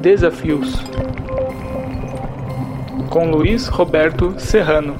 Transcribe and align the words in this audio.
Desafios 0.00 0.82
com 3.10 3.28
Luiz 3.28 3.66
Roberto 3.66 4.38
Serrano. 4.38 4.96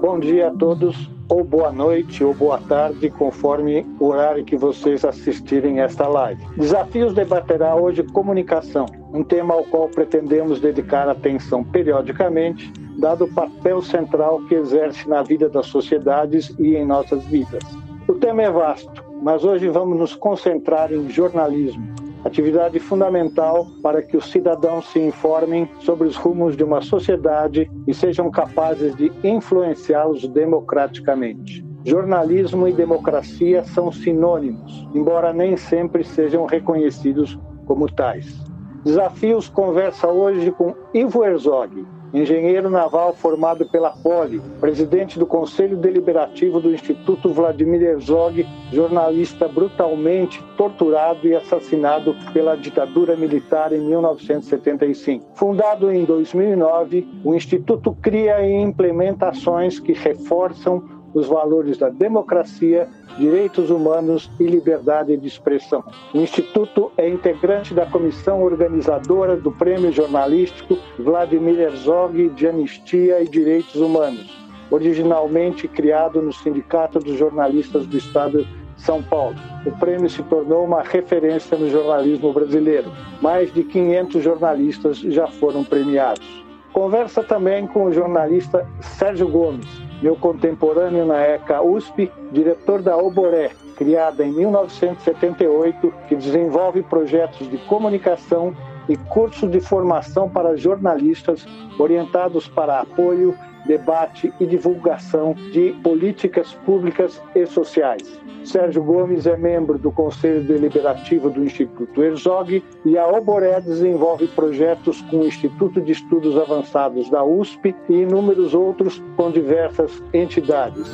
Bom 0.00 0.18
dia 0.18 0.48
a 0.48 0.50
todos, 0.50 1.10
ou 1.28 1.44
boa 1.44 1.70
noite, 1.70 2.24
ou 2.24 2.34
boa 2.34 2.58
tarde, 2.58 3.10
conforme 3.10 3.86
o 4.00 4.06
horário 4.06 4.44
que 4.44 4.56
vocês 4.56 5.04
assistirem 5.04 5.80
esta 5.80 6.08
live. 6.08 6.42
Desafios 6.56 7.14
debaterá 7.14 7.76
hoje 7.76 8.02
comunicação, 8.02 8.86
um 9.12 9.22
tema 9.22 9.54
ao 9.54 9.64
qual 9.64 9.88
pretendemos 9.88 10.60
dedicar 10.60 11.08
atenção 11.08 11.62
periodicamente, 11.62 12.72
dado 12.98 13.24
o 13.24 13.34
papel 13.34 13.82
central 13.82 14.40
que 14.48 14.54
exerce 14.54 15.08
na 15.08 15.22
vida 15.22 15.48
das 15.48 15.66
sociedades 15.66 16.54
e 16.58 16.76
em 16.76 16.86
nossas 16.86 17.24
vidas. 17.24 17.62
O 18.08 18.14
tema 18.14 18.42
é 18.42 18.50
vasto, 18.50 19.04
mas 19.22 19.44
hoje 19.44 19.68
vamos 19.68 19.98
nos 19.98 20.14
concentrar 20.14 20.92
em 20.92 21.08
jornalismo, 21.08 21.86
atividade 22.24 22.78
fundamental 22.78 23.66
para 23.82 24.02
que 24.02 24.16
os 24.16 24.30
cidadãos 24.30 24.86
se 24.92 25.00
informem 25.00 25.68
sobre 25.80 26.06
os 26.06 26.16
rumos 26.16 26.56
de 26.56 26.64
uma 26.64 26.80
sociedade 26.80 27.70
e 27.86 27.94
sejam 27.94 28.30
capazes 28.30 28.94
de 28.96 29.10
influenciá-los 29.24 30.26
democraticamente. 30.28 31.64
Jornalismo 31.84 32.66
e 32.66 32.72
democracia 32.72 33.62
são 33.62 33.92
sinônimos, 33.92 34.88
embora 34.94 35.32
nem 35.32 35.56
sempre 35.56 36.02
sejam 36.02 36.44
reconhecidos 36.44 37.38
como 37.64 37.88
tais. 37.92 38.44
Desafios 38.84 39.48
conversa 39.48 40.08
hoje 40.08 40.50
com 40.52 40.74
Ivo 40.94 41.24
Herzog, 41.24 41.84
engenheiro 42.12 42.70
naval 42.70 43.14
formado 43.14 43.66
pela 43.66 43.90
Poli, 43.90 44.40
presidente 44.60 45.18
do 45.18 45.26
Conselho 45.26 45.76
Deliberativo 45.76 46.60
do 46.60 46.72
Instituto 46.72 47.32
Vladimir 47.32 47.82
Herzog, 47.82 48.46
jornalista 48.72 49.48
brutalmente 49.48 50.42
torturado 50.56 51.26
e 51.26 51.34
assassinado 51.34 52.16
pela 52.32 52.56
ditadura 52.56 53.16
militar 53.16 53.72
em 53.72 53.80
1975. 53.80 55.26
Fundado 55.34 55.90
em 55.90 56.04
2009, 56.04 57.06
o 57.24 57.34
Instituto 57.34 57.96
cria 58.00 58.40
e 58.46 58.52
implementa 58.52 59.28
ações 59.28 59.78
que 59.78 59.92
reforçam 59.92 60.95
os 61.16 61.26
valores 61.26 61.78
da 61.78 61.88
democracia, 61.88 62.88
direitos 63.18 63.70
humanos 63.70 64.30
e 64.38 64.44
liberdade 64.44 65.16
de 65.16 65.26
expressão. 65.26 65.82
O 66.12 66.18
Instituto 66.18 66.92
é 66.96 67.08
integrante 67.08 67.72
da 67.72 67.86
comissão 67.86 68.42
organizadora 68.42 69.34
do 69.34 69.50
Prêmio 69.50 69.90
Jornalístico 69.90 70.76
Vladimir 70.98 71.58
Herzog 71.58 72.28
de 72.30 72.46
Anistia 72.46 73.22
e 73.22 73.28
Direitos 73.28 73.76
Humanos, 73.76 74.46
originalmente 74.70 75.66
criado 75.66 76.20
no 76.20 76.32
Sindicato 76.32 76.98
dos 76.98 77.16
Jornalistas 77.16 77.86
do 77.86 77.96
Estado 77.96 78.46
são 78.76 79.02
Paulo. 79.02 79.36
O 79.64 79.70
prêmio 79.72 80.10
se 80.10 80.22
tornou 80.24 80.64
uma 80.64 80.82
referência 80.82 81.56
no 81.56 81.70
jornalismo 81.70 82.30
brasileiro. 82.30 82.92
Mais 83.22 83.52
de 83.54 83.64
500 83.64 84.22
jornalistas 84.22 84.98
já 84.98 85.26
foram 85.26 85.64
premiados. 85.64 86.44
Conversa 86.74 87.22
também 87.22 87.66
com 87.66 87.86
o 87.86 87.92
jornalista 87.92 88.68
Sérgio 88.82 89.28
Gomes, 89.28 89.66
meu 90.02 90.16
contemporâneo 90.16 91.04
na 91.06 91.20
ECA 91.20 91.62
USP, 91.62 92.10
diretor 92.30 92.82
da 92.82 92.96
Oboré, 92.96 93.50
criada 93.76 94.24
em 94.24 94.32
1978, 94.32 95.92
que 96.08 96.16
desenvolve 96.16 96.82
projetos 96.82 97.50
de 97.50 97.58
comunicação 97.58 98.54
e 98.88 98.96
cursos 98.96 99.50
de 99.50 99.60
formação 99.60 100.28
para 100.28 100.56
jornalistas 100.56 101.46
orientados 101.78 102.48
para 102.48 102.80
apoio 102.80 103.36
debate 103.66 104.32
e 104.40 104.46
divulgação 104.46 105.34
de 105.52 105.72
políticas 105.82 106.52
públicas 106.64 107.20
e 107.34 107.46
sociais. 107.46 108.20
Sérgio 108.44 108.82
Gomes 108.82 109.26
é 109.26 109.36
membro 109.36 109.76
do 109.76 109.90
Conselho 109.90 110.44
Deliberativo 110.44 111.28
do 111.28 111.44
Instituto 111.44 112.02
Herzog 112.02 112.62
e 112.84 112.96
a 112.96 113.06
Oboré 113.06 113.60
desenvolve 113.60 114.28
projetos 114.28 115.02
com 115.02 115.18
o 115.18 115.26
Instituto 115.26 115.80
de 115.80 115.92
Estudos 115.92 116.36
Avançados 116.36 117.10
da 117.10 117.24
USP 117.24 117.74
e 117.88 117.94
inúmeros 117.94 118.54
outros 118.54 119.02
com 119.16 119.30
diversas 119.30 120.02
entidades. 120.12 120.86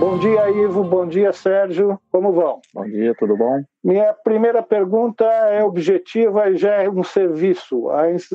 Bom 0.00 0.16
dia, 0.16 0.50
Ivo. 0.50 0.82
Bom 0.82 1.06
dia, 1.06 1.30
Sérgio. 1.30 2.00
Como 2.10 2.32
vão? 2.32 2.58
Bom 2.72 2.84
dia, 2.84 3.14
tudo 3.18 3.36
bom? 3.36 3.62
Minha 3.84 4.14
primeira 4.14 4.62
pergunta 4.62 5.26
é 5.26 5.62
objetiva 5.62 6.48
e 6.48 6.56
já 6.56 6.72
é 6.76 6.88
um 6.88 7.04
serviço. 7.04 7.90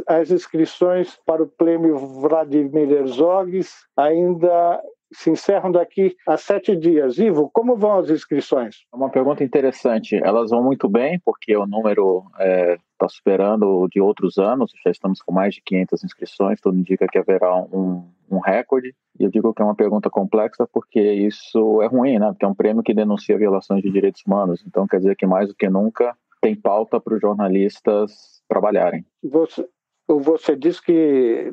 As, 0.06 0.30
inscrições 0.30 1.18
para 1.26 1.42
o 1.42 1.48
prêmio 1.48 1.98
Vladimir 1.98 2.92
Herzog 2.92 3.60
ainda 3.98 4.80
se 5.12 5.32
encerram 5.32 5.72
daqui 5.72 6.16
a 6.28 6.38
sete 6.38 6.76
dias. 6.76 7.18
Ivo, 7.18 7.50
como 7.52 7.76
vão 7.76 7.98
as 7.98 8.12
inscrições? 8.12 8.86
É 8.94 8.96
uma 8.96 9.10
pergunta 9.10 9.44
interessante. 9.44 10.16
Elas 10.24 10.52
vão 10.52 10.64
muito 10.64 10.88
bem, 10.88 11.20
porque 11.26 11.58
o 11.58 11.66
número 11.66 12.26
é, 12.40 12.78
tá 12.98 13.08
superando 13.08 13.64
o 13.64 13.88
de 13.88 14.02
outros 14.02 14.38
anos. 14.38 14.72
Já 14.84 14.92
estamos 14.92 15.22
com 15.22 15.32
mais 15.32 15.56
de 15.56 15.62
500 15.62 16.04
inscrições, 16.04 16.62
tudo 16.62 16.78
indica 16.78 17.08
que 17.08 17.18
haverá 17.18 17.56
um, 17.56 18.10
um 18.30 18.40
recorde. 18.40 18.96
E 19.20 19.24
eu 19.24 19.30
digo 19.30 19.54
que 19.54 19.62
é 19.62 19.66
uma 19.66 19.76
pergunta 19.76 20.10
complexa 20.10 20.68
porque 20.72 21.02
isso 21.02 21.82
é 21.82 21.88
ruim, 21.88 22.20
né? 22.20 22.28
Porque 22.28 22.46
é 22.46 22.48
um 22.48 22.56
prêmio 22.56 22.84
que 22.84 22.94
denuncia 22.94 23.38
violações 23.38 23.82
de 23.82 23.92
direitos 23.92 24.22
humanos. 24.26 24.64
Então, 24.66 24.88
quer 24.88 24.98
dizer 24.98 25.16
que 25.16 25.26
mais 25.26 25.48
do 25.48 25.56
que 25.56 25.70
nunca 25.70 26.16
tem 26.42 26.56
pauta 26.56 27.00
para 27.00 27.16
os 27.16 27.22
jornalistas 27.22 28.44
trabalharem. 28.48 29.06
Você, 29.24 29.68
você 30.08 30.56
disse 30.56 30.82
que 30.82 31.52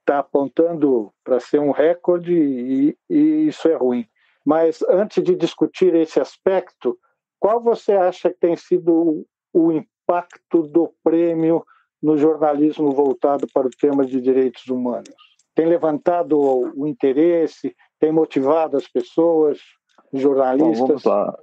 está 0.00 0.18
apontando 0.18 1.12
para 1.22 1.38
ser 1.38 1.60
um 1.60 1.70
recorde 1.70 2.34
e, 2.34 2.96
e 3.08 3.46
isso 3.46 3.68
é 3.68 3.76
ruim. 3.76 4.06
Mas 4.44 4.82
antes 4.88 5.22
de 5.22 5.36
discutir 5.36 5.94
esse 5.94 6.18
aspecto, 6.18 6.98
qual 7.38 7.62
você 7.62 7.92
acha 7.92 8.30
que 8.30 8.38
tem 8.40 8.56
sido 8.56 9.24
o 9.52 9.72
impacto 10.02 10.62
do 10.62 10.92
prêmio 11.02 11.64
no 12.02 12.16
jornalismo 12.16 12.90
voltado 12.90 13.46
para 13.52 13.66
o 13.66 13.70
tema 13.70 14.04
de 14.04 14.20
direitos 14.20 14.66
humanos? 14.66 15.14
Tem 15.54 15.66
levantado 15.66 16.38
o 16.38 16.86
interesse, 16.86 17.74
tem 18.00 18.10
motivado 18.10 18.76
as 18.76 18.88
pessoas, 18.88 19.58
jornalistas? 20.12 20.78
Bom, 20.78 20.86
vamos 20.86 21.04
lá. 21.04 21.38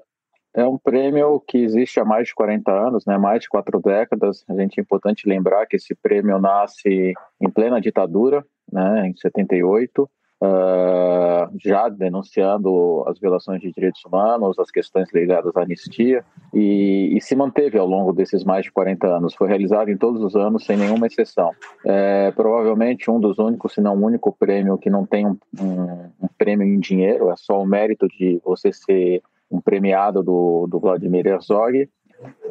É 0.53 0.65
um 0.65 0.77
prêmio 0.77 1.39
que 1.47 1.59
existe 1.59 1.99
há 1.99 2.05
mais 2.05 2.27
de 2.27 2.35
40 2.35 2.71
anos, 2.71 3.05
né? 3.05 3.17
mais 3.17 3.41
de 3.41 3.49
quatro 3.49 3.79
décadas. 3.79 4.43
A 4.49 4.53
gente 4.55 4.79
é 4.79 4.81
importante 4.81 5.29
lembrar 5.29 5.65
que 5.67 5.75
esse 5.75 5.93
prêmio 5.93 6.39
nasce 6.39 7.13
em 7.39 7.49
plena 7.49 7.79
ditadura, 7.79 8.43
né? 8.71 9.07
em 9.07 9.15
78, 9.15 10.09
uh, 10.41 11.49
já 11.57 11.89
denunciando 11.89 13.03
as 13.07 13.19
violações 13.19 13.61
de 13.61 13.71
direitos 13.71 14.03
humanos, 14.05 14.57
as 14.59 14.71
questões 14.71 15.11
ligadas 15.13 15.55
à 15.55 15.61
anistia, 15.61 16.23
e, 16.53 17.15
e, 17.15 17.21
se 17.21 17.35
manteve 17.35 17.77
ao 17.77 17.87
longo 17.87 18.13
desses 18.13 18.43
mais 18.43 18.65
de 18.65 18.71
40 18.71 19.07
anos. 19.07 19.35
Foi 19.35 19.47
realizado 19.47 19.89
em 19.89 19.97
todos 19.97 20.21
os 20.23 20.35
anos, 20.35 20.65
sem 20.65 20.77
nenhuma 20.77 21.07
exceção. 21.07 21.51
É 21.85 22.31
provavelmente 22.31 23.11
um 23.11 23.19
dos 23.19 23.37
únicos, 23.37 23.73
se 23.73 23.81
não 23.81 23.95
o 23.95 24.05
único 24.05 24.31
prêmio 24.31 24.77
que 24.77 24.89
não 24.89 25.05
tem 25.05 25.25
um, 25.27 25.37
um, 25.59 26.09
um 26.21 26.27
prêmio 26.37 26.65
em 26.65 26.79
dinheiro, 26.79 27.29
é 27.29 27.35
só 27.35 27.61
o 27.61 27.65
mérito 27.65 28.07
de 28.07 28.41
você 28.43 28.71
ser 28.71 29.21
um 29.51 29.59
premiado 29.59 30.21
do, 30.21 30.67
do 30.67 30.79
Vladimir 30.79 31.25
Herzog. 31.25 31.89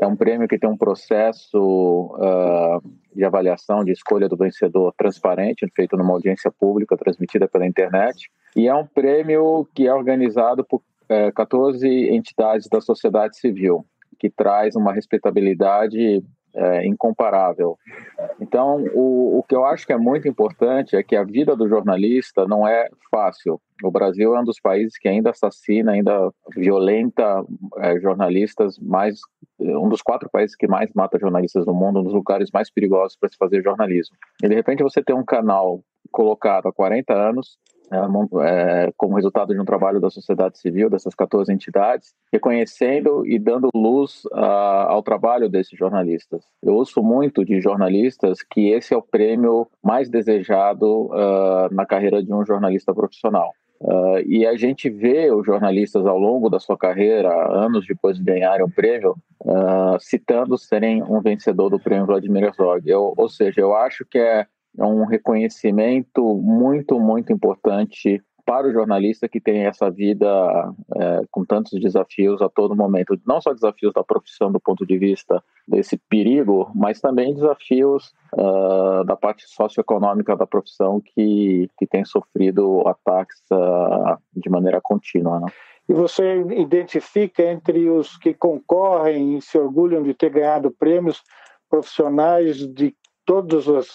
É 0.01 0.07
um 0.07 0.17
prêmio 0.17 0.49
que 0.49 0.59
tem 0.59 0.69
um 0.69 0.77
processo 0.77 1.59
uh, 1.59 2.83
de 3.15 3.25
avaliação 3.25 3.85
de 3.85 3.93
escolha 3.93 4.29
do 4.29 4.37
vencedor 4.37 4.95
transparente, 4.97 5.71
feito 5.75 5.97
numa 5.97 6.13
audiência 6.13 6.51
pública 6.51 6.97
transmitida 6.97 7.49
pela 7.49 7.67
internet. 7.67 8.31
E 8.57 8.67
é 8.67 8.75
um 8.75 8.87
prêmio 8.87 9.69
que 9.75 9.87
é 9.87 9.95
organizado 9.95 10.65
por 10.65 10.81
uh, 11.11 11.33
14 11.35 11.87
entidades 11.87 12.69
da 12.69 12.81
sociedade 12.81 13.39
civil, 13.39 13.85
que 14.19 14.31
traz 14.31 14.75
uma 14.75 14.93
respeitabilidade 14.93 16.23
é, 16.55 16.87
incomparável. 16.87 17.77
Então, 18.41 18.85
o, 18.95 19.39
o 19.39 19.43
que 19.43 19.55
eu 19.55 19.65
acho 19.65 19.87
que 19.87 19.93
é 19.93 19.99
muito 19.99 20.29
importante 20.29 20.97
é 20.97 21.03
que 21.03 21.17
a 21.17 21.25
vida 21.25 21.55
do 21.55 21.69
jornalista 21.69 22.47
não 22.47 22.67
é 22.67 22.89
fácil. 23.11 23.61
O 23.83 23.91
Brasil 23.91 24.35
é 24.35 24.41
um 24.41 24.45
dos 24.45 24.61
países 24.61 24.99
que 24.99 25.09
ainda 25.09 25.31
assassina, 25.31 25.93
ainda 25.93 26.33
violenta 26.57 27.45
é, 27.79 28.01
jornalistas, 28.01 28.79
mais 28.79 29.21
um 29.61 29.89
dos 29.89 30.03
quatro 30.03 30.29
países 30.31 30.57
que 30.57 30.67
mais 30.67 30.93
mata 30.95 31.19
jornalistas 31.19 31.65
no 31.67 31.75
mundo, 31.75 32.01
um 32.01 32.05
dos 32.05 32.15
lugares 32.15 32.51
mais 32.53 32.71
perigosos 32.71 33.17
para 33.17 33.29
se 33.29 33.37
fazer 33.37 33.63
jornalismo. 33.63 34.17
E 34.43 34.49
de 34.49 34.55
repente 34.55 34.83
você 34.83 35.03
tem 35.03 35.15
um 35.15 35.25
canal 35.25 35.81
colocado 36.11 36.67
há 36.67 36.73
40 36.73 37.13
anos 37.13 37.59
é, 37.91 38.87
é, 38.87 38.93
como 38.97 39.17
resultado 39.17 39.55
de 39.55 39.61
um 39.61 39.65
trabalho 39.65 40.01
da 40.01 40.11
sociedade 40.11 40.59
civil, 40.59 40.91
dessas 40.91 41.15
14 41.15 41.53
entidades, 41.53 42.15
reconhecendo 42.33 43.27
e 43.27 43.39
dando 43.39 43.69
luz 43.75 44.23
ao 44.33 45.03
trabalho 45.03 45.49
desses 45.49 45.79
jornalistas. 45.79 46.43
Eu 46.63 46.75
ouço 46.75 47.03
muito 47.03 47.45
de 47.45 47.61
jornalistas 47.61 48.43
que 48.43 48.71
esse 48.71 48.95
é 48.95 48.97
o 48.97 49.03
prêmio 49.03 49.67
mais 49.83 50.09
desejado 50.09 51.07
uh, 51.07 51.73
na 51.73 51.87
carreira 51.87 52.23
de 52.23 52.33
um 52.33 52.45
jornalista 52.45 52.95
profissional. 52.95 53.51
Uh, 53.81 54.19
e 54.27 54.45
a 54.45 54.57
gente 54.57 54.91
vê 54.91 55.31
os 55.31 55.47
jornalistas 55.47 56.05
ao 56.05 56.19
longo 56.19 56.51
da 56.51 56.59
sua 56.59 56.77
carreira, 56.77 57.31
anos 57.53 57.87
depois 57.87 58.19
de 58.19 58.25
ganharem 58.25 58.65
o 58.65 58.71
prêmio, 58.71 59.15
uh, 59.45 59.99
citando 60.01 60.59
serem 60.59 61.03
um 61.03 61.21
vencedor 61.21 61.71
do 61.71 61.79
prêmio 61.79 62.07
Vladimir 62.07 62.45
Herzog. 62.45 62.93
Ou 62.93 63.29
seja, 63.29 63.61
eu 63.61 63.75
acho 63.77 64.05
que 64.05 64.19
é 64.19 64.47
é 64.79 64.85
um 64.85 65.05
reconhecimento 65.05 66.23
muito, 66.37 66.99
muito 67.01 67.33
importante 67.33 68.23
para 68.49 68.67
o 68.67 68.73
jornalista 68.73 69.29
que 69.29 69.41
tem 69.41 69.67
essa 69.67 69.91
vida 69.91 70.27
é, 70.97 71.21
com 71.31 71.45
tantos 71.45 71.79
desafios 71.79 72.41
a 72.41 72.49
todo 72.49 72.75
momento. 72.75 73.21
Não 73.27 73.43
só 73.43 73.53
desafios 73.53 73.93
da 73.93 74.03
profissão 74.03 74.51
do 74.51 74.59
ponto 74.59 74.87
de 74.87 74.97
vista 74.97 75.45
desse 75.67 75.99
perigo, 76.09 76.71
mas 76.75 76.99
também 76.99 77.35
desafios 77.35 78.15
uh, 78.33 79.05
da 79.05 79.15
parte 79.15 79.45
socioeconômica 79.47 80.35
da 80.35 80.47
profissão 80.47 80.99
que, 80.99 81.69
que 81.79 81.87
tem 81.87 82.07
sofrido 82.07 82.89
ataques 82.89 83.39
uh, 83.53 84.17
de 84.35 84.49
maneira 84.49 84.81
contínua. 84.81 85.41
Né? 85.41 85.47
E 85.87 85.93
você 85.93 86.41
identifica 86.57 87.43
entre 87.43 87.91
os 87.91 88.17
que 88.17 88.33
concorrem 88.33 89.37
e 89.37 89.43
se 89.43 89.59
orgulham 89.59 90.03
de 90.03 90.15
ter 90.15 90.31
ganhado 90.31 90.71
prêmios 90.71 91.23
profissionais 91.69 92.67
de 92.67 92.97
todas 93.27 93.69
as 93.69 93.89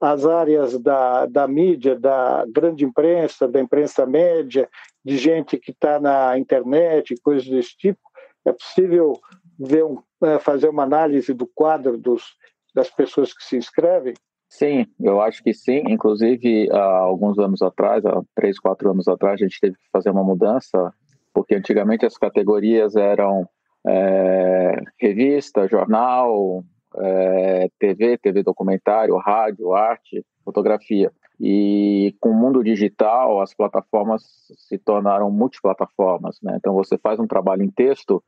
as 0.00 0.24
áreas 0.24 0.78
da, 0.78 1.26
da 1.26 1.48
mídia, 1.48 1.98
da 1.98 2.44
grande 2.52 2.84
imprensa, 2.84 3.48
da 3.48 3.60
imprensa 3.60 4.06
média, 4.06 4.68
de 5.04 5.16
gente 5.16 5.58
que 5.58 5.72
está 5.72 5.98
na 5.98 6.38
internet, 6.38 7.14
coisas 7.22 7.48
desse 7.48 7.76
tipo, 7.76 8.00
é 8.44 8.52
possível 8.52 9.18
ver 9.58 9.84
um, 9.84 9.98
é, 10.22 10.38
fazer 10.38 10.68
uma 10.68 10.84
análise 10.84 11.34
do 11.34 11.46
quadro 11.46 11.98
dos, 11.98 12.36
das 12.74 12.90
pessoas 12.90 13.32
que 13.32 13.42
se 13.42 13.56
inscrevem? 13.56 14.14
Sim, 14.48 14.86
eu 15.00 15.20
acho 15.20 15.42
que 15.42 15.52
sim. 15.52 15.82
Inclusive, 15.88 16.70
há 16.70 16.98
alguns 16.98 17.38
anos 17.38 17.60
atrás, 17.60 18.04
há 18.06 18.22
três, 18.34 18.58
quatro 18.58 18.90
anos 18.90 19.06
atrás, 19.08 19.34
a 19.34 19.44
gente 19.44 19.60
teve 19.60 19.76
que 19.76 19.90
fazer 19.92 20.10
uma 20.10 20.24
mudança, 20.24 20.92
porque 21.34 21.54
antigamente 21.54 22.06
as 22.06 22.16
categorias 22.16 22.96
eram 22.96 23.46
é, 23.86 24.80
revista, 24.98 25.68
jornal, 25.68 26.64
é, 26.96 27.68
TV, 27.78 28.18
TV 28.18 28.42
documentário, 28.42 29.16
rádio, 29.16 29.74
arte, 29.74 30.24
fotografia. 30.44 31.12
E 31.40 32.16
com 32.20 32.30
o 32.30 32.34
mundo 32.34 32.64
digital, 32.64 33.40
as 33.40 33.54
plataformas 33.54 34.22
se 34.56 34.76
tornaram 34.78 35.30
multiplataformas. 35.30 36.38
Né? 36.42 36.56
Então, 36.56 36.74
você 36.74 36.98
faz 36.98 37.20
um 37.20 37.26
trabalho 37.26 37.62
em 37.62 37.70
texto, 37.70 38.22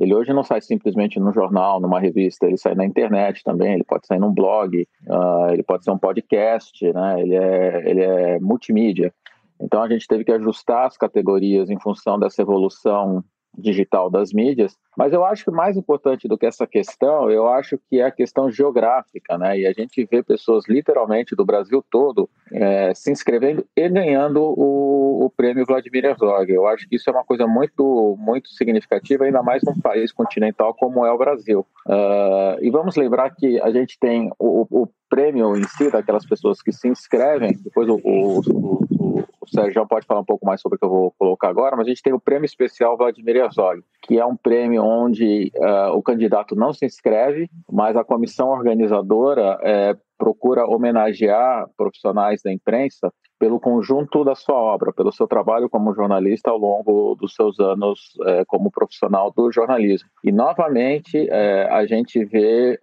ele 0.00 0.14
hoje 0.14 0.32
não 0.32 0.42
sai 0.42 0.60
simplesmente 0.60 1.18
no 1.20 1.32
jornal, 1.32 1.80
numa 1.80 2.00
revista, 2.00 2.46
ele 2.46 2.56
sai 2.56 2.74
na 2.74 2.84
internet 2.84 3.42
também, 3.44 3.74
ele 3.74 3.84
pode 3.84 4.06
sair 4.06 4.18
num 4.18 4.32
blog, 4.32 4.88
uh, 5.06 5.50
ele 5.52 5.62
pode 5.62 5.84
ser 5.84 5.90
um 5.90 5.98
podcast, 5.98 6.92
né? 6.92 7.20
ele, 7.20 7.34
é, 7.34 7.90
ele 7.90 8.00
é 8.00 8.40
multimídia. 8.40 9.12
Então, 9.60 9.82
a 9.82 9.88
gente 9.88 10.06
teve 10.06 10.24
que 10.24 10.32
ajustar 10.32 10.86
as 10.86 10.96
categorias 10.96 11.68
em 11.68 11.78
função 11.78 12.18
dessa 12.18 12.42
evolução 12.42 13.22
digital 13.56 14.10
das 14.10 14.32
mídias, 14.32 14.76
mas 14.96 15.12
eu 15.12 15.24
acho 15.24 15.44
que 15.44 15.50
mais 15.50 15.76
importante 15.76 16.28
do 16.28 16.38
que 16.38 16.46
essa 16.46 16.66
questão, 16.66 17.30
eu 17.30 17.48
acho 17.48 17.78
que 17.88 18.00
é 18.00 18.04
a 18.04 18.10
questão 18.10 18.50
geográfica, 18.50 19.38
né? 19.38 19.60
E 19.60 19.66
a 19.66 19.72
gente 19.72 20.06
vê 20.10 20.22
pessoas 20.22 20.64
literalmente 20.68 21.34
do 21.34 21.44
Brasil 21.44 21.84
todo 21.90 22.28
é, 22.50 22.92
se 22.94 23.10
inscrevendo 23.10 23.64
e 23.76 23.88
ganhando 23.88 24.42
o, 24.42 25.26
o, 25.26 25.30
prêmio 25.30 25.66
Vladimir 25.66 26.04
Herzog. 26.04 26.50
Eu 26.52 26.66
acho 26.66 26.88
que 26.88 26.96
isso 26.96 27.08
é 27.08 27.12
uma 27.12 27.24
coisa 27.24 27.46
muito, 27.46 28.16
muito 28.18 28.48
significativa, 28.50 29.24
ainda 29.24 29.42
mais 29.42 29.62
num 29.62 29.78
país 29.80 30.12
continental 30.12 30.74
como 30.74 31.04
é 31.06 31.12
o 31.12 31.18
Brasil. 31.18 31.66
Uh, 31.86 32.62
e 32.62 32.70
vamos 32.70 32.96
lembrar 32.96 33.30
que 33.30 33.60
a 33.60 33.70
gente 33.70 33.98
tem 33.98 34.30
o, 34.38 34.66
o 34.82 34.88
prêmio 35.08 35.56
em 35.56 35.64
si 35.64 35.90
daquelas 35.90 36.24
pessoas 36.24 36.62
que 36.62 36.72
se 36.72 36.88
inscrevem, 36.88 37.58
depois 37.62 37.88
o, 37.88 38.00
o, 38.02 38.40
o, 38.40 39.24
o 39.42 39.48
Sérgio 39.48 39.86
pode 39.86 40.06
falar 40.06 40.20
um 40.20 40.24
pouco 40.24 40.46
mais 40.46 40.60
sobre 40.60 40.76
o 40.76 40.78
que 40.78 40.84
eu 40.84 40.90
vou 40.90 41.14
colocar 41.18 41.48
agora, 41.48 41.76
mas 41.76 41.86
a 41.86 41.88
gente 41.88 42.02
tem 42.02 42.12
o 42.12 42.20
prêmio 42.20 42.46
especial 42.46 42.96
Vladimir 42.96 43.36
Herzog, 43.36 43.82
que 44.02 44.18
é 44.18 44.24
um 44.24 44.36
prêmio 44.36 44.84
onde 44.84 45.50
uh, 45.56 45.96
o 45.96 46.02
candidato 46.02 46.54
não 46.54 46.72
se 46.72 46.86
inscreve, 46.86 47.50
mas 47.70 47.96
a 47.96 48.04
comissão 48.04 48.50
organizadora 48.50 49.58
é, 49.62 49.96
procura 50.16 50.64
homenagear 50.64 51.66
profissionais 51.76 52.40
da 52.42 52.52
imprensa 52.52 53.12
pelo 53.38 53.58
conjunto 53.58 54.24
da 54.24 54.36
sua 54.36 54.54
obra, 54.54 54.92
pelo 54.92 55.10
seu 55.10 55.26
trabalho 55.26 55.68
como 55.68 55.94
jornalista 55.94 56.50
ao 56.50 56.58
longo 56.58 57.16
dos 57.16 57.34
seus 57.34 57.58
anos 57.58 58.12
é, 58.26 58.44
como 58.46 58.70
profissional 58.70 59.32
do 59.36 59.50
jornalismo. 59.50 60.08
E, 60.22 60.30
novamente, 60.30 61.28
é, 61.28 61.68
a 61.68 61.84
gente 61.84 62.24
vê 62.24 62.78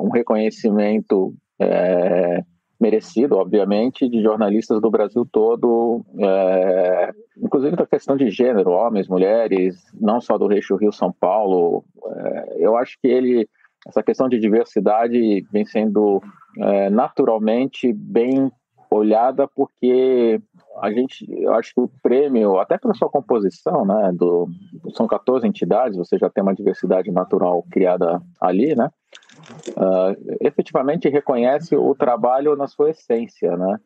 um 0.00 0.10
reconhecimento 0.10 1.32
merecido, 2.80 3.36
obviamente, 3.36 4.08
de 4.08 4.22
jornalistas 4.22 4.80
do 4.80 4.90
Brasil 4.90 5.26
todo, 5.30 6.04
é, 6.18 7.12
inclusive 7.36 7.76
da 7.76 7.86
questão 7.86 8.16
de 8.16 8.30
gênero, 8.30 8.70
homens, 8.70 9.08
mulheres, 9.08 9.76
não 10.00 10.20
só 10.20 10.38
do 10.38 10.52
eixo 10.52 10.76
Rio-São 10.76 11.12
Paulo. 11.12 11.84
É, 12.06 12.56
eu 12.58 12.76
acho 12.76 12.96
que 13.00 13.08
ele, 13.08 13.48
essa 13.86 14.02
questão 14.02 14.28
de 14.28 14.38
diversidade 14.38 15.44
vem 15.52 15.64
sendo 15.64 16.22
é, 16.58 16.88
naturalmente 16.88 17.92
bem 17.92 18.50
olhada 18.90 19.46
porque 19.48 20.40
a 20.80 20.90
gente, 20.90 21.26
eu 21.30 21.52
acho 21.54 21.74
que 21.74 21.80
o 21.80 21.90
prêmio, 22.02 22.58
até 22.58 22.78
pela 22.78 22.94
sua 22.94 23.10
composição, 23.10 23.84
né, 23.84 24.12
do, 24.14 24.48
são 24.94 25.06
14 25.06 25.46
entidades, 25.46 25.98
você 25.98 26.16
já 26.16 26.30
tem 26.30 26.42
uma 26.42 26.54
diversidade 26.54 27.10
natural 27.10 27.64
criada 27.70 28.22
ali, 28.40 28.74
né, 28.74 28.88
uh, 29.76 30.36
efetivamente 30.40 31.08
reconhece 31.08 31.76
o 31.76 31.94
trabalho 31.94 32.56
na 32.56 32.66
sua 32.66 32.90
essência, 32.90 33.56
né, 33.56 33.78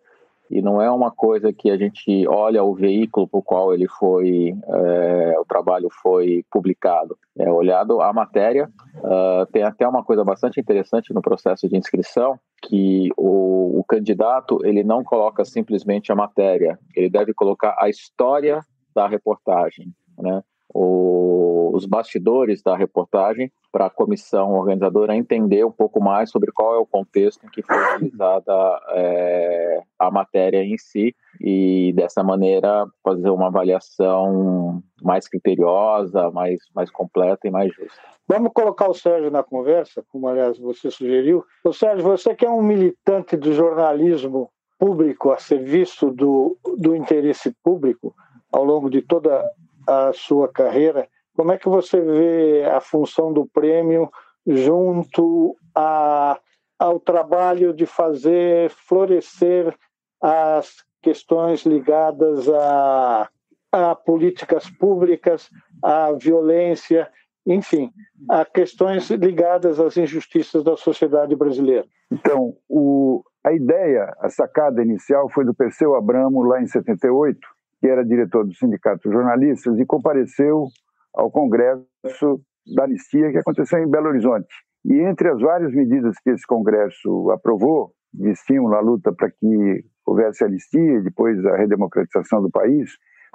e 0.53 0.61
não 0.61 0.83
é 0.83 0.91
uma 0.91 1.11
coisa 1.11 1.51
que 1.51 1.71
a 1.71 1.79
gente 1.79 2.29
olha 2.29 2.63
o 2.63 2.75
veículo 2.75 3.27
por 3.27 3.43
qual 3.43 3.73
ele 3.73 3.89
foi, 3.89 4.55
é, 4.69 5.35
o 5.41 5.47
trabalho 5.47 5.89
foi 6.03 6.45
publicado. 6.51 7.17
É 7.39 7.51
olhado 7.51 8.03
a 8.03 8.13
matéria. 8.13 8.69
Uh, 8.97 9.51
tem 9.51 9.63
até 9.63 9.89
uma 9.89 10.05
coisa 10.05 10.23
bastante 10.23 10.61
interessante 10.61 11.15
no 11.15 11.23
processo 11.23 11.67
de 11.67 11.75
inscrição, 11.75 12.39
que 12.63 13.09
o, 13.17 13.81
o 13.81 13.85
candidato 13.85 14.59
ele 14.63 14.85
não 14.85 15.03
coloca 15.03 15.43
simplesmente 15.43 16.13
a 16.13 16.15
matéria, 16.15 16.79
ele 16.95 17.09
deve 17.09 17.33
colocar 17.33 17.75
a 17.79 17.89
história 17.89 18.61
da 18.95 19.09
reportagem, 19.09 19.87
né? 20.19 20.43
O, 20.75 21.71
os 21.75 21.87
bastidores 21.87 22.63
da 22.63 22.77
reportagem 22.77 23.51
para 23.73 23.87
a 23.87 23.91
comissão 23.91 24.53
organizadora 24.53 25.17
entender 25.17 25.65
um 25.65 25.73
pouco 25.73 25.99
mais 26.01 26.31
sobre 26.31 26.53
qual 26.53 26.75
é 26.75 26.79
o 26.79 26.87
contexto 26.87 27.45
em 27.47 27.49
que 27.49 27.63
foi 27.63 27.77
realizada 27.77 28.53
é, 28.91 29.83
a 29.99 30.11
matéria 30.11 30.63
em 30.63 30.77
si 30.77 31.17
e 31.41 31.93
dessa 31.97 32.23
maneira 32.23 32.87
fazer 33.03 33.31
uma 33.31 33.47
avaliação 33.47 34.83
mais 35.03 35.27
criteriosa, 35.27 36.31
mais, 36.31 36.61
mais 36.75 36.91
completa 36.91 37.49
e 37.49 37.51
mais 37.51 37.73
justa. 37.75 37.99
Vamos 38.29 38.53
colocar 38.53 38.89
o 38.89 38.95
Sérgio 38.95 39.31
na 39.31 39.43
conversa, 39.43 40.05
como 40.09 40.29
aliás 40.29 40.59
você 40.59 40.91
sugeriu. 40.91 41.45
O 41.65 41.73
Sérgio, 41.73 42.05
você 42.05 42.35
que 42.35 42.45
é 42.45 42.51
um 42.51 42.63
militante 42.63 43.37
do 43.37 43.53
jornalismo 43.53 44.51
público 44.79 45.31
a 45.31 45.39
serviço 45.39 46.11
do, 46.11 46.59
do 46.77 46.95
interesse 46.95 47.55
público 47.65 48.15
ao 48.51 48.65
longo 48.65 48.91
de 48.91 49.01
toda 49.01 49.45
a 49.87 50.13
sua 50.13 50.49
carreira, 50.49 51.09
como 51.37 51.53
é 51.53 51.59
que 51.59 51.69
você 51.69 52.01
vê 52.01 52.65
a 52.65 52.81
função 52.81 53.33
do 53.33 53.47
prêmio 53.47 54.11
junto 54.47 55.57
a, 55.75 56.39
ao 56.79 57.01
trabalho 57.01 57.73
de 57.73 57.87
fazer 57.87 58.71
florescer 58.71 59.75
as 60.21 60.85
questões 61.01 61.65
ligadas 61.65 62.49
a, 62.49 63.29
a 63.73 63.95
políticas 63.95 64.69
públicas, 64.71 65.51
à 65.83 66.13
violência, 66.13 67.09
enfim, 67.47 67.91
a 68.31 68.45
questões 68.45 69.11
ligadas 69.11 69.81
às 69.81 69.97
injustiças 69.97 70.63
da 70.63 70.77
sociedade 70.77 71.35
brasileira. 71.35 71.87
Então, 72.11 72.55
o, 72.69 73.23
a 73.45 73.53
ideia, 73.53 74.15
a 74.21 74.29
sacada 74.29 74.83
inicial 74.83 75.29
foi 75.31 75.45
do 75.45 75.55
Perseu 75.55 75.95
Abramo, 75.97 76.43
lá 76.43 76.61
em 76.61 76.67
78, 76.67 77.41
que 77.81 77.89
era 77.89 78.05
diretor 78.05 78.47
do 78.47 78.55
Sindicato 78.55 79.09
de 79.09 79.15
Jornalistas, 79.15 79.77
e 79.79 79.85
compareceu 79.85 80.69
ao 81.15 81.31
Congresso 81.31 82.41
da 82.75 82.85
Anistia 82.85 83.31
que 83.31 83.39
aconteceu 83.39 83.79
em 83.79 83.91
Belo 83.91 84.09
Horizonte. 84.09 84.55
E 84.85 85.01
entre 85.01 85.29
as 85.29 85.41
várias 85.41 85.73
medidas 85.73 86.17
que 86.23 86.31
esse 86.31 86.47
Congresso 86.47 87.31
aprovou, 87.31 87.93
de 88.13 88.31
estímulo 88.31 88.75
à 88.75 88.81
luta 88.81 89.13
para 89.13 89.31
que 89.31 89.85
houvesse 90.07 90.45
anistia 90.45 90.99
e 90.99 91.03
depois 91.03 91.45
a 91.47 91.57
redemocratização 91.57 92.43
do 92.43 92.51
país, 92.51 92.91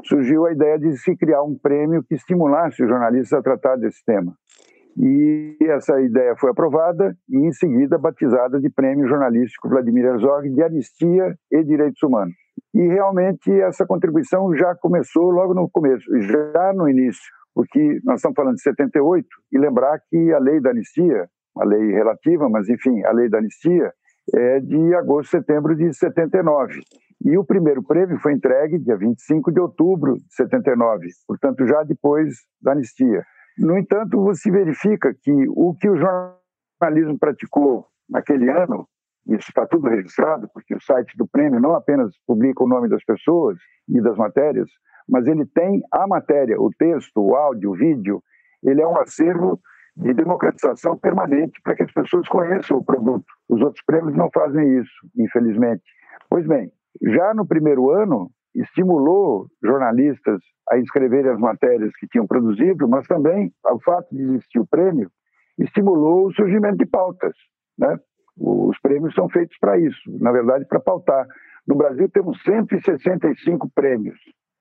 surgiu 0.06 0.46
a 0.46 0.52
ideia 0.52 0.78
de 0.78 0.96
se 0.98 1.16
criar 1.16 1.42
um 1.44 1.58
prêmio 1.58 2.04
que 2.04 2.16
estimulasse 2.16 2.84
os 2.84 2.90
jornalistas 2.90 3.40
a 3.40 3.42
tratar 3.42 3.78
desse 3.78 4.04
tema. 4.06 4.36
E 5.00 5.58
essa 5.62 6.00
ideia 6.02 6.36
foi 6.36 6.50
aprovada 6.50 7.16
e, 7.30 7.38
em 7.38 7.52
seguida, 7.52 7.98
batizada 7.98 8.60
de 8.60 8.70
Prêmio 8.70 9.08
Jornalístico 9.08 9.70
Vladimir 9.70 10.06
Herzog 10.06 10.50
de 10.50 10.64
Anistia 10.64 11.36
e 11.52 11.64
Direitos 11.64 12.02
Humanos. 12.02 12.36
E 12.74 12.82
realmente 12.88 13.52
essa 13.62 13.86
contribuição 13.86 14.56
já 14.56 14.74
começou 14.76 15.30
logo 15.30 15.54
no 15.54 15.70
começo, 15.70 16.06
já 16.22 16.74
no 16.74 16.90
início, 16.90 17.32
porque 17.58 18.00
nós 18.04 18.18
estamos 18.18 18.36
falando 18.36 18.54
de 18.54 18.62
78 18.62 19.28
e 19.52 19.58
lembrar 19.58 20.00
que 20.08 20.32
a 20.32 20.38
lei 20.38 20.62
da 20.62 20.70
anistia, 20.70 21.28
a 21.58 21.66
lei 21.66 21.92
relativa, 21.92 22.48
mas 22.48 22.70
enfim, 22.70 23.04
a 23.04 23.12
lei 23.12 23.28
da 23.28 23.40
anistia 23.40 23.92
é 24.36 24.60
de 24.60 24.94
agosto, 24.94 25.32
setembro 25.32 25.76
de 25.76 25.92
79. 25.92 26.82
E 27.26 27.36
o 27.36 27.44
primeiro 27.44 27.82
prêmio 27.82 28.20
foi 28.20 28.34
entregue 28.34 28.78
dia 28.78 28.96
25 28.96 29.52
de 29.52 29.60
outubro 29.60 30.14
de 30.18 30.36
79, 30.36 31.08
portanto 31.28 31.66
já 31.66 31.82
depois 31.82 32.30
da 32.62 32.74
anistia. 32.74 33.24
No 33.58 33.76
entanto, 33.76 34.22
você 34.22 34.52
verifica 34.52 35.12
que 35.20 35.34
o 35.50 35.74
que 35.74 35.90
o 35.90 35.98
jornalismo 35.98 37.18
praticou 37.18 37.88
naquele 38.08 38.52
ano 38.52 38.88
isso 39.28 39.50
está 39.50 39.66
tudo 39.66 39.90
registrado, 39.90 40.48
porque 40.54 40.76
o 40.76 40.80
site 40.80 41.18
do 41.18 41.28
prêmio 41.28 41.60
não 41.60 41.74
apenas 41.74 42.12
publica 42.28 42.64
o 42.64 42.68
nome 42.68 42.88
das 42.88 43.04
pessoas 43.04 43.58
e 43.90 44.00
das 44.00 44.16
matérias, 44.16 44.70
mas 45.08 45.26
ele 45.28 45.46
tem 45.46 45.82
a 45.92 46.08
matéria, 46.08 46.60
o 46.60 46.70
texto, 46.72 47.22
o 47.22 47.36
áudio, 47.36 47.72
o 47.72 47.76
vídeo, 47.76 48.22
ele 48.64 48.82
é 48.82 48.88
um 48.88 48.98
acervo 48.98 49.60
de 49.96 50.14
democratização 50.14 50.98
permanente 50.98 51.60
para 51.64 51.76
que 51.76 51.84
as 51.84 51.92
pessoas 51.92 52.28
conheçam 52.28 52.78
o 52.78 52.86
produto. 52.86 53.26
Os 53.50 53.62
outros 53.62 53.84
prêmios 53.86 54.16
não 54.16 54.30
fazem 54.32 54.80
isso, 54.80 55.10
infelizmente. 55.18 55.84
Pois 56.30 56.46
bem, 56.46 56.72
já 57.02 57.34
no 57.34 57.48
primeiro 57.48 57.90
ano, 57.90 58.30
estimulou 58.54 59.48
jornalistas 59.64 60.40
a 60.70 60.78
escreverem 60.78 61.32
as 61.32 61.40
matérias 61.40 61.92
que 62.00 62.08
tinham 62.08 62.28
produzido, 62.28 62.88
mas 62.88 63.08
também, 63.08 63.52
o 63.66 63.80
fato 63.80 64.14
de 64.14 64.22
existir 64.22 64.60
o 64.60 64.68
prêmio, 64.68 65.10
estimulou 65.58 66.28
o 66.28 66.34
surgimento 66.34 66.78
de 66.78 66.86
pautas. 66.86 67.34
Né? 67.78 67.98
Os 68.38 68.80
prêmios 68.80 69.16
são 69.16 69.30
feitos 69.30 69.58
para 69.60 69.80
isso, 69.80 70.00
na 70.20 70.32
verdade, 70.32 70.66
para 70.66 70.80
pautar. 70.80 71.26
No 71.68 71.76
Brasil, 71.76 72.08
temos 72.10 72.42
165 72.44 73.70
prêmios 73.74 74.18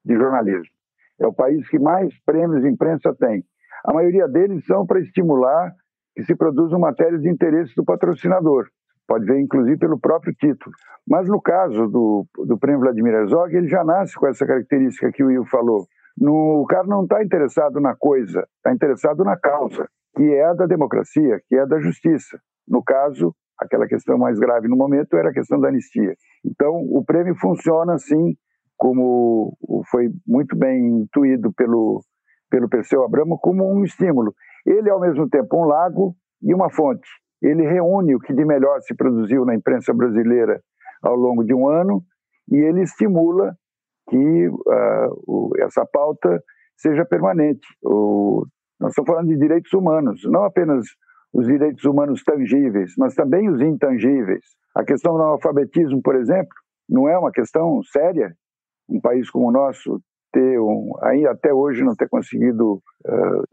de 0.07 0.15
jornalismo. 0.15 0.75
É 1.21 1.27
o 1.27 1.33
país 1.33 1.69
que 1.69 1.79
mais 1.79 2.15
prêmios 2.25 2.63
de 2.63 2.69
imprensa 2.69 3.15
tem. 3.19 3.45
A 3.85 3.93
maioria 3.93 4.29
deles 4.29 4.65
são 4.65 4.87
para 4.87 5.01
estimular 5.01 5.73
que 6.15 6.25
se 6.25 6.35
produzam 6.35 6.79
matérias 6.79 7.21
de 7.21 7.29
interesse 7.29 7.75
do 7.75 7.85
patrocinador. 7.85 8.67
Pode 9.07 9.25
ver, 9.25 9.39
inclusive, 9.39 9.79
pelo 9.79 9.99
próprio 9.99 10.35
título. 10.35 10.75
Mas 11.07 11.29
no 11.29 11.41
caso 11.41 11.87
do, 11.87 12.27
do 12.47 12.59
prêmio 12.59 12.81
Vladimir 12.81 13.15
Herzog, 13.15 13.55
ele 13.55 13.69
já 13.69 13.85
nasce 13.85 14.17
com 14.17 14.27
essa 14.27 14.47
característica 14.47 15.13
que 15.13 15.23
o 15.23 15.29
Will 15.29 15.45
falou. 15.45 15.87
No, 16.19 16.63
o 16.63 16.67
cara 16.67 16.87
não 16.87 17.03
está 17.05 17.23
interessado 17.23 17.81
na 17.81 17.95
coisa, 17.95 18.47
está 18.57 18.73
interessado 18.73 19.23
na 19.23 19.37
causa, 19.37 19.87
que 20.17 20.25
é 20.25 20.45
a 20.45 20.55
da 20.55 20.67
democracia, 20.67 21.41
que 21.47 21.55
é 21.55 21.61
a 21.61 21.67
da 21.67 21.79
justiça. 21.79 22.41
No 22.67 22.83
caso, 22.83 23.35
aquela 23.61 23.87
questão 23.87 24.19
mais 24.19 24.39
grave 24.39 24.67
no 24.67 24.77
momento 24.77 25.17
era 25.17 25.31
a 25.31 25.33
questão 25.33 25.61
da 25.61 25.69
anistia. 25.69 26.15
Então, 26.45 26.75
o 26.75 27.05
prêmio 27.05 27.35
funciona 27.37 27.95
assim, 27.95 28.35
como 28.77 29.57
foi 29.91 30.09
muito 30.27 30.57
bem 30.57 31.03
intuído 31.03 31.53
pelo, 31.53 32.01
pelo 32.51 32.69
Perseu 32.69 33.05
Abramo, 33.05 33.39
como 33.39 33.65
um 33.65 33.85
estímulo. 33.85 34.35
Ele 34.67 34.89
é, 34.89 34.93
ao 34.93 35.01
mesmo 35.01 35.29
tempo, 35.29 35.57
um 35.57 35.65
lago 35.65 36.15
e 36.43 36.55
uma 36.55 36.71
fonte. 36.71 37.09
Ele 37.43 37.67
reúne 37.67 38.15
o 38.15 38.21
que 38.21 38.35
de 38.35 38.45
melhor 38.45 38.81
se 38.81 38.95
produziu 38.95 39.45
na 39.45 39.55
imprensa 39.55 39.93
brasileira 39.95 40.61
ao 41.03 41.15
longo 41.15 41.45
de 41.45 41.55
um 41.55 41.69
ano 41.69 42.03
e 42.51 42.57
ele 42.57 42.83
estimula 42.83 43.55
que 44.09 44.49
uh, 44.49 45.23
o, 45.27 45.51
essa 45.59 45.85
pauta 45.85 46.43
seja 46.77 47.05
permanente. 47.05 47.67
O, 47.83 48.47
nós 48.81 48.91
estamos 48.91 49.11
falando 49.11 49.29
de 49.29 49.37
direitos 49.37 49.73
humanos, 49.73 50.23
não 50.25 50.45
apenas 50.45 50.87
os 51.33 51.47
direitos 51.47 51.85
humanos 51.85 52.23
tangíveis, 52.23 52.93
mas 52.97 53.15
também 53.15 53.49
os 53.51 53.61
intangíveis. 53.61 54.45
A 54.75 54.85
questão 54.85 55.15
do 55.15 55.23
analfabetismo, 55.23 56.01
por 56.03 56.15
exemplo, 56.15 56.55
não 56.89 57.09
é 57.09 57.19
uma 57.19 57.33
questão 57.33 57.83
séria. 57.85 58.35
Um 58.89 59.01
país 59.01 59.31
como 59.31 59.49
o 59.49 59.53
nosso 59.53 60.01
ter 60.33 60.61
um, 60.61 60.93
ainda 61.01 61.31
até 61.31 61.53
hoje 61.53 61.83
não 61.83 61.95
ter 61.95 62.09
conseguido 62.09 62.75
uh, 62.75 63.45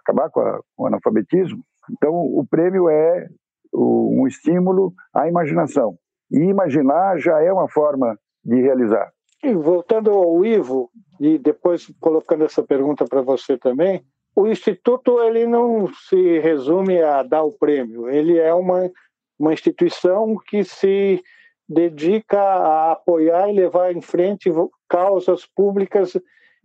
acabar 0.00 0.30
com, 0.30 0.40
a, 0.40 0.60
com, 0.74 0.84
o 0.84 0.86
analfabetismo. 0.86 1.62
Então, 1.90 2.14
o 2.14 2.46
prêmio 2.48 2.88
é 2.88 3.28
o, 3.72 4.22
um 4.22 4.26
estímulo 4.26 4.94
à 5.12 5.28
imaginação. 5.28 5.98
E 6.30 6.38
imaginar 6.38 7.18
já 7.18 7.42
é 7.42 7.52
uma 7.52 7.68
forma 7.68 8.18
de 8.44 8.60
realizar. 8.60 9.12
E 9.42 9.52
voltando 9.52 10.10
ao 10.10 10.44
Ivo, 10.44 10.90
e 11.20 11.38
depois 11.38 11.92
colocando 12.00 12.44
essa 12.44 12.62
pergunta 12.62 13.04
para 13.04 13.20
você 13.20 13.58
também, 13.58 14.02
o 14.34 14.46
Instituto 14.46 15.20
ele 15.20 15.46
não 15.46 15.86
se 16.08 16.38
resume 16.38 17.00
a 17.02 17.22
dar 17.22 17.42
o 17.42 17.52
prêmio, 17.52 18.08
ele 18.08 18.38
é 18.38 18.52
uma, 18.52 18.90
uma 19.38 19.52
instituição 19.52 20.34
que 20.48 20.64
se 20.64 21.22
dedica 21.68 22.40
a 22.40 22.92
apoiar 22.92 23.48
e 23.48 23.54
levar 23.54 23.94
em 23.94 24.00
frente 24.00 24.50
causas 24.88 25.46
públicas 25.46 26.16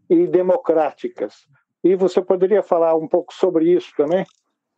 e 0.10 0.28
democráticas. 0.28 1.48
E 1.84 1.96
você 1.96 2.22
poderia 2.22 2.62
falar 2.62 2.96
um 2.96 3.08
pouco 3.08 3.34
sobre 3.34 3.72
isso 3.72 3.92
também? 3.96 4.26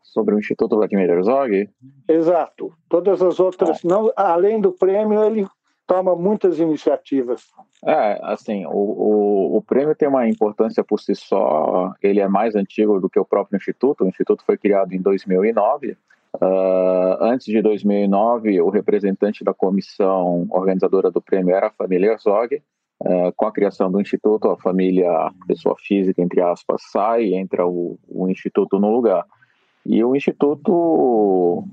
Sobre 0.04 0.36
o 0.36 0.40
Instituto 0.40 0.76
Vladimir 0.76 1.10
Herzog? 1.10 1.70
Exato. 2.08 2.74
Todas 2.90 3.22
as 3.22 3.40
outras, 3.40 3.78
ah. 3.78 3.88
não, 3.88 4.12
além 4.16 4.60
do 4.60 4.72
prêmio, 4.72 5.24
ele 5.24 5.48
toma 5.88 6.16
muitas 6.16 6.60
iniciativas. 6.60 7.44
É, 7.86 8.20
assim, 8.24 8.66
o, 8.66 8.70
o, 8.70 9.58
o, 9.58 9.62
prêmio 9.62 9.96
tem 9.96 10.08
uma 10.08 10.28
importância 10.28 10.84
por 10.84 11.00
si 11.00 11.16
só, 11.16 11.94
ele 12.02 12.20
é 12.20 12.28
mais 12.28 12.56
antigo 12.56 13.00
do 13.00 13.10
que 13.10 13.20
o 13.20 13.26
próprio 13.26 13.58
Instituto, 13.58 14.04
o 14.04 14.08
Instituto 14.08 14.44
foi 14.46 14.58
criado 14.58 14.94
em 14.94 15.02
2009, 15.02 15.98
Uh, 16.36 17.18
antes 17.20 17.46
de 17.46 17.62
2009, 17.62 18.62
o 18.62 18.70
representante 18.70 19.44
da 19.44 19.54
comissão 19.54 20.48
organizadora 20.50 21.12
do 21.12 21.22
prêmio 21.22 21.54
era 21.54 21.68
a 21.68 21.72
família 21.72 22.12
Herzog. 22.12 22.62
Uh, 23.00 23.34
com 23.36 23.48
a 23.48 23.52
criação 23.52 23.92
do 23.92 24.00
instituto, 24.00 24.48
a 24.48 24.58
família, 24.58 25.10
pessoa 25.48 25.76
física, 25.78 26.22
entre 26.22 26.40
aspas, 26.40 26.84
sai 26.92 27.24
e 27.26 27.36
entra 27.36 27.66
o, 27.66 27.98
o 28.08 28.30
instituto 28.30 28.80
no 28.80 28.92
lugar. 28.92 29.26
E 29.84 30.04
o 30.04 30.16
instituto 30.16 31.66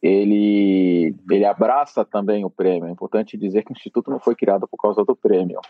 ele 0.00 1.14
ele 1.28 1.44
abraça 1.44 2.04
também 2.04 2.44
o 2.44 2.50
prêmio. 2.50 2.88
É 2.88 2.92
importante 2.92 3.36
dizer 3.36 3.64
que 3.64 3.72
o 3.72 3.76
instituto 3.76 4.10
não 4.10 4.20
foi 4.20 4.36
criado 4.36 4.68
por 4.68 4.76
causa 4.76 5.04
do 5.04 5.16
prêmio. 5.16 5.60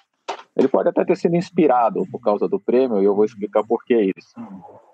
Ele 0.56 0.68
pode 0.68 0.88
até 0.88 1.04
ter 1.04 1.16
sido 1.16 1.36
inspirado 1.36 2.06
por 2.10 2.20
causa 2.20 2.48
do 2.48 2.58
prêmio 2.58 3.00
e 3.00 3.04
eu 3.04 3.14
vou 3.14 3.24
explicar 3.24 3.62
por 3.64 3.84
que 3.84 4.12
isso. 4.16 4.34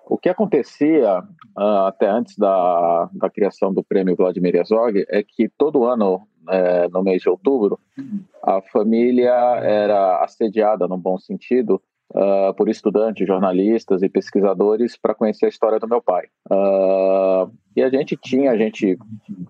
O 0.05 0.17
que 0.17 0.27
acontecia 0.27 1.19
uh, 1.57 1.85
até 1.87 2.09
antes 2.09 2.37
da, 2.37 3.09
da 3.13 3.29
criação 3.29 3.73
do 3.73 3.83
prêmio 3.83 4.15
Vladimir 4.15 4.55
Herzog 4.55 5.05
é 5.07 5.23
que 5.23 5.47
todo 5.47 5.85
ano, 5.85 6.27
é, 6.49 6.89
no 6.89 7.01
mês 7.01 7.21
de 7.21 7.29
outubro, 7.29 7.79
a 8.43 8.61
família 8.61 9.31
era 9.31 10.21
assediada, 10.21 10.87
no 10.87 10.97
bom 10.97 11.17
sentido, 11.17 11.81
uh, 12.13 12.53
por 12.55 12.69
estudantes, 12.69 13.27
jornalistas 13.27 14.01
e 14.01 14.09
pesquisadores 14.09 14.97
para 14.97 15.15
conhecer 15.15 15.45
a 15.45 15.49
história 15.49 15.79
do 15.79 15.87
meu 15.87 16.01
pai. 16.01 16.25
Uh, 16.51 17.51
e 17.75 17.81
a 17.81 17.89
gente 17.89 18.15
tinha, 18.15 18.51
a 18.51 18.57
gente 18.57 18.97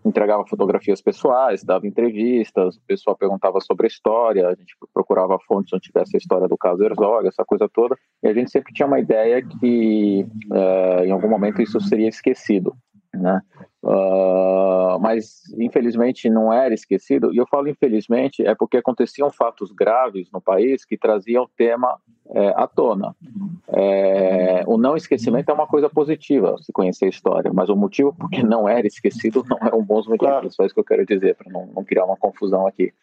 entregava 0.05 0.45
fotografias 0.47 1.01
pessoais, 1.01 1.63
dava 1.63 1.85
entrevistas, 1.85 2.77
o 2.77 2.81
pessoal 2.87 3.17
perguntava 3.17 3.59
sobre 3.59 3.85
a 3.85 3.89
história, 3.89 4.47
a 4.47 4.55
gente 4.55 4.75
procurava 4.93 5.37
fontes 5.45 5.73
onde 5.73 5.83
tivesse 5.83 6.15
a 6.15 6.19
história 6.19 6.47
do 6.47 6.57
caso 6.57 6.83
Herzog, 6.83 7.27
essa 7.27 7.43
coisa 7.43 7.67
toda, 7.71 7.95
e 8.23 8.27
a 8.27 8.33
gente 8.33 8.49
sempre 8.49 8.73
tinha 8.73 8.87
uma 8.87 8.99
ideia 8.99 9.41
que 9.41 10.25
uh, 10.51 11.03
em 11.03 11.11
algum 11.11 11.29
momento 11.29 11.61
isso 11.61 11.79
seria 11.81 12.07
esquecido. 12.07 12.73
Né? 13.13 13.41
Uh, 13.83 14.99
mas 14.99 15.43
infelizmente 15.57 16.29
não 16.29 16.51
era 16.51 16.73
esquecido, 16.73 17.33
e 17.33 17.37
eu 17.37 17.45
falo 17.45 17.67
infelizmente 17.67 18.45
é 18.45 18.55
porque 18.55 18.77
aconteciam 18.77 19.29
fatos 19.29 19.71
graves 19.71 20.31
no 20.31 20.41
país 20.41 20.83
que 20.85 20.97
traziam 20.97 21.43
o 21.43 21.49
tema 21.55 21.99
é, 22.29 22.49
à 22.55 22.65
tona. 22.65 23.15
É, 23.67 24.63
o 24.65 24.77
não 24.77 24.95
esquecimento 24.95 25.49
é 25.49 25.53
uma 25.53 25.67
coisa 25.67 25.89
positiva, 25.89 26.55
se 26.61 26.71
conhecer 26.71 27.05
a 27.05 27.09
história, 27.09 27.51
mas 27.53 27.69
o 27.69 27.75
motivo 27.75 28.13
por 28.13 28.29
que 28.29 28.41
não 28.41 28.67
era 28.67 28.87
esquecido 28.87 29.43
não 29.47 29.57
eram 29.61 29.83
bons 29.83 30.07
motivos, 30.07 30.31
claro. 30.31 30.51
só 30.51 30.65
isso 30.65 30.73
que 30.73 30.79
eu 30.79 30.85
quero 30.85 31.05
dizer, 31.05 31.35
para 31.35 31.51
não, 31.51 31.67
não, 31.67 31.83
criar 31.83 32.05
uma 32.05 32.17
confusão 32.17 32.65
aqui. 32.65 32.93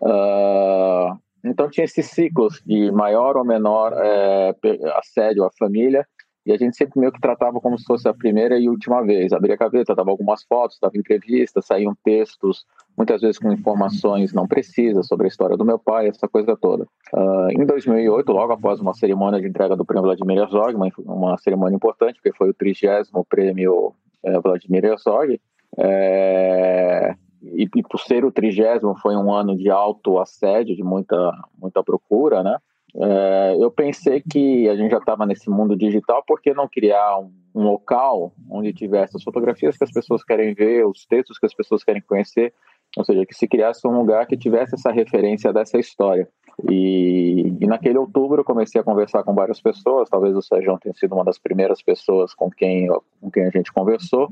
Uh, 0.00 1.16
então 1.44 1.70
tinha 1.70 1.84
esses 1.84 2.06
ciclos 2.06 2.60
de 2.66 2.90
maior 2.90 3.36
ou 3.36 3.44
menor 3.44 3.92
é, 3.96 4.54
assédio 4.96 5.44
à 5.44 5.50
família, 5.58 6.06
e 6.44 6.52
a 6.52 6.56
gente 6.56 6.76
sempre 6.76 6.98
meio 6.98 7.12
que 7.12 7.20
tratava 7.20 7.60
como 7.60 7.78
se 7.78 7.84
fosse 7.84 8.08
a 8.08 8.14
primeira 8.14 8.58
e 8.58 8.68
última 8.68 9.02
vez. 9.02 9.32
Abria 9.32 9.54
a 9.54 9.56
gaveta, 9.56 9.94
dava 9.94 10.10
algumas 10.10 10.42
fotos, 10.42 10.78
dava 10.80 10.96
entrevistas, 10.98 11.66
saíam 11.66 11.96
textos, 12.04 12.66
muitas 12.96 13.20
vezes 13.20 13.38
com 13.38 13.52
informações 13.52 14.32
não 14.32 14.46
precisas 14.46 15.06
sobre 15.06 15.26
a 15.26 15.28
história 15.28 15.56
do 15.56 15.64
meu 15.64 15.78
pai, 15.78 16.08
essa 16.08 16.26
coisa 16.26 16.56
toda. 16.56 16.84
Uh, 17.12 17.50
em 17.50 17.64
2008, 17.64 18.32
logo 18.32 18.52
após 18.52 18.80
uma 18.80 18.94
cerimônia 18.94 19.40
de 19.40 19.46
entrega 19.46 19.76
do 19.76 19.84
prêmio 19.84 20.04
Vladimir 20.04 20.38
Herzog, 20.38 20.74
uma, 20.74 20.88
uma 20.98 21.38
cerimônia 21.38 21.76
importante, 21.76 22.14
porque 22.14 22.36
foi 22.36 22.50
o 22.50 22.54
trigésimo 22.54 23.24
prêmio 23.24 23.94
é, 24.24 24.38
Vladimir 24.40 24.84
Herzog, 24.84 25.40
é, 25.78 27.14
e, 27.42 27.68
e 27.74 27.82
por 27.82 27.98
ser 28.00 28.24
o 28.24 28.32
trigésimo 28.32 28.94
foi 28.96 29.16
um 29.16 29.32
ano 29.32 29.56
de 29.56 29.70
alto 29.70 30.18
assédio, 30.18 30.76
de 30.76 30.82
muita, 30.82 31.32
muita 31.58 31.82
procura, 31.82 32.42
né? 32.42 32.58
É, 32.94 33.56
eu 33.58 33.70
pensei 33.70 34.20
que 34.20 34.68
a 34.68 34.76
gente 34.76 34.90
já 34.90 34.98
estava 34.98 35.24
nesse 35.24 35.48
mundo 35.48 35.76
digital, 35.76 36.22
por 36.26 36.40
que 36.40 36.52
não 36.52 36.68
criar 36.68 37.18
um, 37.18 37.32
um, 37.54 37.62
local 37.62 38.32
onde 38.50 38.72
tivesse 38.72 39.16
as 39.16 39.22
fotografias 39.22 39.78
que 39.78 39.84
as 39.84 39.90
pessoas 39.90 40.22
querem 40.22 40.52
ver, 40.52 40.86
os 40.86 41.06
textos 41.06 41.38
que 41.38 41.46
as 41.46 41.54
pessoas 41.54 41.82
querem 41.82 42.02
conhecer, 42.02 42.52
ou 42.96 43.04
seja, 43.04 43.24
que 43.24 43.34
se 43.34 43.48
criasse 43.48 43.86
um 43.86 43.96
lugar 43.96 44.26
que 44.26 44.36
tivesse 44.36 44.74
essa 44.74 44.92
referência 44.92 45.52
dessa 45.52 45.78
história. 45.78 46.28
E, 46.70 47.56
e 47.60 47.66
naquele 47.66 47.96
outubro 47.96 48.42
eu 48.42 48.44
comecei 48.44 48.78
a 48.78 48.84
conversar 48.84 49.22
com 49.22 49.34
várias 49.34 49.58
pessoas, 49.58 50.10
talvez 50.10 50.36
o 50.36 50.42
Sérgio 50.42 50.78
tenha 50.78 50.94
sido 50.94 51.14
uma 51.14 51.24
das 51.24 51.38
primeiras 51.38 51.80
pessoas 51.80 52.34
com 52.34 52.50
quem, 52.50 52.88
com 53.20 53.30
quem 53.30 53.46
a 53.46 53.50
gente 53.50 53.72
conversou, 53.72 54.28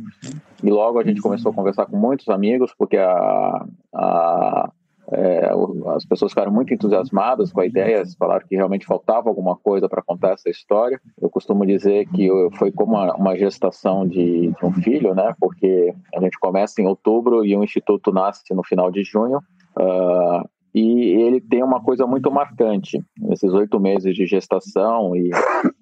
e 0.63 0.69
logo 0.69 0.99
a 0.99 1.03
gente 1.03 1.23
começou 1.23 1.51
a 1.51 1.55
conversar 1.55 1.87
com 1.87 1.97
muitos 1.97 2.29
amigos, 2.29 2.75
porque 2.77 2.99
a, 2.99 3.67
a 3.95 4.71
é, 5.13 5.51
as 5.95 6.05
pessoas 6.05 6.33
ficaram 6.33 6.53
muito 6.53 6.73
entusiasmadas 6.73 7.53
com 7.53 7.61
a 7.61 7.67
ideia, 7.67 8.03
falaram 8.19 8.47
que 8.47 8.55
realmente 8.55 8.87
faltava 8.87 9.29
alguma 9.29 9.57
coisa 9.57 9.89
para 9.89 10.03
contar 10.03 10.33
essa 10.33 10.49
história. 10.49 11.01
Eu 11.21 11.29
costumo 11.29 11.67
dizer 11.67 12.07
que 12.09 12.29
foi 12.57 12.71
como 12.71 12.97
uma, 12.97 13.37
gestação 13.37 14.07
de, 14.07 14.49
de, 14.49 14.65
um 14.65 14.73
filho, 14.73 15.15
né? 15.15 15.35
Porque 15.41 15.95
a 16.15 16.21
gente 16.21 16.39
começa 16.39 16.81
em 16.81 16.87
outubro 16.87 17.45
e 17.45 17.57
o 17.57 17.65
instituto 17.65 18.13
nasce 18.13 18.55
no 18.55 18.63
final 18.63 18.91
de 18.91 19.03
junho. 19.03 19.39
Uh, 19.77 20.49
e 20.73 21.21
ele 21.23 21.41
tem 21.41 21.65
uma 21.65 21.83
coisa 21.83 22.07
muito 22.07 22.31
marcante 22.31 23.05
nesses 23.19 23.53
oito 23.53 23.81
meses 23.81 24.15
de 24.15 24.25
gestação 24.25 25.17
e 25.17 25.31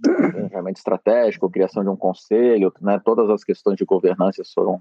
planejamento 0.03 0.77
estratégico, 0.79 1.51
criação 1.51 1.83
de 1.83 1.91
um 1.91 1.97
conselho, 1.97 2.73
né? 2.81 2.99
Todas 3.05 3.29
as 3.29 3.45
questões 3.45 3.77
de 3.77 3.85
governança 3.85 4.43
foram 4.55 4.81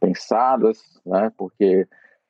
pensadas, 0.00 1.00
né? 1.06 1.32
Porque 1.36 1.86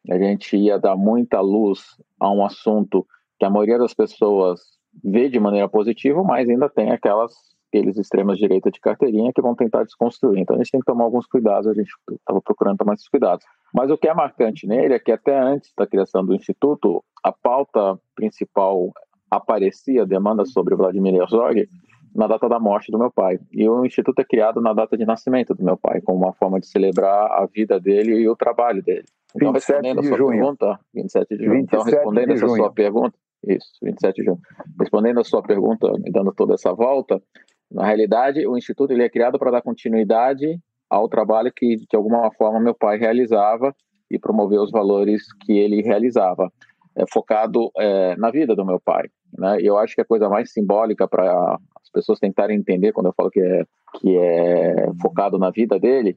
a 0.09 0.19
gente 0.19 0.57
ia 0.57 0.79
dar 0.79 0.97
muita 0.97 1.41
luz 1.41 1.81
a 2.19 2.31
um 2.31 2.45
assunto 2.45 3.07
que 3.39 3.45
a 3.45 3.51
maioria 3.51 3.79
das 3.79 3.95
pessoas 3.95 4.61
vê 5.05 5.29
de 5.29 5.39
maneira 5.39 5.69
positiva, 5.69 6.23
mas 6.23 6.49
ainda 6.49 6.69
tem 6.69 6.91
aquelas 6.91 7.33
aqueles 7.69 7.99
extremas 7.99 8.39
direita 8.39 8.71
de 8.71 8.81
carteirinha 8.81 9.33
que 9.33 9.43
vão 9.43 9.55
tentar 9.55 9.85
desconstruir. 9.85 10.41
Então 10.41 10.57
a 10.57 10.59
gente 10.59 10.71
tem 10.71 10.81
que 10.81 10.87
tomar 10.87 11.05
alguns 11.05 11.27
cuidados, 11.27 11.67
a 11.67 11.75
gente 11.75 11.91
estava 12.11 12.41
procurando 12.41 12.79
tomar 12.79 12.95
esses 12.95 13.09
cuidados. 13.09 13.45
Mas 13.75 13.91
o 13.91 13.99
que 13.99 14.09
é 14.09 14.15
marcante 14.15 14.67
nele 14.67 14.95
é 14.95 14.99
que 14.99 15.13
até 15.13 15.39
antes 15.39 15.73
da 15.77 15.87
criação 15.87 16.25
do 16.25 16.35
Instituto, 16.35 17.05
a 17.23 17.31
pauta 17.31 17.99
principal 18.15 18.91
aparecia, 19.31 20.07
demanda 20.07 20.47
sobre 20.47 20.75
Vladimir 20.75 21.15
Herzog, 21.15 21.69
na 22.15 22.27
data 22.27 22.49
da 22.49 22.59
morte 22.59 22.91
do 22.91 22.99
meu 22.99 23.11
pai. 23.11 23.39
E 23.53 23.69
o 23.69 23.85
Instituto 23.85 24.21
é 24.21 24.25
criado 24.25 24.61
na 24.61 24.73
data 24.73 24.97
de 24.97 25.05
nascimento 25.05 25.55
do 25.55 25.63
meu 25.63 25.77
pai, 25.77 26.01
como 26.01 26.25
uma 26.25 26.33
forma 26.33 26.59
de 26.59 26.67
celebrar 26.67 27.31
a 27.33 27.47
vida 27.47 27.79
dele 27.79 28.15
e 28.15 28.29
o 28.29 28.35
trabalho 28.35 28.83
dele. 28.83 29.05
Então, 29.37 29.53
respondendo 29.53 30.01
a 30.01 30.03
sua 30.03 30.17
junho. 30.17 30.31
pergunta, 30.31 30.81
27 30.95 31.37
de 31.37 31.45
junho. 31.45 31.59
Então, 31.59 31.83
respondendo 31.83 32.33
essa 32.33 32.49
sua 32.49 32.73
pergunta, 32.73 33.19
isso, 33.47 33.73
27 33.83 34.17
de 34.17 34.25
junho. 34.25 34.41
Respondendo 34.79 35.21
a 35.21 35.25
sua 35.25 35.43
pergunta, 35.43 35.93
dando 36.11 36.33
toda 36.33 36.55
essa 36.55 36.73
volta, 36.73 37.23
na 37.71 37.85
realidade, 37.85 38.47
o 38.47 38.57
Instituto 38.57 38.93
ele 38.93 39.03
é 39.03 39.11
criado 39.11 39.39
para 39.39 39.51
dar 39.51 39.63
continuidade 39.63 40.59
ao 40.89 41.09
trabalho 41.09 41.53
que, 41.55 41.77
de 41.77 41.97
alguma 41.97 42.31
forma, 42.33 42.61
meu 42.61 42.75
pai 42.75 42.99
realizava 42.99 43.75
e 44.11 44.19
promover 44.19 44.59
os 44.59 44.71
valores 44.71 45.23
que 45.45 45.53
ele 45.53 45.83
realizava, 45.83 46.51
é, 46.97 47.05
focado 47.13 47.71
é, 47.77 48.17
na 48.17 48.31
vida 48.31 48.57
do 48.57 48.65
meu 48.65 48.81
pai. 48.81 49.09
Né? 49.37 49.61
E 49.61 49.67
eu 49.67 49.77
acho 49.77 49.95
que 49.95 50.01
a 50.01 50.07
coisa 50.07 50.31
mais 50.31 50.51
simbólica 50.51 51.07
para 51.07 51.59
as 51.83 51.91
pessoas 51.93 52.19
tentarem 52.19 52.57
entender 52.57 52.93
quando 52.93 53.07
eu 53.07 53.15
falo 53.15 53.31
que 53.31 53.41
é, 53.41 53.65
que 54.01 54.17
é 54.17 54.91
focado 55.03 55.39
na 55.39 55.51
vida 55.51 55.79
dele 55.79 56.17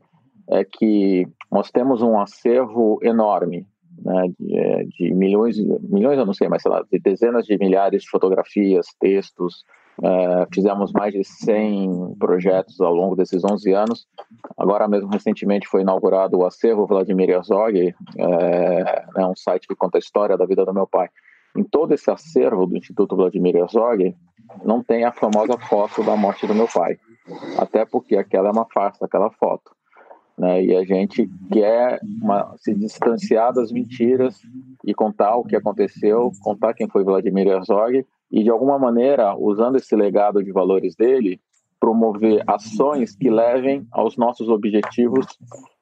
é 0.49 0.63
que 0.63 1.27
nós 1.51 1.69
temos 1.69 2.01
um 2.01 2.19
acervo 2.19 2.99
enorme 3.01 3.67
né, 4.03 4.31
de, 4.39 4.57
é, 4.57 4.83
de, 4.85 5.13
milhões, 5.13 5.57
milhões 5.81 6.17
eu 6.17 6.25
não 6.25 6.33
sei, 6.33 6.47
mas 6.47 6.61
sei 6.61 6.71
lá, 6.71 6.83
de 6.89 6.99
dezenas 6.99 7.45
de 7.45 7.57
milhares 7.57 8.03
de 8.03 8.09
fotografias, 8.09 8.87
textos. 8.99 9.65
É, 10.01 10.47
fizemos 10.51 10.91
mais 10.93 11.13
de 11.13 11.23
100 11.23 12.15
projetos 12.17 12.79
ao 12.79 12.93
longo 12.93 13.15
desses 13.15 13.43
11 13.43 13.71
anos. 13.73 14.07
Agora 14.57 14.87
mesmo, 14.87 15.09
recentemente, 15.09 15.67
foi 15.67 15.81
inaugurado 15.81 16.39
o 16.39 16.45
acervo 16.45 16.87
Vladimir 16.87 17.29
Herzog, 17.29 17.93
é, 18.17 19.05
é 19.17 19.25
um 19.25 19.35
site 19.35 19.67
que 19.67 19.75
conta 19.75 19.97
a 19.97 19.99
história 19.99 20.37
da 20.37 20.45
vida 20.45 20.65
do 20.65 20.73
meu 20.73 20.87
pai. 20.87 21.09
Em 21.55 21.63
todo 21.63 21.93
esse 21.93 22.09
acervo 22.09 22.65
do 22.65 22.77
Instituto 22.77 23.15
Vladimir 23.15 23.57
Herzog, 23.57 24.15
não 24.63 24.81
tem 24.81 25.03
a 25.03 25.11
famosa 25.11 25.57
foto 25.57 26.01
da 26.03 26.15
morte 26.15 26.47
do 26.47 26.55
meu 26.55 26.67
pai. 26.67 26.97
Até 27.57 27.85
porque 27.85 28.15
aquela 28.15 28.47
é 28.47 28.51
uma 28.51 28.65
farsa, 28.73 29.05
aquela 29.05 29.29
foto. 29.29 29.71
Né? 30.37 30.65
E 30.65 30.75
a 30.75 30.83
gente 30.83 31.29
quer 31.51 31.99
uma, 32.21 32.55
se 32.57 32.73
distanciar 32.73 33.53
das 33.53 33.71
mentiras 33.71 34.39
e 34.85 34.93
contar 34.93 35.35
o 35.35 35.43
que 35.43 35.55
aconteceu, 35.55 36.31
contar 36.41 36.73
quem 36.73 36.87
foi 36.87 37.03
Vladimir 37.03 37.47
Herzog 37.47 38.05
e 38.31 38.43
de 38.43 38.49
alguma 38.49 38.79
maneira, 38.79 39.35
usando 39.35 39.75
esse 39.75 39.95
legado 39.95 40.43
de 40.43 40.51
valores 40.51 40.95
dele, 40.95 41.39
promover 41.79 42.43
ações 42.45 43.15
que 43.15 43.29
levem 43.29 43.87
aos 43.91 44.15
nossos 44.15 44.47
objetivos 44.47 45.25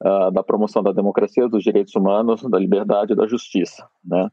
uh, 0.01 0.31
da 0.31 0.41
promoção 0.41 0.81
da 0.81 0.93
democracia, 0.93 1.47
dos 1.47 1.63
direitos 1.63 1.93
humanos, 1.93 2.41
da 2.43 2.57
liberdade 2.57 3.13
e 3.13 3.15
da 3.15 3.27
justiça, 3.27 3.85
né? 4.03 4.29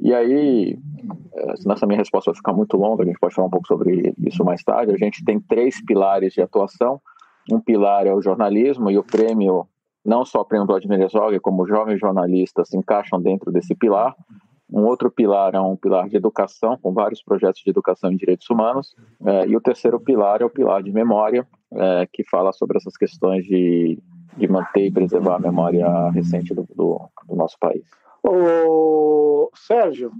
E 0.00 0.12
aí, 0.12 0.76
eh, 1.32 1.54
nessa 1.64 1.86
minha 1.86 1.98
resposta 1.98 2.32
vai 2.32 2.36
ficar 2.36 2.52
muito 2.52 2.76
longa, 2.76 3.04
a 3.04 3.06
gente 3.06 3.20
pode 3.20 3.34
falar 3.34 3.46
um 3.46 3.50
pouco 3.50 3.68
sobre 3.68 4.12
isso 4.18 4.44
mais 4.44 4.64
tarde. 4.64 4.92
A 4.92 4.96
gente 4.96 5.24
tem 5.24 5.38
três 5.38 5.80
pilares 5.84 6.32
de 6.32 6.42
atuação 6.42 7.00
um 7.54 7.60
pilar 7.60 8.06
é 8.06 8.14
o 8.14 8.22
jornalismo 8.22 8.90
e 8.90 8.98
o 8.98 9.04
prêmio, 9.04 9.66
não 10.04 10.24
só 10.24 10.40
o 10.40 10.44
prêmio 10.44 10.66
Vladimir 10.66 11.00
Herzog, 11.00 11.38
como 11.40 11.66
jovens 11.66 11.98
jornalistas 11.98 12.68
se 12.68 12.76
encaixam 12.76 13.20
dentro 13.20 13.50
desse 13.52 13.74
pilar. 13.74 14.14
Um 14.72 14.84
outro 14.84 15.10
pilar 15.10 15.54
é 15.54 15.60
um 15.60 15.76
pilar 15.76 16.08
de 16.08 16.16
educação, 16.16 16.78
com 16.80 16.92
vários 16.92 17.22
projetos 17.22 17.60
de 17.62 17.70
educação 17.70 18.12
em 18.12 18.16
direitos 18.16 18.48
humanos. 18.48 18.94
É, 19.26 19.46
e 19.46 19.56
o 19.56 19.60
terceiro 19.60 19.98
pilar 19.98 20.42
é 20.42 20.44
o 20.44 20.50
pilar 20.50 20.82
de 20.82 20.92
memória, 20.92 21.46
é, 21.72 22.08
que 22.12 22.22
fala 22.24 22.52
sobre 22.52 22.76
essas 22.76 22.96
questões 22.96 23.44
de, 23.44 23.98
de 24.36 24.48
manter 24.48 24.86
e 24.86 24.92
preservar 24.92 25.36
a 25.36 25.40
memória 25.40 26.10
recente 26.10 26.54
do, 26.54 26.62
do, 26.74 27.00
do 27.28 27.34
nosso 27.34 27.58
país. 27.58 27.84
O 28.22 29.50
Sérgio, 29.54 30.12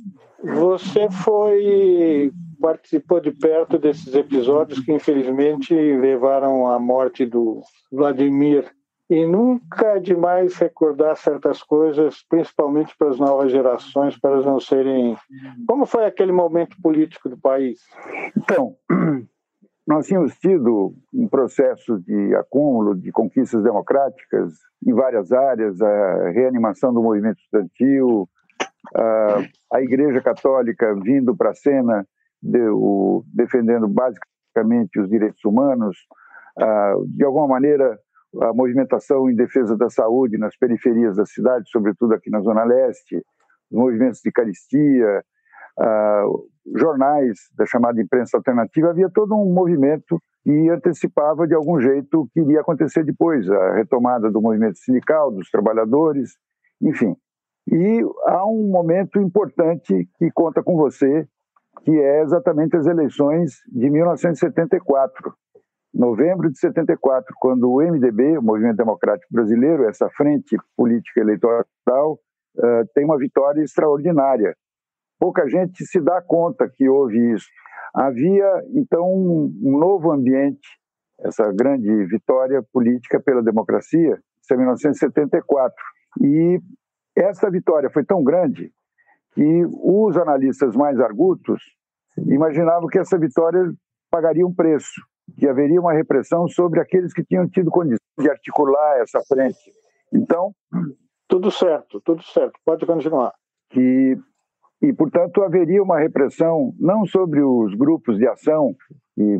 você 0.43 1.09
foi 1.11 2.33
participou 2.61 3.21
de 3.21 3.31
perto 3.31 3.79
desses 3.79 4.15
episódios 4.15 4.81
que 4.81 4.93
infelizmente 4.93 5.75
levaram 5.75 6.67
à 6.67 6.79
morte 6.79 7.25
do 7.25 7.63
Vladimir 7.91 8.71
e 9.09 9.27
nunca 9.27 9.97
é 9.97 9.99
demais 9.99 10.57
recordar 10.57 11.17
certas 11.17 11.63
coisas, 11.63 12.23
principalmente 12.29 12.95
para 12.97 13.09
as 13.09 13.19
novas 13.19 13.51
gerações, 13.51 14.17
para 14.17 14.31
elas 14.31 14.47
não 14.47 14.61
serem. 14.61 15.17
Como 15.67 15.85
foi 15.85 16.05
aquele 16.05 16.31
momento 16.31 16.77
político 16.81 17.29
do 17.29 17.37
país? 17.37 17.81
Então, 18.37 18.77
nós 19.87 20.07
tínhamos 20.07 20.37
tido 20.38 20.95
um 21.12 21.29
processo 21.29 21.99
de 22.01 22.35
acúmulo 22.35 22.95
de 22.95 23.11
conquistas 23.11 23.62
democráticas 23.62 24.53
em 24.87 24.93
várias 24.93 25.33
áreas, 25.33 25.81
a 25.81 26.31
reanimação 26.31 26.93
do 26.93 27.03
movimento 27.03 27.38
estudantil, 27.38 28.29
a, 28.95 29.43
a 29.75 29.83
Igreja 29.83 30.21
Católica 30.21 30.95
vindo 31.03 31.37
para 31.37 31.51
a 31.51 31.55
cena 31.55 32.07
de, 32.43 32.61
o, 32.69 33.25
defendendo 33.35 33.88
basicamente 33.88 35.01
os 35.01 35.09
direitos 35.09 35.45
humanos, 35.45 35.97
a, 36.59 36.95
de 37.07 37.25
alguma 37.25 37.49
maneira 37.49 37.99
a 38.43 38.53
movimentação 38.53 39.29
em 39.29 39.35
defesa 39.35 39.77
da 39.77 39.90
saúde 39.90 40.38
nas 40.38 40.57
periferias 40.57 41.16
da 41.16 41.27
cidade, 41.27 41.69
sobretudo 41.69 42.14
aqui 42.14 42.31
na 42.31 42.40
Zona 42.40 42.64
Leste, 42.64 43.16
os 43.71 43.79
movimentos 43.79 44.21
de 44.21 44.31
caristia, 44.31 45.25
uh, 45.79 46.51
jornais 46.77 47.39
da 47.57 47.67
chamada 47.67 48.01
imprensa 48.01 48.37
alternativa, 48.37 48.91
havia 48.91 49.11
todo 49.11 49.35
um 49.35 49.53
movimento 49.53 50.21
que 50.43 50.71
antecipava 50.71 51.47
de 51.47 51.55
algum 51.55 51.81
jeito 51.81 52.23
o 52.23 52.29
que 52.29 52.41
iria 52.41 52.61
acontecer 52.61 53.05
depois, 53.05 53.49
a 53.51 53.75
retomada 53.75 54.31
do 54.31 54.41
movimento 54.41 54.79
sindical, 54.79 55.31
dos 55.31 55.51
trabalhadores, 55.51 56.37
enfim. 56.81 57.15
E 57.71 58.03
há 58.27 58.45
um 58.47 58.69
momento 58.69 59.21
importante 59.21 60.09
que 60.19 60.31
conta 60.33 60.63
com 60.63 60.77
você, 60.77 61.27
que 61.85 61.91
é 61.91 62.23
exatamente 62.23 62.77
as 62.77 62.87
eleições 62.87 63.53
de 63.69 63.91
1974, 63.91 65.35
novembro 65.93 66.51
de 66.51 66.59
74, 66.59 67.35
quando 67.39 67.71
o 67.71 67.81
MDB, 67.81 68.39
o 68.39 68.43
Movimento 68.43 68.77
Democrático 68.77 69.33
Brasileiro, 69.33 69.85
essa 69.85 70.09
frente 70.11 70.57
política 70.77 71.21
eleitoral, 71.21 72.19
uh, 72.57 72.87
tem 72.95 73.05
uma 73.05 73.19
vitória 73.19 73.63
extraordinária 73.63 74.55
pouca 75.21 75.47
gente 75.47 75.85
se 75.85 76.01
dá 76.01 76.23
conta 76.23 76.69
que 76.69 76.89
houve 76.89 77.35
isso. 77.35 77.47
Havia, 77.95 78.49
então, 78.75 79.07
um 79.07 79.79
novo 79.79 80.11
ambiente, 80.11 80.67
essa 81.21 81.53
grande 81.53 82.07
vitória 82.07 82.63
política 82.73 83.21
pela 83.21 83.43
democracia, 83.43 84.19
isso 84.43 84.55
é 84.55 84.57
1974. 84.57 85.77
E 86.23 86.59
essa 87.15 87.51
vitória 87.51 87.91
foi 87.91 88.05
tão 88.05 88.25
grande 88.25 88.73
que 89.35 89.65
os 89.83 90.17
analistas 90.17 90.75
mais 90.75 90.99
argutos 90.99 91.63
imaginavam 92.27 92.89
que 92.89 92.99
essa 92.99 93.19
vitória 93.19 93.71
pagaria 94.11 94.47
um 94.47 94.55
preço, 94.55 95.01
que 95.39 95.47
haveria 95.47 95.81
uma 95.81 95.93
repressão 95.93 96.49
sobre 96.49 96.81
aqueles 96.81 97.13
que 97.13 97.25
tinham 97.25 97.49
tido 97.49 97.71
condição 97.71 97.99
de 98.19 98.31
articular 98.31 98.99
essa 99.01 99.21
frente. 99.29 99.71
Então. 100.13 100.53
Tudo 101.29 101.49
certo, 101.49 102.01
tudo 102.01 102.25
certo, 102.25 102.59
pode 102.65 102.85
continuar. 102.85 103.33
Que 103.71 104.19
e, 104.83 104.93
portanto, 104.93 105.43
haveria 105.43 105.83
uma 105.83 105.99
repressão 105.99 106.73
não 106.79 107.05
sobre 107.05 107.43
os 107.43 107.75
grupos 107.75 108.16
de 108.16 108.27
ação 108.27 108.75
que 109.14 109.38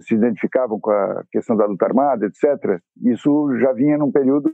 se 0.00 0.14
identificavam 0.14 0.80
com 0.80 0.90
a 0.90 1.22
questão 1.30 1.56
da 1.56 1.66
luta 1.66 1.84
armada, 1.84 2.26
etc. 2.26 2.80
Isso 3.04 3.56
já 3.58 3.72
vinha 3.72 3.98
num 3.98 4.10
período, 4.10 4.52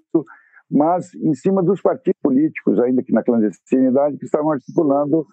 mas 0.71 1.15
em 1.15 1.35
cima 1.35 1.63
dos 1.63 1.81
partidos 1.81 2.21
políticos, 2.21 2.79
ainda 2.81 3.03
que 3.03 3.13
na 3.13 3.23
clandestinidade, 3.23 4.19
que 4.19 4.25
estavam 4.25 4.51
articulando 4.51 5.25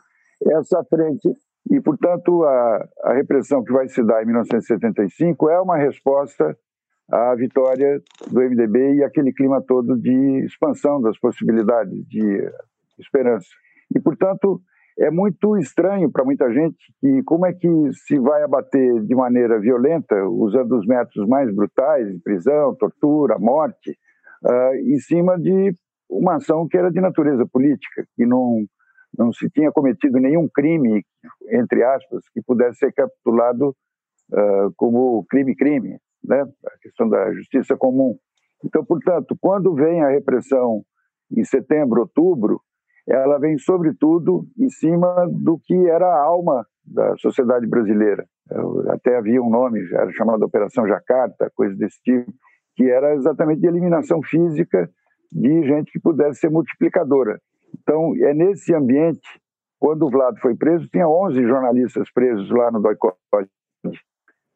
essa 0.51 0.83
frente. 0.83 1.29
E, 1.71 1.81
portanto, 1.81 2.43
a, 2.43 2.87
a 3.05 3.13
repressão 3.13 3.63
que 3.63 3.73
vai 3.73 3.87
se 3.87 4.03
dar 4.03 4.21
em 4.21 4.27
1975 4.27 5.49
é 5.49 5.59
uma 5.59 5.77
resposta 5.77 6.55
à 7.11 7.35
vitória 7.35 8.01
do 8.31 8.39
MDB 8.39 8.95
e 8.95 9.03
aquele 9.03 9.33
clima 9.33 9.61
todo 9.61 9.97
de 9.97 10.45
expansão 10.45 11.01
das 11.01 11.17
possibilidades 11.19 12.07
de 12.07 12.51
esperança. 12.99 13.47
E, 13.95 13.99
portanto, 13.99 14.61
é 14.97 15.11
muito 15.11 15.57
estranho 15.57 16.09
para 16.09 16.23
muita 16.23 16.51
gente 16.53 16.77
que 16.99 17.23
como 17.23 17.45
é 17.45 17.53
que 17.53 17.67
se 18.05 18.17
vai 18.17 18.43
abater 18.43 19.01
de 19.03 19.15
maneira 19.15 19.59
violenta, 19.59 20.15
usando 20.27 20.77
os 20.77 20.87
métodos 20.87 21.27
mais 21.27 21.53
brutais, 21.53 22.07
prisão, 22.23 22.75
tortura, 22.75 23.37
morte, 23.37 23.91
uh, 24.43 24.75
em 24.75 24.97
cima 24.99 25.37
de 25.37 25.73
uma 26.09 26.35
ação 26.35 26.67
que 26.67 26.77
era 26.77 26.91
de 26.91 27.01
natureza 27.01 27.45
política, 27.45 28.05
que 28.15 28.25
não, 28.25 28.63
não 29.17 29.33
se 29.33 29.49
tinha 29.49 29.71
cometido 29.71 30.17
nenhum 30.17 30.47
crime, 30.47 31.03
entre 31.51 31.83
aspas, 31.83 32.23
que 32.33 32.41
pudesse 32.41 32.79
ser 32.79 32.93
capitulado 32.93 33.75
uh, 34.31 34.73
como 34.77 35.25
crime-crime, 35.29 35.97
né? 36.23 36.41
a 36.41 36.77
questão 36.81 37.09
da 37.09 37.33
justiça 37.33 37.75
comum. 37.75 38.15
Então, 38.63 38.83
portanto, 38.85 39.35
quando 39.41 39.75
vem 39.75 40.01
a 40.01 40.09
repressão 40.09 40.83
em 41.35 41.43
setembro, 41.43 42.01
outubro, 42.01 42.61
ela 43.07 43.39
vem 43.39 43.57
sobretudo 43.57 44.45
em 44.57 44.69
cima 44.69 45.27
do 45.31 45.59
que 45.59 45.75
era 45.87 46.07
a 46.07 46.23
alma 46.23 46.65
da 46.83 47.15
sociedade 47.17 47.67
brasileira. 47.67 48.25
Até 48.89 49.17
havia 49.17 49.41
um 49.41 49.49
nome, 49.49 49.79
era 49.93 50.11
chamado 50.11 50.43
Operação 50.43 50.87
Jacarta, 50.87 51.51
coisa 51.55 51.75
desse 51.75 52.01
tipo, 52.01 52.31
que 52.75 52.89
era 52.89 53.15
exatamente 53.15 53.61
de 53.61 53.67
eliminação 53.67 54.21
física 54.21 54.89
de 55.31 55.63
gente 55.63 55.91
que 55.91 55.99
pudesse 55.99 56.39
ser 56.39 56.49
multiplicadora. 56.49 57.39
Então, 57.81 58.13
é 58.21 58.33
nesse 58.33 58.73
ambiente, 58.73 59.27
quando 59.79 60.05
o 60.05 60.09
Vlado 60.09 60.39
foi 60.39 60.55
preso, 60.55 60.87
tinha 60.87 61.07
11 61.07 61.41
jornalistas 61.47 62.11
presos 62.11 62.49
lá 62.49 62.71
no 62.71 62.81
Doicode. 62.81 63.17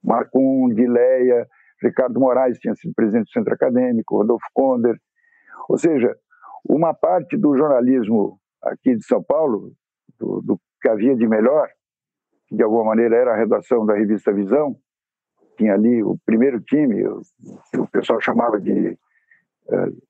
Marcum, 0.03 0.69
Dileia, 0.73 1.45
Ricardo 1.81 2.19
Moraes 2.19 2.57
tinha 2.59 2.73
sido 2.75 2.93
presidente 2.93 3.25
do 3.25 3.31
Centro 3.31 3.53
Acadêmico, 3.53 4.17
Rodolfo 4.17 4.45
Konder. 4.53 4.95
Ou 5.67 5.77
seja, 5.77 6.15
uma 6.67 6.93
parte 6.93 7.37
do 7.37 7.55
jornalismo 7.55 8.38
aqui 8.63 8.95
de 8.95 9.05
São 9.05 9.23
Paulo, 9.23 9.73
do, 10.19 10.41
do 10.41 10.61
que 10.81 10.89
havia 10.89 11.15
de 11.15 11.27
melhor, 11.27 11.69
que 12.47 12.55
de 12.55 12.63
alguma 12.63 12.85
maneira 12.85 13.15
era 13.15 13.33
a 13.33 13.37
redação 13.37 13.85
da 13.85 13.95
revista 13.95 14.33
Visão, 14.33 14.75
tinha 15.57 15.73
ali 15.73 16.01
o 16.03 16.17
primeiro 16.25 16.61
time, 16.61 17.05
o, 17.05 17.21
o 17.77 17.87
pessoal 17.87 18.19
chamava 18.21 18.59
de 18.59 18.97
uh, 19.67 20.07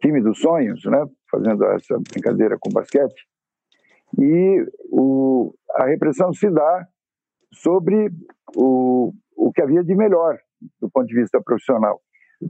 time 0.00 0.20
dos 0.20 0.40
sonhos, 0.40 0.84
né? 0.84 1.04
fazendo 1.30 1.64
essa 1.66 1.98
brincadeira 2.10 2.56
com 2.58 2.70
basquete. 2.70 3.26
E 4.18 4.66
o, 4.90 5.54
a 5.76 5.86
repressão 5.86 6.32
se 6.32 6.50
dá 6.50 6.86
sobre 7.52 8.10
o, 8.56 9.12
o 9.36 9.52
que 9.52 9.62
havia 9.62 9.84
de 9.84 9.94
melhor 9.94 10.38
do 10.80 10.90
ponto 10.90 11.06
de 11.06 11.14
vista 11.14 11.40
profissional. 11.40 12.00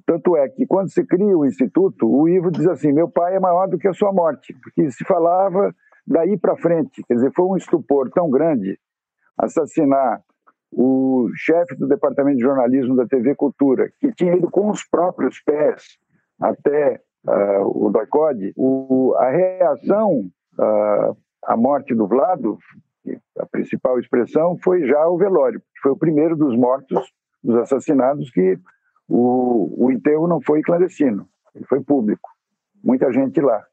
Tanto 0.04 0.36
é 0.36 0.48
que, 0.48 0.66
quando 0.66 0.90
se 0.90 1.04
cria 1.04 1.36
o 1.36 1.46
Instituto, 1.46 2.06
o 2.06 2.28
Ivo 2.28 2.50
diz 2.50 2.66
assim: 2.66 2.92
meu 2.92 3.08
pai 3.08 3.36
é 3.36 3.40
maior 3.40 3.68
do 3.68 3.78
que 3.78 3.88
a 3.88 3.92
sua 3.92 4.12
morte, 4.12 4.54
porque 4.62 4.90
se 4.90 5.04
falava 5.04 5.74
daí 6.06 6.36
para 6.36 6.56
frente. 6.56 7.02
Quer 7.04 7.14
dizer, 7.14 7.32
foi 7.34 7.46
um 7.46 7.56
estupor 7.56 8.10
tão 8.10 8.30
grande 8.30 8.78
assassinar 9.36 10.22
o 10.70 11.30
chefe 11.34 11.74
do 11.76 11.88
departamento 11.88 12.36
de 12.36 12.42
jornalismo 12.42 12.94
da 12.94 13.06
TV 13.06 13.34
Cultura, 13.34 13.90
que 13.98 14.12
tinha 14.12 14.34
ido 14.34 14.50
com 14.50 14.70
os 14.70 14.84
próprios 14.84 15.40
pés 15.40 15.98
até 16.38 17.00
uh, 17.26 17.86
o 17.86 17.90
doicode, 17.90 18.52
a 19.16 19.30
reação 19.30 20.30
uh, 20.58 21.16
à 21.44 21.56
morte 21.56 21.94
do 21.94 22.06
Vlado, 22.06 22.58
a 23.38 23.46
principal 23.46 23.98
expressão 23.98 24.58
foi 24.62 24.86
já 24.86 25.06
o 25.08 25.16
velório, 25.16 25.60
que 25.60 25.80
foi 25.82 25.92
o 25.92 25.96
primeiro 25.96 26.36
dos 26.36 26.54
mortos, 26.56 27.10
dos 27.42 27.56
assassinados, 27.56 28.30
que 28.30 28.58
o, 29.08 29.86
o 29.86 29.90
enterro 29.90 30.28
não 30.28 30.40
foi 30.40 30.60
clandestino, 30.60 31.26
ele 31.54 31.64
foi 31.64 31.82
público. 31.82 32.28
Muita 32.84 33.12
gente 33.12 33.40
lá. 33.40 33.64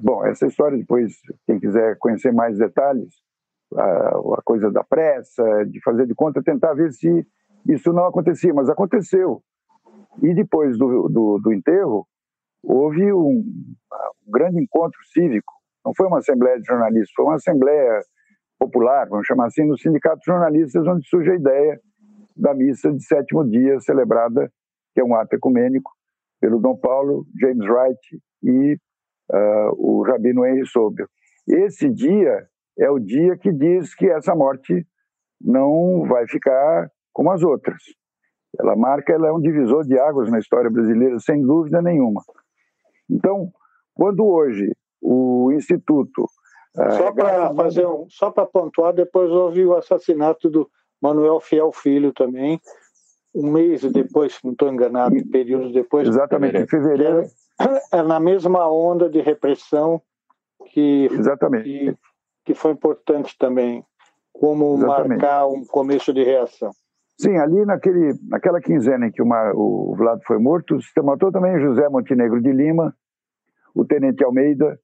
Bom, 0.00 0.24
essa 0.24 0.46
história 0.46 0.78
depois, 0.78 1.14
quem 1.46 1.58
quiser 1.58 1.96
conhecer 1.98 2.32
mais 2.32 2.58
detalhes, 2.58 3.14
a, 3.74 4.08
a 4.38 4.42
coisa 4.44 4.70
da 4.70 4.84
pressa, 4.84 5.42
de 5.66 5.80
fazer 5.82 6.06
de 6.06 6.14
conta, 6.14 6.42
tentar 6.42 6.74
ver 6.74 6.92
se 6.92 7.26
isso 7.68 7.92
não 7.92 8.04
acontecia, 8.04 8.52
mas 8.54 8.68
aconteceu. 8.68 9.42
E 10.22 10.34
depois 10.34 10.78
do, 10.78 11.08
do, 11.08 11.38
do 11.38 11.52
enterro, 11.52 12.06
houve 12.62 13.12
um, 13.12 13.40
um, 13.40 14.30
grande 14.30 14.62
encontro 14.62 14.98
cívico. 15.12 15.52
Não 15.84 15.92
foi 15.96 16.06
uma 16.06 16.18
assembleia 16.18 16.58
de 16.60 16.66
jornalistas, 16.66 17.12
foi 17.14 17.24
uma 17.24 17.36
assembleia 17.36 18.00
popular, 18.58 19.08
vamos 19.08 19.26
chamar 19.26 19.46
assim, 19.46 19.64
no 19.64 19.78
Sindicato 19.78 20.18
de 20.18 20.26
Jornalistas, 20.26 20.86
onde 20.86 21.08
surge 21.08 21.30
a 21.30 21.36
ideia 21.36 21.80
da 22.36 22.54
missa 22.54 22.92
de 22.92 23.04
sétimo 23.04 23.48
dia 23.48 23.78
celebrada, 23.80 24.50
que 24.94 25.00
é 25.00 25.04
um 25.04 25.14
ato 25.14 25.34
ecumênico, 25.34 25.90
pelo 26.40 26.58
Dom 26.58 26.76
Paulo, 26.76 27.26
James 27.38 27.66
Wright 27.68 28.22
e 28.42 28.74
uh, 29.30 29.70
o 29.76 30.02
Rabino 30.02 30.44
Henry 30.44 30.66
Sobel. 30.66 31.06
Esse 31.46 31.88
dia 31.90 32.46
é 32.78 32.90
o 32.90 32.98
dia 32.98 33.36
que 33.36 33.52
diz 33.52 33.94
que 33.94 34.08
essa 34.08 34.34
morte 34.34 34.86
não 35.40 36.04
vai 36.08 36.26
ficar 36.26 36.90
como 37.12 37.30
as 37.30 37.42
outras. 37.42 37.82
Ela 38.58 38.74
marca, 38.74 39.12
ela 39.12 39.28
é 39.28 39.32
um 39.32 39.40
divisor 39.40 39.84
de 39.84 39.98
águas 39.98 40.30
na 40.30 40.38
história 40.38 40.70
brasileira, 40.70 41.18
sem 41.20 41.40
dúvida 41.42 41.80
nenhuma. 41.80 42.22
Então, 43.08 43.50
quando 43.94 44.24
hoje 44.24 44.72
o 45.00 45.50
Instituto. 45.52 46.24
Uh, 46.76 46.92
só 46.92 47.12
para 47.12 47.54
fazer 47.54 47.86
um, 47.86 48.06
só 48.08 48.30
para 48.30 48.46
pontuar, 48.46 48.92
depois 48.92 49.30
houve 49.30 49.64
o 49.64 49.74
assassinato 49.74 50.48
do 50.48 50.70
Manuel 51.00 51.40
Fiel 51.40 51.72
Filho 51.72 52.12
também, 52.12 52.60
um 53.34 53.50
mês 53.50 53.82
depois, 53.92 54.34
se 54.34 54.44
não 54.44 54.52
estou 54.52 54.68
enganado, 54.68 55.16
e, 55.16 55.24
períodos 55.24 55.72
depois. 55.72 56.08
Exatamente, 56.08 56.58
em 56.58 56.66
fevereiro. 56.66 57.22
É, 57.60 57.98
é, 57.98 58.02
na 58.02 58.18
mesma 58.18 58.70
onda 58.70 59.08
de 59.08 59.20
repressão 59.20 60.00
que, 60.66 61.08
exatamente. 61.12 61.64
que, 61.64 61.96
que 62.44 62.54
foi 62.54 62.72
importante 62.72 63.36
também, 63.38 63.84
como 64.32 64.74
exatamente. 64.76 65.08
marcar 65.08 65.46
um 65.46 65.64
começo 65.64 66.12
de 66.12 66.22
reação. 66.24 66.70
Sim, 67.18 67.36
ali 67.36 67.66
naquele, 67.66 68.14
naquela 68.28 68.60
quinzena 68.60 69.06
em 69.06 69.12
que 69.12 69.20
uma, 69.20 69.52
o 69.54 69.94
Vlado 69.94 70.22
foi 70.26 70.38
morto, 70.38 70.80
se 70.80 71.02
matou 71.02 71.30
também 71.30 71.60
José 71.60 71.86
Montenegro 71.88 72.40
de 72.40 72.50
Lima, 72.50 72.94
o 73.74 73.84
Tenente 73.84 74.24
Almeida, 74.24 74.80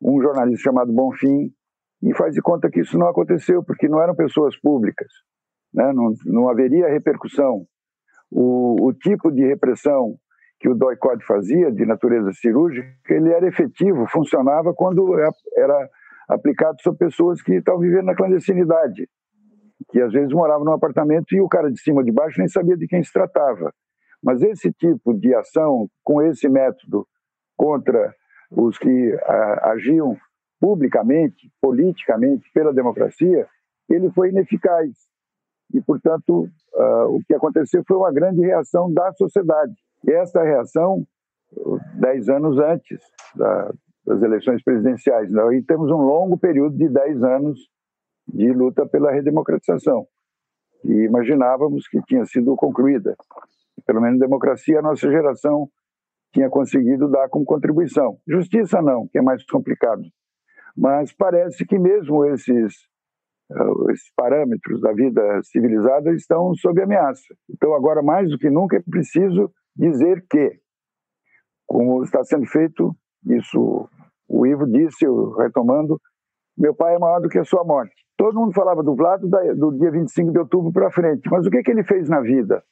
um 0.00 0.20
jornalista 0.20 0.62
chamado 0.62 0.90
Bonfim, 0.90 1.52
e 2.02 2.14
faz 2.14 2.34
de 2.34 2.40
conta 2.40 2.70
que 2.70 2.80
isso 2.80 2.98
não 2.98 3.06
aconteceu, 3.06 3.62
porque 3.62 3.86
não 3.86 4.02
eram 4.02 4.14
pessoas 4.14 4.58
públicas 4.58 5.08
né? 5.74 5.92
não, 5.92 6.12
não 6.24 6.48
haveria 6.48 6.88
repercussão. 6.88 7.66
O, 8.30 8.88
o 8.88 8.92
tipo 8.92 9.30
de 9.30 9.44
repressão 9.44 10.16
que 10.60 10.68
o 10.68 10.74
DOI-COD 10.74 11.24
fazia, 11.26 11.70
de 11.70 11.84
natureza 11.84 12.32
cirúrgica, 12.32 12.88
ele 13.10 13.30
era 13.30 13.46
efetivo, 13.46 14.06
funcionava 14.06 14.72
quando 14.72 15.18
é, 15.18 15.28
era 15.56 15.90
aplicado 16.28 16.80
sobre 16.80 17.00
pessoas 17.00 17.42
que 17.42 17.56
estavam 17.56 17.80
vivendo 17.80 18.06
na 18.06 18.14
clandestinidade, 18.14 19.06
que 19.90 20.00
às 20.00 20.12
vezes 20.12 20.32
moravam 20.32 20.64
num 20.64 20.72
apartamento 20.72 21.34
e 21.34 21.40
o 21.40 21.48
cara 21.48 21.70
de 21.70 21.78
cima 21.80 22.02
de 22.02 22.10
baixo 22.10 22.38
nem 22.38 22.48
sabia 22.48 22.76
de 22.76 22.86
quem 22.86 23.02
se 23.02 23.12
tratava. 23.12 23.72
Mas 24.22 24.40
esse 24.42 24.72
tipo 24.72 25.12
de 25.12 25.34
ação, 25.34 25.86
com 26.02 26.22
esse 26.22 26.48
método 26.48 27.06
contra 27.56 28.14
os 28.50 28.78
que 28.78 29.18
a, 29.22 29.72
agiam 29.72 30.16
publicamente, 30.58 31.50
politicamente, 31.60 32.50
pela 32.54 32.72
democracia, 32.72 33.46
ele 33.90 34.10
foi 34.12 34.30
ineficaz 34.30 34.88
e, 35.72 35.80
portanto, 35.80 36.48
uh, 36.74 37.06
o 37.08 37.20
que 37.26 37.34
aconteceu 37.34 37.82
foi 37.86 37.96
uma 37.96 38.12
grande 38.12 38.40
reação 38.40 38.92
da 38.92 39.12
sociedade. 39.12 39.74
E 40.06 40.12
essa 40.12 40.42
reação, 40.42 41.04
dez 41.98 42.28
anos 42.28 42.58
antes 42.58 43.00
da, 43.34 43.72
das 44.06 44.22
eleições 44.22 44.62
presidenciais. 44.62 45.30
Né? 45.30 45.56
E 45.56 45.62
temos 45.62 45.90
um 45.90 45.96
longo 45.96 46.38
período 46.38 46.76
de 46.76 46.88
dez 46.88 47.22
anos 47.22 47.58
de 48.28 48.52
luta 48.52 48.86
pela 48.86 49.10
redemocratização. 49.10 50.06
E 50.84 50.92
imaginávamos 51.04 51.88
que 51.88 52.00
tinha 52.02 52.24
sido 52.26 52.54
concluída. 52.56 53.16
Pelo 53.86 54.00
menos 54.00 54.18
democracia, 54.18 54.78
a 54.78 54.82
nossa 54.82 55.10
geração 55.10 55.68
tinha 56.32 56.50
conseguido 56.50 57.08
dar 57.08 57.28
como 57.28 57.44
contribuição. 57.44 58.18
Justiça 58.26 58.82
não, 58.82 59.06
que 59.08 59.18
é 59.18 59.22
mais 59.22 59.44
complicado. 59.46 60.02
Mas 60.76 61.12
parece 61.12 61.64
que 61.64 61.78
mesmo 61.78 62.24
esses 62.24 62.74
esses 63.90 64.10
parâmetros 64.16 64.80
da 64.80 64.92
vida 64.92 65.40
civilizada 65.44 66.12
estão 66.12 66.54
sob 66.54 66.82
ameaça. 66.82 67.34
Então, 67.48 67.74
agora 67.74 68.02
mais 68.02 68.30
do 68.30 68.38
que 68.38 68.50
nunca 68.50 68.76
é 68.76 68.82
preciso 68.82 69.50
dizer 69.76 70.24
que, 70.28 70.58
como 71.66 72.02
está 72.02 72.22
sendo 72.24 72.46
feito, 72.46 72.94
isso 73.26 73.88
o 74.28 74.46
Ivo 74.46 74.66
disse, 74.66 75.06
retomando, 75.38 76.00
meu 76.56 76.74
pai 76.74 76.94
é 76.94 76.98
maior 76.98 77.20
do 77.20 77.28
que 77.28 77.38
a 77.38 77.44
sua 77.44 77.64
morte. 77.64 77.94
Todo 78.16 78.38
mundo 78.38 78.52
falava 78.52 78.82
do 78.82 78.94
Vlado 78.94 79.28
do 79.28 79.72
dia 79.72 79.90
25 79.90 80.32
de 80.32 80.38
outubro 80.38 80.72
para 80.72 80.90
frente, 80.90 81.28
mas 81.30 81.46
o 81.46 81.50
que, 81.50 81.62
que 81.62 81.70
ele 81.70 81.84
fez 81.84 82.08
na 82.08 82.20
vida? 82.20 82.62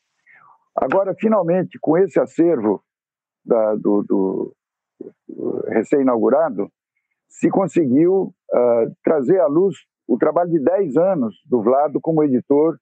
Agora, 0.75 1.15
finalmente, 1.19 1.79
com 1.81 1.99
esse 1.99 2.19
acervo 2.19 2.83
da, 3.45 3.75
do, 3.75 4.03
do, 4.03 4.57
do 5.29 5.65
recém-inaugurado, 5.69 6.71
se 7.29 7.51
conseguiu 7.51 8.33
uh, 8.53 8.95
trazer 9.03 9.41
à 9.41 9.47
luz 9.47 9.77
o 10.07 10.19
trabalho 10.19 10.51
de 10.51 10.59
10 10.59 10.97
anos 10.97 11.35
do 11.49 11.63
Vlado 11.63 12.01
como 12.01 12.23
editor, 12.23 12.77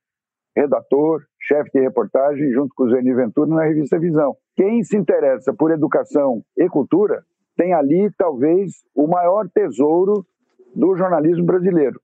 redator, 0.57 1.23
chefe 1.41 1.71
de 1.73 1.81
reportagem, 1.81 2.51
junto 2.53 2.75
com 2.75 2.85
o 2.85 2.91
Zeni 2.91 3.15
Ventura, 3.15 3.49
na 3.49 3.65
revista 3.65 3.99
Visão. 3.99 4.37
Quem 4.57 4.83
se 4.83 4.97
interessa 4.97 5.55
por 5.55 5.71
educação 5.71 6.43
e 6.57 6.69
cultura 6.69 7.23
tem 7.57 7.75
ali, 7.75 8.11
talvez, 8.17 8.73
o 8.95 9.07
maior 9.07 9.49
tesouro 9.49 10.25
do 10.75 10.97
jornalismo 10.97 11.45
brasileiro. 11.45 12.01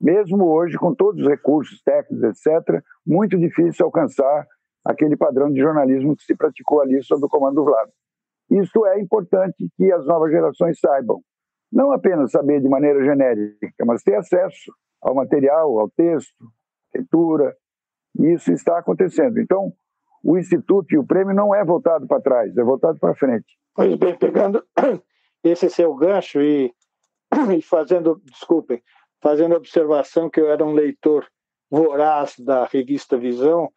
Mesmo 0.00 0.46
hoje, 0.46 0.76
com 0.78 0.94
todos 0.94 1.22
os 1.22 1.28
recursos 1.28 1.80
técnicos, 1.82 2.22
etc., 2.22 2.82
muito 3.06 3.38
difícil 3.38 3.86
alcançar 3.86 4.46
aquele 4.84 5.16
padrão 5.16 5.50
de 5.50 5.60
jornalismo 5.60 6.16
que 6.16 6.24
se 6.24 6.36
praticou 6.36 6.80
ali 6.80 7.02
sob 7.02 7.24
o 7.24 7.28
comando 7.28 7.56
do 7.56 7.64
Vlad. 7.64 7.88
Isso 8.50 8.84
é 8.86 9.00
importante 9.00 9.68
que 9.76 9.90
as 9.92 10.06
novas 10.06 10.30
gerações 10.30 10.78
saibam. 10.78 11.20
Não 11.74 11.90
apenas 11.90 12.30
saber 12.30 12.60
de 12.60 12.68
maneira 12.68 13.02
genérica, 13.04 13.84
mas 13.84 14.04
ter 14.04 14.14
acesso 14.14 14.72
ao 15.02 15.12
material, 15.12 15.76
ao 15.80 15.90
texto, 15.90 16.32
leitura. 16.94 17.52
Isso 18.16 18.52
está 18.52 18.78
acontecendo. 18.78 19.40
Então, 19.40 19.72
o 20.22 20.38
Instituto 20.38 20.94
e 20.94 20.98
o 20.98 21.04
prêmio 21.04 21.34
não 21.34 21.52
é 21.52 21.64
voltado 21.64 22.06
para 22.06 22.22
trás, 22.22 22.56
é 22.56 22.62
voltado 22.62 23.00
para 23.00 23.16
frente. 23.16 23.58
Pois 23.74 23.92
bem, 23.96 24.16
pegando 24.16 24.64
esse 25.42 25.68
seu 25.68 25.92
gancho 25.96 26.40
e, 26.40 26.72
e 27.58 27.60
fazendo, 27.60 28.22
desculpem, 28.24 28.80
fazendo 29.20 29.56
observação 29.56 30.30
que 30.30 30.40
eu 30.40 30.48
era 30.48 30.64
um 30.64 30.74
leitor 30.74 31.26
voraz 31.68 32.38
da 32.38 32.66
revista 32.66 33.18
Visão 33.18 33.68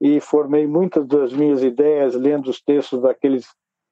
e 0.00 0.20
formei 0.20 0.66
muitas 0.66 1.06
das 1.06 1.34
minhas 1.34 1.62
ideias 1.62 2.14
lendo 2.14 2.48
os 2.48 2.62
textos 2.62 3.02
daqueles 3.02 3.46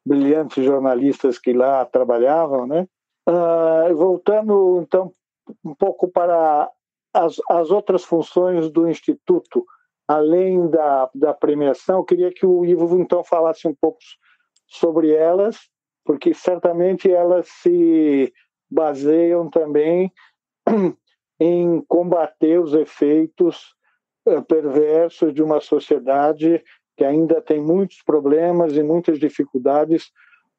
brilhantes 0.05 0.64
jornalistas 0.64 1.38
que 1.38 1.53
lá 1.53 1.85
trabalhavam, 1.85 2.66
né? 2.66 2.88
Uh, 3.28 3.94
voltando 3.94 4.80
então 4.83 5.12
um 5.64 5.74
pouco 5.74 6.09
para 6.09 6.70
as, 7.12 7.37
as 7.48 7.70
outras 7.70 8.04
funções 8.04 8.70
do 8.70 8.88
Instituto, 8.88 9.64
além 10.09 10.68
da, 10.68 11.11
da 11.14 11.35
premiação, 11.35 11.98
eu 11.98 12.04
queria 12.04 12.33
que 12.33 12.46
o 12.46 12.64
Ivo 12.64 12.98
então 12.98 13.22
falasse 13.22 13.66
um 13.68 13.74
pouco 13.74 13.98
sobre 14.66 15.12
elas, 15.12 15.59
porque 16.04 16.33
certamente 16.33 17.11
elas 17.11 17.48
se 17.48 18.33
baseiam 18.70 19.50
também 19.50 20.12
em 21.38 21.80
combater 21.88 22.61
os 22.61 22.74
efeitos 22.74 23.74
eh, 24.26 24.40
perversos 24.42 25.35
de 25.35 25.42
uma 25.42 25.61
sociedade 25.61 26.62
que 26.96 27.04
ainda 27.04 27.40
tem 27.40 27.61
muitos 27.61 28.02
problemas 28.02 28.76
e 28.76 28.83
muitas 28.83 29.18
dificuldades 29.18 30.11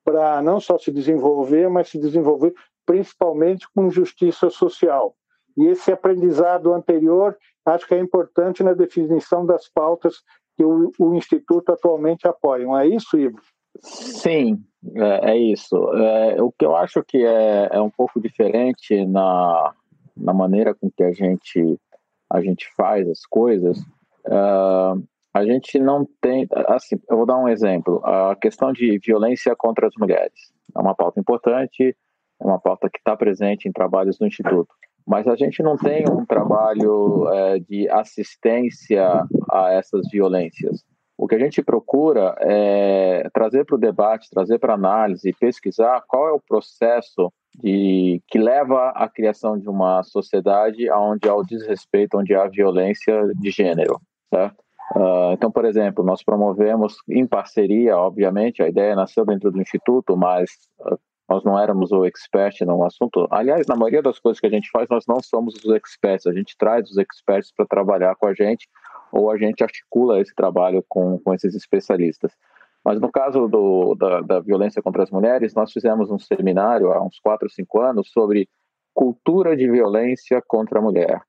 para 0.03 0.41
não 0.41 0.59
só 0.59 0.77
se 0.77 0.91
desenvolver, 0.91 1.69
mas 1.69 1.89
se 1.89 1.99
desenvolver 1.99 2.53
principalmente 2.85 3.67
com 3.73 3.89
justiça 3.89 4.49
social. 4.49 5.15
E 5.57 5.67
esse 5.67 5.91
aprendizado 5.91 6.73
anterior 6.73 7.37
acho 7.65 7.87
que 7.87 7.93
é 7.93 7.99
importante 7.99 8.63
na 8.63 8.73
definição 8.73 9.45
das 9.45 9.69
pautas 9.69 10.23
que 10.57 10.63
o, 10.63 10.91
o 10.99 11.15
Instituto 11.15 11.71
atualmente 11.71 12.27
apoia. 12.27 12.65
Não 12.65 12.77
é 12.77 12.87
isso, 12.87 13.17
Ivo? 13.17 13.39
Sim, 13.79 14.63
é, 14.95 15.31
é 15.31 15.37
isso. 15.37 15.75
É, 15.95 16.41
o 16.41 16.51
que 16.51 16.65
eu 16.65 16.75
acho 16.75 17.03
que 17.03 17.23
é, 17.23 17.69
é, 17.71 17.81
um 17.81 17.89
pouco 17.89 18.19
diferente 18.19 19.05
na, 19.05 19.73
na 20.15 20.33
maneira 20.33 20.73
com 20.73 20.89
que 20.89 21.03
a 21.03 21.11
gente, 21.11 21.79
a 22.29 22.41
gente 22.41 22.67
faz 22.75 23.07
as 23.09 23.25
coisas. 23.25 23.79
Uh, 24.25 25.01
a 25.33 25.45
gente 25.45 25.79
não 25.79 26.05
tem. 26.21 26.47
Assim, 26.67 26.99
eu 27.09 27.17
vou 27.17 27.25
dar 27.25 27.37
um 27.37 27.47
exemplo. 27.47 28.01
A 28.05 28.35
questão 28.35 28.71
de 28.73 28.99
violência 28.99 29.55
contra 29.55 29.87
as 29.87 29.93
mulheres 29.97 30.51
é 30.75 30.79
uma 30.79 30.95
pauta 30.95 31.19
importante, 31.19 31.95
é 32.41 32.45
uma 32.45 32.59
pauta 32.59 32.89
que 32.89 32.97
está 32.97 33.15
presente 33.15 33.67
em 33.67 33.71
trabalhos 33.71 34.17
do 34.17 34.27
Instituto. 34.27 34.73
Mas 35.07 35.27
a 35.27 35.35
gente 35.35 35.63
não 35.63 35.77
tem 35.77 36.05
um 36.09 36.25
trabalho 36.25 37.27
é, 37.33 37.59
de 37.59 37.89
assistência 37.89 39.25
a 39.51 39.71
essas 39.71 40.07
violências. 40.11 40.83
O 41.17 41.27
que 41.27 41.35
a 41.35 41.39
gente 41.39 41.61
procura 41.61 42.35
é 42.39 43.29
trazer 43.33 43.65
para 43.65 43.75
o 43.75 43.79
debate, 43.79 44.29
trazer 44.29 44.59
para 44.59 44.73
análise, 44.73 45.35
pesquisar 45.39 46.01
qual 46.07 46.27
é 46.27 46.31
o 46.31 46.41
processo 46.41 47.31
de, 47.55 48.21
que 48.27 48.39
leva 48.39 48.89
à 48.89 49.07
criação 49.07 49.57
de 49.57 49.69
uma 49.69 50.01
sociedade 50.03 50.89
onde 50.91 51.27
há 51.29 51.35
o 51.35 51.43
desrespeito, 51.43 52.17
onde 52.17 52.33
há 52.33 52.47
violência 52.47 53.27
de 53.39 53.51
gênero, 53.51 53.99
certo? 54.33 54.63
Uh, 54.95 55.31
então, 55.33 55.49
por 55.49 55.63
exemplo, 55.63 56.03
nós 56.03 56.21
promovemos 56.21 56.97
em 57.09 57.25
parceria, 57.25 57.97
obviamente, 57.97 58.61
a 58.61 58.67
ideia 58.67 58.95
nasceu 58.95 59.25
dentro 59.25 59.49
do 59.49 59.61
Instituto, 59.61 60.17
mas 60.17 60.51
uh, 60.79 60.99
nós 61.29 61.45
não 61.45 61.57
éramos 61.57 61.93
o 61.93 62.05
expert 62.05 62.59
no 62.65 62.83
assunto. 62.83 63.25
Aliás, 63.31 63.65
na 63.67 63.75
maioria 63.75 64.01
das 64.01 64.19
coisas 64.19 64.39
que 64.39 64.47
a 64.47 64.49
gente 64.49 64.69
faz, 64.69 64.89
nós 64.89 65.05
não 65.07 65.21
somos 65.21 65.55
os 65.55 65.73
experts, 65.73 66.27
a 66.27 66.33
gente 66.33 66.57
traz 66.57 66.89
os 66.89 66.97
experts 66.97 67.53
para 67.55 67.65
trabalhar 67.65 68.15
com 68.15 68.27
a 68.27 68.33
gente, 68.33 68.67
ou 69.13 69.31
a 69.31 69.37
gente 69.37 69.63
articula 69.63 70.19
esse 70.19 70.35
trabalho 70.35 70.83
com, 70.89 71.17
com 71.19 71.33
esses 71.33 71.55
especialistas. 71.55 72.33
Mas 72.83 72.99
no 72.99 73.09
caso 73.09 73.47
do, 73.47 73.95
da, 73.95 74.21
da 74.21 74.39
violência 74.41 74.81
contra 74.81 75.03
as 75.03 75.11
mulheres, 75.11 75.53
nós 75.53 75.71
fizemos 75.71 76.11
um 76.11 76.19
seminário 76.19 76.91
há 76.91 77.01
uns 77.01 77.17
4 77.19 77.45
ou 77.45 77.49
5 77.49 77.79
anos 77.79 78.09
sobre 78.11 78.49
cultura 78.93 79.55
de 79.55 79.69
violência 79.69 80.41
contra 80.45 80.79
a 80.79 80.81
mulher. 80.81 81.21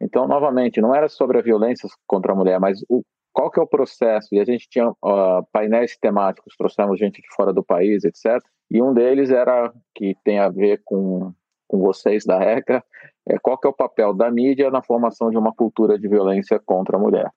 Então, 0.00 0.26
novamente, 0.26 0.80
não 0.80 0.94
era 0.94 1.08
sobre 1.08 1.38
a 1.38 1.42
violência 1.42 1.88
contra 2.06 2.32
a 2.32 2.36
mulher, 2.36 2.58
mas 2.58 2.82
o, 2.88 3.02
qual 3.32 3.50
que 3.50 3.60
é 3.60 3.62
o 3.62 3.66
processo? 3.66 4.28
E 4.32 4.40
a 4.40 4.44
gente 4.44 4.68
tinha 4.68 4.88
uh, 4.88 5.46
painéis 5.52 5.96
temáticos, 5.96 6.54
trouxemos 6.56 6.98
gente 6.98 7.20
de 7.20 7.28
fora 7.34 7.52
do 7.52 7.62
país, 7.62 8.04
etc. 8.04 8.42
E 8.70 8.82
um 8.82 8.94
deles 8.94 9.30
era, 9.30 9.72
que 9.94 10.16
tem 10.24 10.38
a 10.38 10.48
ver 10.48 10.80
com, 10.84 11.32
com 11.68 11.78
vocês 11.78 12.24
da 12.24 12.42
ECA, 12.42 12.82
é 13.28 13.38
qual 13.38 13.58
que 13.58 13.66
é 13.66 13.70
o 13.70 13.74
papel 13.74 14.14
da 14.14 14.30
mídia 14.30 14.70
na 14.70 14.82
formação 14.82 15.30
de 15.30 15.36
uma 15.36 15.52
cultura 15.52 15.98
de 15.98 16.08
violência 16.08 16.58
contra 16.58 16.96
a 16.96 17.00
mulher, 17.00 17.30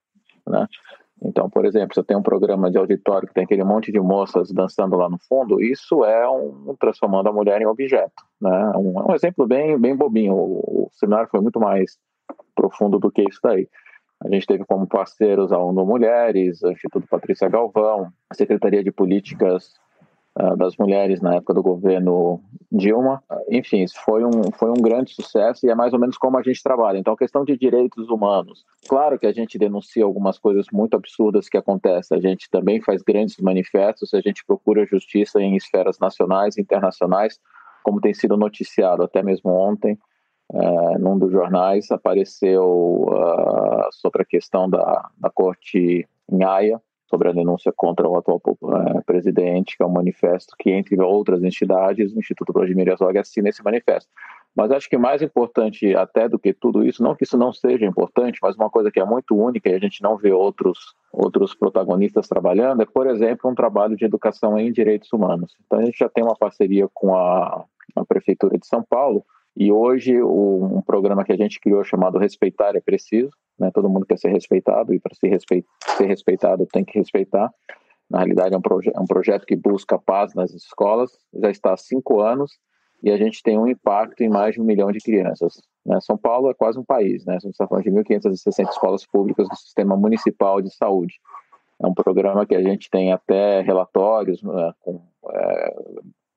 né? 0.47 0.67
Então, 1.25 1.49
por 1.49 1.65
exemplo, 1.65 1.95
você 1.95 2.03
tem 2.03 2.17
um 2.17 2.23
programa 2.23 2.69
de 2.69 2.77
auditório 2.77 3.27
que 3.27 3.33
tem 3.33 3.45
aquele 3.45 3.63
monte 3.63 3.91
de 3.91 3.99
moças 3.99 4.51
dançando 4.51 4.97
lá 4.97 5.09
no 5.09 5.17
fundo, 5.29 5.61
isso 5.61 6.03
é 6.03 6.27
um 6.29 6.75
transformando 6.77 7.29
a 7.29 7.31
mulher 7.31 7.61
em 7.61 7.65
objeto, 7.65 8.23
né? 8.41 8.71
Um, 8.75 8.99
é 8.99 9.11
um 9.11 9.15
exemplo 9.15 9.47
bem, 9.47 9.79
bem 9.79 9.95
bobinho. 9.95 10.33
O, 10.33 10.87
o 10.87 10.89
seminário 10.91 11.29
foi 11.29 11.39
muito 11.39 11.59
mais 11.59 11.97
profundo 12.55 12.99
do 12.99 13.11
que 13.11 13.21
isso 13.21 13.39
daí. 13.43 13.67
A 14.23 14.29
gente 14.29 14.47
teve 14.47 14.63
como 14.65 14.87
parceiros 14.87 15.51
a 15.51 15.57
ONU 15.57 15.85
Mulheres, 15.85 16.61
o 16.63 16.71
Instituto 16.71 17.05
Patrícia 17.07 17.49
Galvão, 17.49 18.07
a 18.29 18.33
Secretaria 18.33 18.81
de 18.81 18.91
Políticas 18.91 19.73
uh, 20.39 20.55
das 20.55 20.77
Mulheres 20.77 21.19
na 21.19 21.35
época 21.35 21.53
do 21.53 21.61
governo 21.61 22.41
Dilma. 22.71 23.21
Enfim, 23.49 23.83
foi 24.05 24.23
um, 24.23 24.51
foi 24.53 24.69
um 24.69 24.81
grande 24.81 25.13
sucesso 25.13 25.65
e 25.65 25.69
é 25.69 25.75
mais 25.75 25.91
ou 25.91 25.99
menos 25.99 26.17
como 26.17 26.37
a 26.37 26.41
gente 26.41 26.63
trabalha. 26.63 26.97
Então, 26.97 27.13
a 27.13 27.17
questão 27.17 27.43
de 27.43 27.57
direitos 27.57 28.07
humanos. 28.09 28.63
Claro 28.87 29.19
que 29.19 29.27
a 29.27 29.33
gente 29.33 29.57
denuncia 29.57 30.05
algumas 30.05 30.39
coisas 30.39 30.67
muito 30.71 30.95
absurdas 30.95 31.49
que 31.49 31.57
acontecem. 31.57 32.17
A 32.17 32.21
gente 32.21 32.49
também 32.49 32.81
faz 32.81 33.01
grandes 33.01 33.37
manifestos, 33.39 34.13
a 34.13 34.21
gente 34.21 34.45
procura 34.45 34.85
justiça 34.85 35.41
em 35.41 35.57
esferas 35.57 35.99
nacionais 35.99 36.57
e 36.57 36.61
internacionais, 36.61 37.41
como 37.83 37.99
tem 37.99 38.13
sido 38.13 38.37
noticiado 38.37 39.03
até 39.03 39.21
mesmo 39.21 39.51
ontem 39.51 39.99
uh, 40.51 40.99
num 40.99 41.17
dos 41.17 41.31
jornais 41.31 41.91
apareceu 41.91 43.05
uh, 43.07 43.87
sobre 43.91 44.21
a 44.21 44.25
questão 44.25 44.69
da, 44.69 45.09
da 45.17 45.29
corte 45.29 46.07
em 46.31 46.43
Haia, 46.43 46.81
sobre 47.07 47.29
a 47.29 47.31
denúncia 47.31 47.71
contra 47.75 48.07
o 48.07 48.17
atual 48.17 48.41
uh, 48.45 49.03
presidente, 49.05 49.77
que 49.77 49.83
é 49.83 49.85
um 49.85 49.91
manifesto 49.91 50.55
que, 50.57 50.71
entre 50.71 50.99
outras 50.99 51.43
entidades, 51.43 52.13
o 52.13 52.19
Instituto 52.19 52.51
Vladimir 52.51 52.87
Herzog 52.87 53.17
assina 53.17 53.49
esse 53.49 53.63
manifesto. 53.63 54.09
Mas 54.55 54.71
acho 54.71 54.87
que 54.87 54.97
mais 54.97 55.21
importante 55.21 55.95
até 55.95 56.29
do 56.29 56.37
que 56.37 56.53
tudo 56.53 56.85
isso, 56.85 57.01
não 57.01 57.15
que 57.15 57.23
isso 57.23 57.37
não 57.37 57.51
seja 57.51 57.85
importante, 57.85 58.39
mas 58.41 58.55
uma 58.55 58.69
coisa 58.69 58.91
que 58.91 58.99
é 58.99 59.05
muito 59.05 59.35
única 59.35 59.69
e 59.69 59.73
a 59.73 59.79
gente 59.79 60.01
não 60.01 60.15
vê 60.15 60.31
outros, 60.31 60.95
outros 61.11 61.55
protagonistas 61.55 62.27
trabalhando, 62.27 62.81
é, 62.81 62.85
por 62.85 63.07
exemplo, 63.07 63.49
um 63.49 63.55
trabalho 63.55 63.95
de 63.95 64.05
educação 64.05 64.57
em 64.57 64.71
direitos 64.71 65.11
humanos. 65.11 65.55
Então 65.65 65.79
a 65.79 65.85
gente 65.85 65.97
já 65.97 66.07
tem 66.07 66.23
uma 66.23 66.35
parceria 66.35 66.87
com 66.93 67.15
a, 67.15 67.65
a 67.95 68.05
Prefeitura 68.05 68.57
de 68.57 68.67
São 68.67 68.83
Paulo, 68.83 69.25
e 69.55 69.71
hoje, 69.71 70.21
um 70.21 70.81
programa 70.81 71.23
que 71.23 71.31
a 71.31 71.37
gente 71.37 71.59
criou 71.59 71.83
chamado 71.83 72.17
Respeitar 72.17 72.75
é 72.75 72.81
Preciso, 72.81 73.31
né? 73.59 73.69
todo 73.71 73.89
mundo 73.89 74.05
quer 74.05 74.17
ser 74.17 74.29
respeitado 74.29 74.93
e 74.93 74.99
para 74.99 75.13
ser, 75.13 75.27
respeit 75.27 75.65
ser 75.95 76.05
respeitado 76.05 76.65
tem 76.65 76.83
que 76.83 76.97
respeitar. 76.97 77.53
Na 78.09 78.19
realidade, 78.19 78.55
é 78.55 78.57
um, 78.57 78.61
proje 78.61 78.91
é 78.93 78.99
um 78.99 79.05
projeto 79.05 79.45
que 79.45 79.55
busca 79.55 79.97
paz 79.97 80.33
nas 80.33 80.53
escolas, 80.53 81.11
já 81.35 81.51
está 81.51 81.73
há 81.73 81.77
cinco 81.77 82.19
anos 82.19 82.51
e 83.03 83.11
a 83.11 83.17
gente 83.17 83.43
tem 83.43 83.57
um 83.57 83.67
impacto 83.67 84.21
em 84.21 84.29
mais 84.29 84.55
de 84.55 84.61
um 84.61 84.63
milhão 84.63 84.91
de 84.91 84.99
crianças. 84.99 85.61
Né? 85.85 85.99
São 86.01 86.17
Paulo 86.17 86.49
é 86.49 86.53
quase 86.53 86.79
um 86.79 86.83
país, 86.83 87.23
né? 87.25 87.35
a 87.35 87.39
gente 87.39 87.51
está 87.51 87.67
falando 87.67 87.83
de 87.83 87.91
1.560 87.91 88.69
escolas 88.69 89.05
públicas 89.05 89.47
do 89.47 89.55
Sistema 89.55 89.95
Municipal 89.95 90.61
de 90.61 90.73
Saúde. 90.73 91.19
É 91.79 91.85
um 91.85 91.93
programa 91.93 92.45
que 92.45 92.55
a 92.55 92.61
gente 92.61 92.89
tem 92.89 93.11
até 93.11 93.61
relatórios 93.61 94.41
né, 94.41 94.73
com, 94.79 95.01
é, 95.29 95.75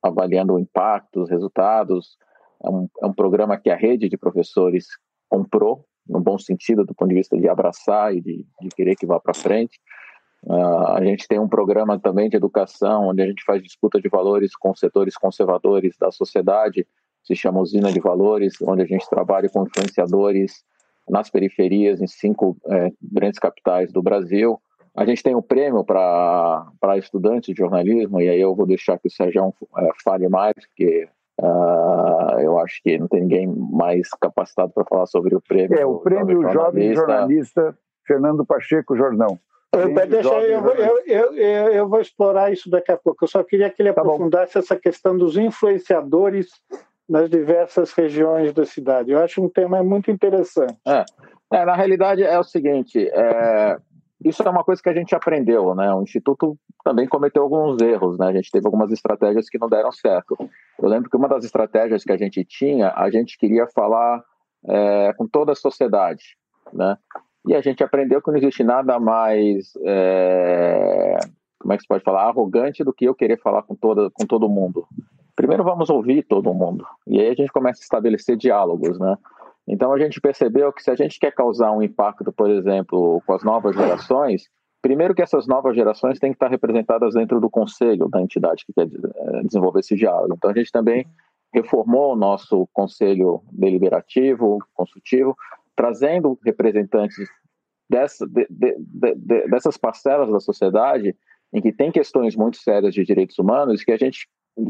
avaliando 0.02 0.54
o 0.54 0.58
impacto, 0.58 1.22
os 1.22 1.30
resultados, 1.30 2.18
é 2.62 2.68
um, 2.68 2.88
é 3.02 3.06
um 3.06 3.12
programa 3.12 3.58
que 3.58 3.70
a 3.70 3.76
rede 3.76 4.08
de 4.08 4.16
professores 4.16 4.86
comprou, 5.28 5.84
no 6.08 6.20
bom 6.20 6.38
sentido, 6.38 6.84
do 6.84 6.94
ponto 6.94 7.08
de 7.08 7.16
vista 7.16 7.36
de 7.36 7.48
abraçar 7.48 8.14
e 8.14 8.20
de, 8.20 8.46
de 8.60 8.68
querer 8.68 8.94
que 8.96 9.06
vá 9.06 9.18
para 9.18 9.34
frente. 9.34 9.78
Uh, 10.44 10.92
a 10.92 11.04
gente 11.04 11.26
tem 11.26 11.40
um 11.40 11.48
programa 11.48 11.98
também 11.98 12.28
de 12.28 12.36
educação, 12.36 13.08
onde 13.08 13.22
a 13.22 13.26
gente 13.26 13.42
faz 13.44 13.62
disputa 13.62 14.00
de 14.00 14.08
valores 14.08 14.54
com 14.54 14.74
setores 14.74 15.16
conservadores 15.16 15.96
da 15.98 16.10
sociedade, 16.12 16.86
se 17.24 17.34
chama 17.34 17.60
Usina 17.60 17.90
de 17.90 18.00
Valores, 18.00 18.54
onde 18.62 18.82
a 18.82 18.86
gente 18.86 19.08
trabalha 19.10 19.48
com 19.48 19.64
influenciadores 19.64 20.62
nas 21.08 21.28
periferias, 21.28 22.00
em 22.00 22.06
cinco 22.06 22.56
é, 22.68 22.92
grandes 23.02 23.40
capitais 23.40 23.92
do 23.92 24.00
Brasil. 24.00 24.60
A 24.94 25.04
gente 25.04 25.22
tem 25.22 25.34
um 25.34 25.42
prêmio 25.42 25.84
para 25.84 26.96
estudantes 26.96 27.52
de 27.52 27.58
jornalismo, 27.58 28.20
e 28.20 28.28
aí 28.28 28.40
eu 28.40 28.54
vou 28.54 28.66
deixar 28.66 28.98
que 28.98 29.08
o 29.08 29.10
Sérgio 29.10 29.52
é, 29.76 29.88
fale 30.04 30.28
mais, 30.28 30.54
porque 30.54 31.08
Uh, 31.40 32.40
eu 32.40 32.58
acho 32.58 32.82
que 32.82 32.98
não 32.98 33.08
tem 33.08 33.20
ninguém 33.20 33.46
mais 33.46 34.08
capacitado 34.20 34.72
para 34.72 34.84
falar 34.84 35.06
sobre 35.06 35.34
o 35.34 35.40
prêmio. 35.40 35.78
É, 35.78 35.84
o 35.84 35.98
prêmio 35.98 36.42
Jovem 36.42 36.52
Jornalista, 36.52 36.62
Jovem 36.62 36.94
jornalista 36.94 37.78
Fernando 38.06 38.46
Pacheco 38.46 38.96
Jordão. 38.96 39.38
Deixa 40.08 40.28
eu, 40.28 40.64
eu, 40.64 41.02
eu, 41.06 41.34
eu, 41.34 41.68
eu, 41.68 41.88
vou 41.88 42.00
explorar 42.00 42.50
isso 42.50 42.70
daqui 42.70 42.90
a 42.90 42.96
pouco. 42.96 43.24
Eu 43.24 43.28
só 43.28 43.42
queria 43.42 43.68
que 43.68 43.82
ele 43.82 43.92
tá 43.92 44.00
aprofundasse 44.00 44.54
bom. 44.54 44.60
essa 44.60 44.76
questão 44.76 45.18
dos 45.18 45.36
influenciadores 45.36 46.48
nas 47.08 47.28
diversas 47.28 47.92
regiões 47.92 48.54
da 48.54 48.64
cidade. 48.64 49.10
Eu 49.10 49.18
acho 49.18 49.42
um 49.42 49.48
tema 49.48 49.82
muito 49.82 50.10
interessante. 50.10 50.76
É, 50.86 51.04
é 51.52 51.64
na 51.64 51.74
realidade 51.74 52.22
é 52.22 52.38
o 52.38 52.44
seguinte, 52.44 53.06
é, 53.08 53.76
isso 54.28 54.42
é 54.42 54.50
uma 54.50 54.64
coisa 54.64 54.82
que 54.82 54.88
a 54.88 54.94
gente 54.94 55.14
aprendeu, 55.14 55.74
né? 55.74 55.92
O 55.94 56.02
Instituto 56.02 56.58
também 56.84 57.06
cometeu 57.06 57.42
alguns 57.42 57.80
erros, 57.80 58.18
né? 58.18 58.28
A 58.28 58.32
gente 58.32 58.50
teve 58.50 58.66
algumas 58.66 58.90
estratégias 58.90 59.48
que 59.48 59.58
não 59.58 59.68
deram 59.68 59.92
certo. 59.92 60.36
Eu 60.80 60.88
lembro 60.88 61.08
que 61.08 61.16
uma 61.16 61.28
das 61.28 61.44
estratégias 61.44 62.02
que 62.02 62.12
a 62.12 62.16
gente 62.16 62.44
tinha, 62.44 62.92
a 62.96 63.10
gente 63.10 63.38
queria 63.38 63.66
falar 63.68 64.22
é, 64.64 65.12
com 65.16 65.26
toda 65.26 65.52
a 65.52 65.56
sociedade, 65.56 66.36
né? 66.72 66.96
E 67.46 67.54
a 67.54 67.60
gente 67.60 67.84
aprendeu 67.84 68.20
que 68.20 68.30
não 68.30 68.38
existe 68.38 68.64
nada 68.64 68.98
mais, 68.98 69.72
é, 69.84 71.16
como 71.60 71.72
é 71.72 71.76
que 71.76 71.82
se 71.82 71.88
pode 71.88 72.02
falar, 72.02 72.24
arrogante 72.24 72.82
do 72.82 72.92
que 72.92 73.04
eu 73.04 73.14
querer 73.14 73.40
falar 73.40 73.62
com, 73.62 73.76
toda, 73.76 74.10
com 74.10 74.26
todo 74.26 74.48
mundo. 74.48 74.84
Primeiro 75.36 75.62
vamos 75.62 75.88
ouvir 75.88 76.24
todo 76.24 76.52
mundo, 76.54 76.84
e 77.06 77.20
aí 77.20 77.28
a 77.28 77.34
gente 77.34 77.52
começa 77.52 77.80
a 77.80 77.84
estabelecer 77.84 78.36
diálogos, 78.36 78.98
né? 78.98 79.16
Então 79.68 79.92
a 79.92 79.98
gente 79.98 80.20
percebeu 80.20 80.72
que 80.72 80.82
se 80.82 80.90
a 80.90 80.94
gente 80.94 81.18
quer 81.18 81.32
causar 81.32 81.72
um 81.72 81.82
impacto, 81.82 82.32
por 82.32 82.50
exemplo, 82.50 83.22
com 83.26 83.32
as 83.32 83.42
novas 83.42 83.74
gerações, 83.74 84.48
primeiro 84.80 85.14
que 85.14 85.22
essas 85.22 85.46
novas 85.46 85.74
gerações 85.74 86.18
têm 86.18 86.30
que 86.30 86.36
estar 86.36 86.48
representadas 86.48 87.14
dentro 87.14 87.40
do 87.40 87.50
conselho 87.50 88.08
da 88.08 88.20
entidade 88.20 88.64
que 88.64 88.72
quer 88.72 88.86
é, 88.86 89.42
desenvolver 89.42 89.80
esse 89.80 89.96
diálogo. 89.96 90.34
Então 90.36 90.50
a 90.50 90.54
gente 90.54 90.70
também 90.70 91.06
reformou 91.52 92.12
o 92.12 92.16
nosso 92.16 92.68
conselho 92.72 93.42
deliberativo, 93.50 94.58
consultivo, 94.74 95.36
trazendo 95.74 96.38
representantes 96.44 97.28
dessa, 97.88 98.26
de, 98.26 98.46
de, 98.48 98.76
de, 98.78 99.48
dessas 99.48 99.76
parcelas 99.76 100.30
da 100.30 100.40
sociedade 100.40 101.16
em 101.52 101.60
que 101.60 101.72
tem 101.72 101.90
questões 101.90 102.36
muito 102.36 102.56
sérias 102.58 102.94
de 102.94 103.04
direitos 103.04 103.38
humanos 103.38 103.82
que 103.82 103.92
a 103.92 103.96
gente 103.96 104.28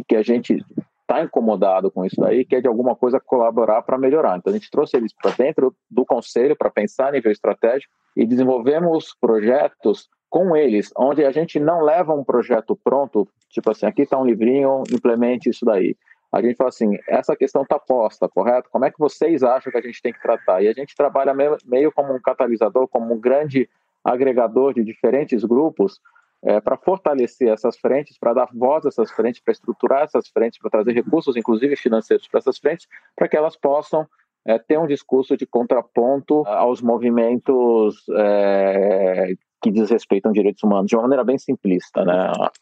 que 0.09 0.17
a 0.17 0.23
gente 0.23 0.65
está 1.09 1.23
incomodado 1.23 1.91
com 1.91 2.05
isso 2.05 2.21
daí, 2.21 2.45
quer 2.45 2.61
de 2.61 2.69
alguma 2.69 2.97
coisa 2.97 3.21
colaborar 3.21 3.83
para 3.83 3.97
melhorar. 3.97 4.37
Então 4.37 4.53
a 4.53 4.57
gente 4.57 4.71
trouxe 4.71 4.97
eles 4.97 5.13
para 5.15 5.31
dentro 5.31 5.75
do 5.91 6.05
conselho 6.05 6.57
para 6.57 6.71
pensar 6.71 7.09
a 7.09 7.13
nível 7.13 7.31
estratégico 7.31 7.93
e 8.17 8.27
desenvolvemos 8.27 9.15
projetos 9.21 10.09
com 10.29 10.57
eles, 10.57 10.91
onde 10.97 11.25
a 11.25 11.31
gente 11.31 11.61
não 11.61 11.81
leva 11.81 12.13
um 12.13 12.25
projeto 12.25 12.79
pronto, 12.83 13.29
tipo 13.49 13.71
assim, 13.71 13.87
aqui 13.87 14.03
está 14.03 14.19
um 14.19 14.27
livrinho, 14.27 14.83
implemente 14.93 15.49
isso 15.49 15.65
daí 15.65 15.97
a 16.33 16.43
gente 16.43 16.57
fala 16.57 16.69
assim, 16.69 16.99
essa 17.09 17.37
questão 17.37 17.63
está 17.63 17.79
posta, 17.79 18.29
correto? 18.29 18.69
Como 18.71 18.85
é 18.85 18.91
que 18.91 18.99
vocês 18.99 19.43
acham 19.43 19.71
que 19.71 19.79
a 19.79 19.83
gente 19.83 20.03
tem 20.03 20.13
que 20.13 20.21
tratar? 20.21 20.63
E 20.63 20.69
a 20.69 20.73
gente 20.73 20.95
trabalha 20.95 21.33
meio, 21.65 21.93
como 21.93 22.15
um 22.15 22.21
catalisador, 22.21 22.89
como 22.89 23.15
um 23.15 23.19
grande 23.19 23.69
agregador 24.05 24.75
de 24.75 24.85
diferentes 24.85 25.45
grupos 25.45 26.01
é, 26.47 26.61
para 26.61 26.77
fortalecer 26.77 27.49
essas 27.49 27.77
frentes, 27.77 28.17
para 28.19 28.33
dar 28.33 28.49
voz 28.55 28.87
a 28.87 28.89
essas 28.89 29.11
frentes, 29.11 29.43
para 29.43 29.53
estruturar 29.53 30.05
essas 30.05 30.29
frentes, 30.29 30.61
para 30.61 30.71
trazer 30.71 30.93
recursos, 30.93 31.37
inclusive 31.37 31.75
financeiros, 31.75 32.29
para 32.29 32.39
essas 32.39 32.57
frentes, 32.59 32.87
para 33.17 33.29
que 33.29 33.37
elas 33.37 33.57
possam 33.57 34.07
é, 34.47 34.57
ter 34.57 34.79
um 34.79 34.87
discurso 34.87 35.37
de 35.37 35.45
contraponto 35.45 36.47
aos 36.47 36.81
movimentos 36.81 37.97
é, 38.15 39.35
que 39.61 39.73
desrespeitam 39.73 40.31
direitos 40.31 40.63
humanos, 40.63 40.87
de 40.87 40.95
uma 40.95 41.03
maneira 41.03 41.25
bem 41.25 41.37
simplista. 41.37 42.05
Né? 42.05 42.13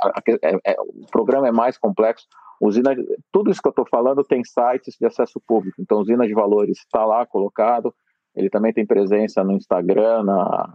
A, 0.01 0.09
a, 0.09 0.23
é, 0.43 0.73
é, 0.73 0.77
o 0.81 1.07
programa 1.11 1.47
é 1.47 1.53
mais 1.53 1.77
complexo, 1.77 2.27
Usina, 2.61 2.97
tudo 3.31 3.51
isso 3.51 3.61
que 3.61 3.69
eu 3.69 3.71
estou 3.71 3.87
falando 3.87 4.25
tem 4.25 4.43
sites 4.43 4.97
de 4.99 5.05
acesso 5.05 5.39
público. 5.47 5.77
Então, 5.83 5.99
Usina 5.99 6.27
de 6.27 6.33
Valores 6.33 6.79
está 6.79 7.05
lá 7.05 7.27
colocado. 7.27 7.95
Ele 8.35 8.49
também 8.49 8.73
tem 8.73 8.87
presença 8.87 9.45
no 9.45 9.53
Instagram, 9.53 10.23
na 10.23 10.75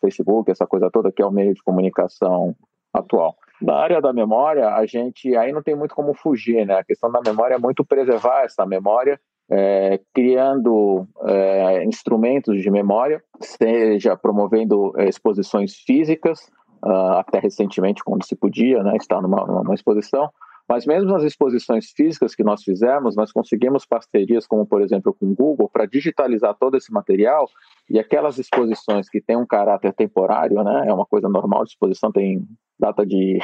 Facebook, 0.00 0.50
essa 0.50 0.66
coisa 0.66 0.90
toda 0.90 1.12
que 1.12 1.22
é 1.22 1.26
o 1.26 1.30
meio 1.30 1.54
de 1.54 1.62
comunicação 1.62 2.54
atual. 2.92 3.36
Na 3.62 3.76
área 3.76 4.00
da 4.00 4.12
memória, 4.12 4.68
a 4.68 4.86
gente 4.86 5.36
aí 5.36 5.52
não 5.52 5.62
tem 5.62 5.76
muito 5.76 5.94
como 5.94 6.14
fugir, 6.14 6.66
né? 6.66 6.78
A 6.78 6.84
questão 6.84 7.10
da 7.10 7.20
memória 7.20 7.54
é 7.54 7.58
muito 7.58 7.84
preservar 7.84 8.42
essa 8.44 8.64
memória, 8.64 9.20
é, 9.50 10.00
criando 10.14 11.06
é, 11.26 11.84
instrumentos 11.84 12.60
de 12.60 12.70
memória, 12.70 13.22
seja 13.40 14.16
promovendo 14.16 14.92
é, 14.96 15.08
exposições 15.08 15.76
físicas, 15.86 16.50
uh, 16.84 17.18
até 17.18 17.38
recentemente, 17.38 18.02
quando 18.02 18.24
se 18.24 18.36
podia, 18.36 18.82
né, 18.82 18.96
estar 18.96 19.20
numa, 19.20 19.44
numa 19.44 19.74
exposição, 19.74 20.30
mas 20.68 20.86
mesmo 20.86 21.10
nas 21.10 21.24
exposições 21.24 21.90
físicas 21.90 22.32
que 22.34 22.44
nós 22.44 22.62
fizemos, 22.62 23.16
nós 23.16 23.32
conseguimos 23.32 23.84
parcerias, 23.84 24.46
como 24.46 24.64
por 24.64 24.80
exemplo 24.80 25.12
com 25.12 25.26
o 25.26 25.34
Google, 25.34 25.68
para 25.68 25.84
digitalizar 25.84 26.54
todo 26.54 26.76
esse 26.76 26.92
material 26.92 27.48
e 27.90 27.98
aquelas 27.98 28.38
exposições 28.38 29.08
que 29.08 29.20
têm 29.20 29.36
um 29.36 29.46
caráter 29.46 29.92
temporário, 29.92 30.62
né, 30.62 30.84
é 30.86 30.92
uma 30.92 31.04
coisa 31.04 31.28
normal, 31.28 31.62
a 31.62 31.64
exposição 31.64 32.12
tem 32.12 32.46
data 32.78 33.04
de 33.04 33.40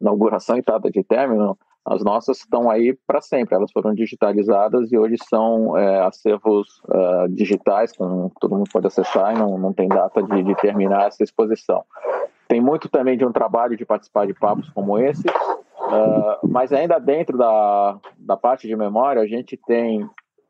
inauguração 0.00 0.56
e 0.56 0.62
data 0.62 0.90
de 0.90 1.02
término, 1.02 1.58
as 1.84 2.04
nossas 2.04 2.38
estão 2.38 2.70
aí 2.70 2.96
para 3.06 3.20
sempre, 3.20 3.54
elas 3.54 3.72
foram 3.72 3.94
digitalizadas 3.94 4.92
e 4.92 4.98
hoje 4.98 5.16
são 5.28 5.76
é, 5.76 6.00
acervos 6.00 6.82
uh, 6.84 7.28
digitais, 7.30 7.96
com 7.96 8.30
todo 8.38 8.56
mundo 8.56 8.70
pode 8.70 8.86
acessar 8.86 9.34
e 9.34 9.38
não, 9.38 9.56
não 9.56 9.72
tem 9.72 9.88
data 9.88 10.22
de, 10.22 10.42
de 10.42 10.54
terminar 10.56 11.06
essa 11.06 11.24
exposição. 11.24 11.82
Tem 12.46 12.60
muito 12.60 12.88
também 12.88 13.16
de 13.16 13.24
um 13.24 13.32
trabalho 13.32 13.76
de 13.76 13.86
participar 13.86 14.26
de 14.26 14.34
papos 14.34 14.68
como 14.70 14.98
esse, 14.98 15.24
Uh, 15.88 16.46
mas 16.46 16.70
ainda 16.72 16.98
dentro 16.98 17.38
da, 17.38 17.98
da 18.18 18.36
parte 18.36 18.66
de 18.66 18.76
memória, 18.76 19.22
a 19.22 19.26
gente 19.26 19.56
tem, 19.56 20.08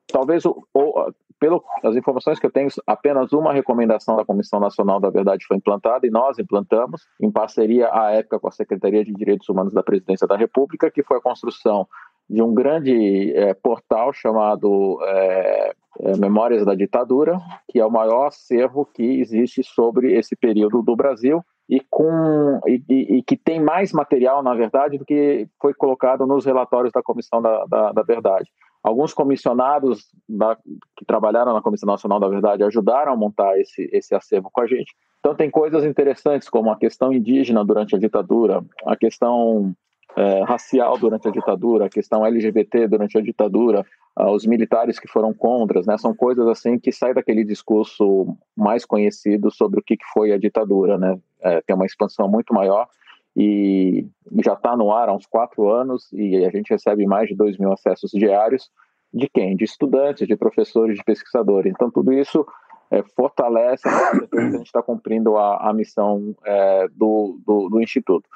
talvez, 0.08 0.44
o, 0.44 0.66
o, 0.74 1.12
pelo 1.38 1.62
as 1.82 1.96
informações 1.96 2.38
que 2.38 2.46
eu 2.46 2.50
tenho, 2.50 2.68
apenas 2.86 3.32
uma 3.32 3.52
recomendação 3.52 4.16
da 4.16 4.24
Comissão 4.24 4.60
Nacional 4.60 5.00
da 5.00 5.10
Verdade 5.10 5.46
foi 5.46 5.56
implantada 5.56 6.06
e 6.06 6.10
nós 6.10 6.38
implantamos, 6.38 7.06
em 7.20 7.30
parceria 7.30 7.88
à 7.92 8.12
época 8.12 8.38
com 8.38 8.48
a 8.48 8.52
Secretaria 8.52 9.04
de 9.04 9.12
Direitos 9.12 9.48
Humanos 9.48 9.72
da 9.72 9.82
Presidência 9.82 10.26
da 10.26 10.36
República, 10.36 10.90
que 10.90 11.02
foi 11.02 11.18
a 11.18 11.22
construção 11.22 11.86
de 12.28 12.42
um 12.42 12.52
grande 12.52 13.32
é, 13.34 13.54
portal 13.54 14.12
chamado 14.12 14.98
é, 15.02 15.72
é, 16.00 16.16
Memórias 16.18 16.64
da 16.64 16.74
Ditadura, 16.74 17.38
que 17.68 17.80
é 17.80 17.86
o 17.86 17.90
maior 17.90 18.26
acervo 18.26 18.84
que 18.84 19.20
existe 19.20 19.62
sobre 19.62 20.12
esse 20.12 20.36
período 20.36 20.82
do 20.82 20.94
Brasil 20.94 21.42
e, 21.68 21.80
com, 21.90 22.60
e, 22.66 22.82
e, 22.88 23.22
que 23.22 23.36
tem 23.36 23.60
mais 23.60 23.92
material, 23.92 24.42
na 24.42 24.54
verdade, 24.54 24.98
do 24.98 25.04
que 25.04 25.48
foi 25.60 25.74
colocado 25.74 26.26
nos 26.26 26.44
relatórios 26.44 26.92
da 26.92 27.02
Comissão 27.02 27.40
da, 27.40 27.64
da, 27.66 27.92
da 27.92 28.02
Verdade. 28.02 28.50
Alguns 28.82 29.12
comissionados 29.12 30.06
da, 30.28 30.56
que 30.96 31.04
trabalharam 31.04 31.52
na 31.52 31.62
Comissão 31.62 31.86
Nacional 31.86 32.20
da 32.20 32.28
Verdade 32.28 32.62
ajudaram 32.62 33.12
a 33.12 33.16
montar 33.16 33.58
esse, 33.58 33.88
esse 33.92 34.14
acervo 34.14 34.50
com 34.52 34.60
a 34.60 34.66
gente. 34.66 34.94
Então, 35.18 35.34
tem 35.34 35.50
coisas 35.50 35.84
interessantes, 35.84 36.48
como 36.48 36.70
a 36.70 36.78
questão 36.78 37.12
indígena 37.12 37.64
durante 37.64 37.94
a 37.96 37.98
ditadura, 37.98 38.64
a 38.86 38.96
questão 38.96 39.74
é, 40.16 40.42
racial 40.44 40.96
durante 40.96 41.28
a 41.28 41.30
ditadura, 41.30 41.86
a 41.86 41.90
questão 41.90 42.24
LGBT 42.24 42.86
durante 42.86 43.18
a 43.18 43.20
ditadura, 43.20 43.84
os 44.16 44.44
militares 44.44 44.98
que 44.98 45.06
foram 45.06 45.32
contras, 45.32 45.86
né? 45.86 45.96
São 45.96 46.12
coisas 46.12 46.46
assim 46.48 46.76
que 46.76 46.90
saem 46.90 47.14
daquele 47.14 47.44
discurso 47.44 48.36
mais 48.56 48.84
conhecido 48.84 49.48
sobre 49.48 49.78
o 49.78 49.82
que 49.82 49.96
foi 50.12 50.32
a 50.32 50.38
ditadura, 50.38 50.98
né? 50.98 51.16
É, 51.40 51.60
tem 51.60 51.76
uma 51.76 51.86
expansão 51.86 52.28
muito 52.28 52.52
maior 52.52 52.88
e 53.38 54.04
já 54.42 54.54
está 54.54 54.76
no 54.76 54.92
ar 54.92 55.08
há 55.08 55.14
uns 55.14 55.24
quatro 55.24 55.70
anos 55.70 56.12
e 56.12 56.44
a 56.44 56.50
gente 56.50 56.70
recebe 56.70 57.06
mais 57.06 57.28
de 57.28 57.36
dois 57.36 57.56
mil 57.56 57.72
acessos 57.72 58.10
diários 58.10 58.68
de 59.14 59.28
quem? 59.28 59.54
De 59.54 59.64
estudantes, 59.64 60.26
de 60.26 60.36
professores, 60.36 60.96
de 60.96 61.04
pesquisadores. 61.04 61.72
Então 61.72 61.88
tudo 61.88 62.12
isso 62.12 62.44
é, 62.90 63.00
fortalece 63.14 63.88
a 63.88 64.50
gente 64.50 64.66
está 64.66 64.82
cumprindo 64.82 65.36
a, 65.36 65.70
a 65.70 65.72
missão 65.72 66.34
é, 66.44 66.88
do, 66.88 67.38
do, 67.46 67.68
do 67.68 67.80
Instituto. 67.80 68.28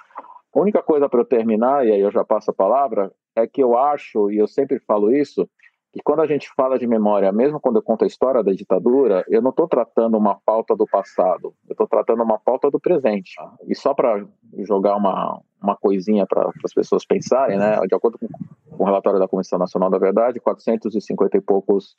A 0.54 0.60
única 0.60 0.80
coisa 0.80 1.08
para 1.08 1.20
eu 1.20 1.24
terminar, 1.24 1.84
e 1.84 1.90
aí 1.90 2.00
eu 2.00 2.12
já 2.12 2.24
passo 2.24 2.52
a 2.52 2.54
palavra, 2.54 3.10
é 3.34 3.44
que 3.44 3.60
eu 3.60 3.76
acho, 3.76 4.30
e 4.30 4.38
eu 4.38 4.46
sempre 4.46 4.78
falo 4.78 5.12
isso, 5.12 5.48
que 5.92 6.00
quando 6.02 6.20
a 6.20 6.26
gente 6.26 6.50
fala 6.56 6.78
de 6.78 6.86
memória, 6.86 7.30
mesmo 7.30 7.60
quando 7.60 7.76
eu 7.76 7.82
conto 7.82 8.04
a 8.04 8.06
história 8.06 8.42
da 8.42 8.52
ditadura, 8.52 9.24
eu 9.28 9.42
não 9.42 9.50
estou 9.50 9.68
tratando 9.68 10.16
uma 10.16 10.34
pauta 10.34 10.74
do 10.74 10.86
passado, 10.86 11.54
eu 11.68 11.72
estou 11.72 11.86
tratando 11.86 12.22
uma 12.22 12.38
pauta 12.38 12.70
do 12.70 12.80
presente. 12.80 13.34
E 13.68 13.74
só 13.74 13.92
para 13.92 14.24
jogar 14.60 14.96
uma, 14.96 15.40
uma 15.62 15.76
coisinha 15.76 16.26
para 16.26 16.50
as 16.64 16.72
pessoas 16.72 17.04
pensarem, 17.04 17.58
né? 17.58 17.78
de 17.86 17.94
acordo 17.94 18.18
com, 18.18 18.26
com 18.74 18.82
o 18.82 18.86
relatório 18.86 19.20
da 19.20 19.28
Comissão 19.28 19.58
Nacional 19.58 19.90
da 19.90 19.98
Verdade, 19.98 20.40
450 20.40 21.36
e 21.36 21.40
poucos 21.42 21.94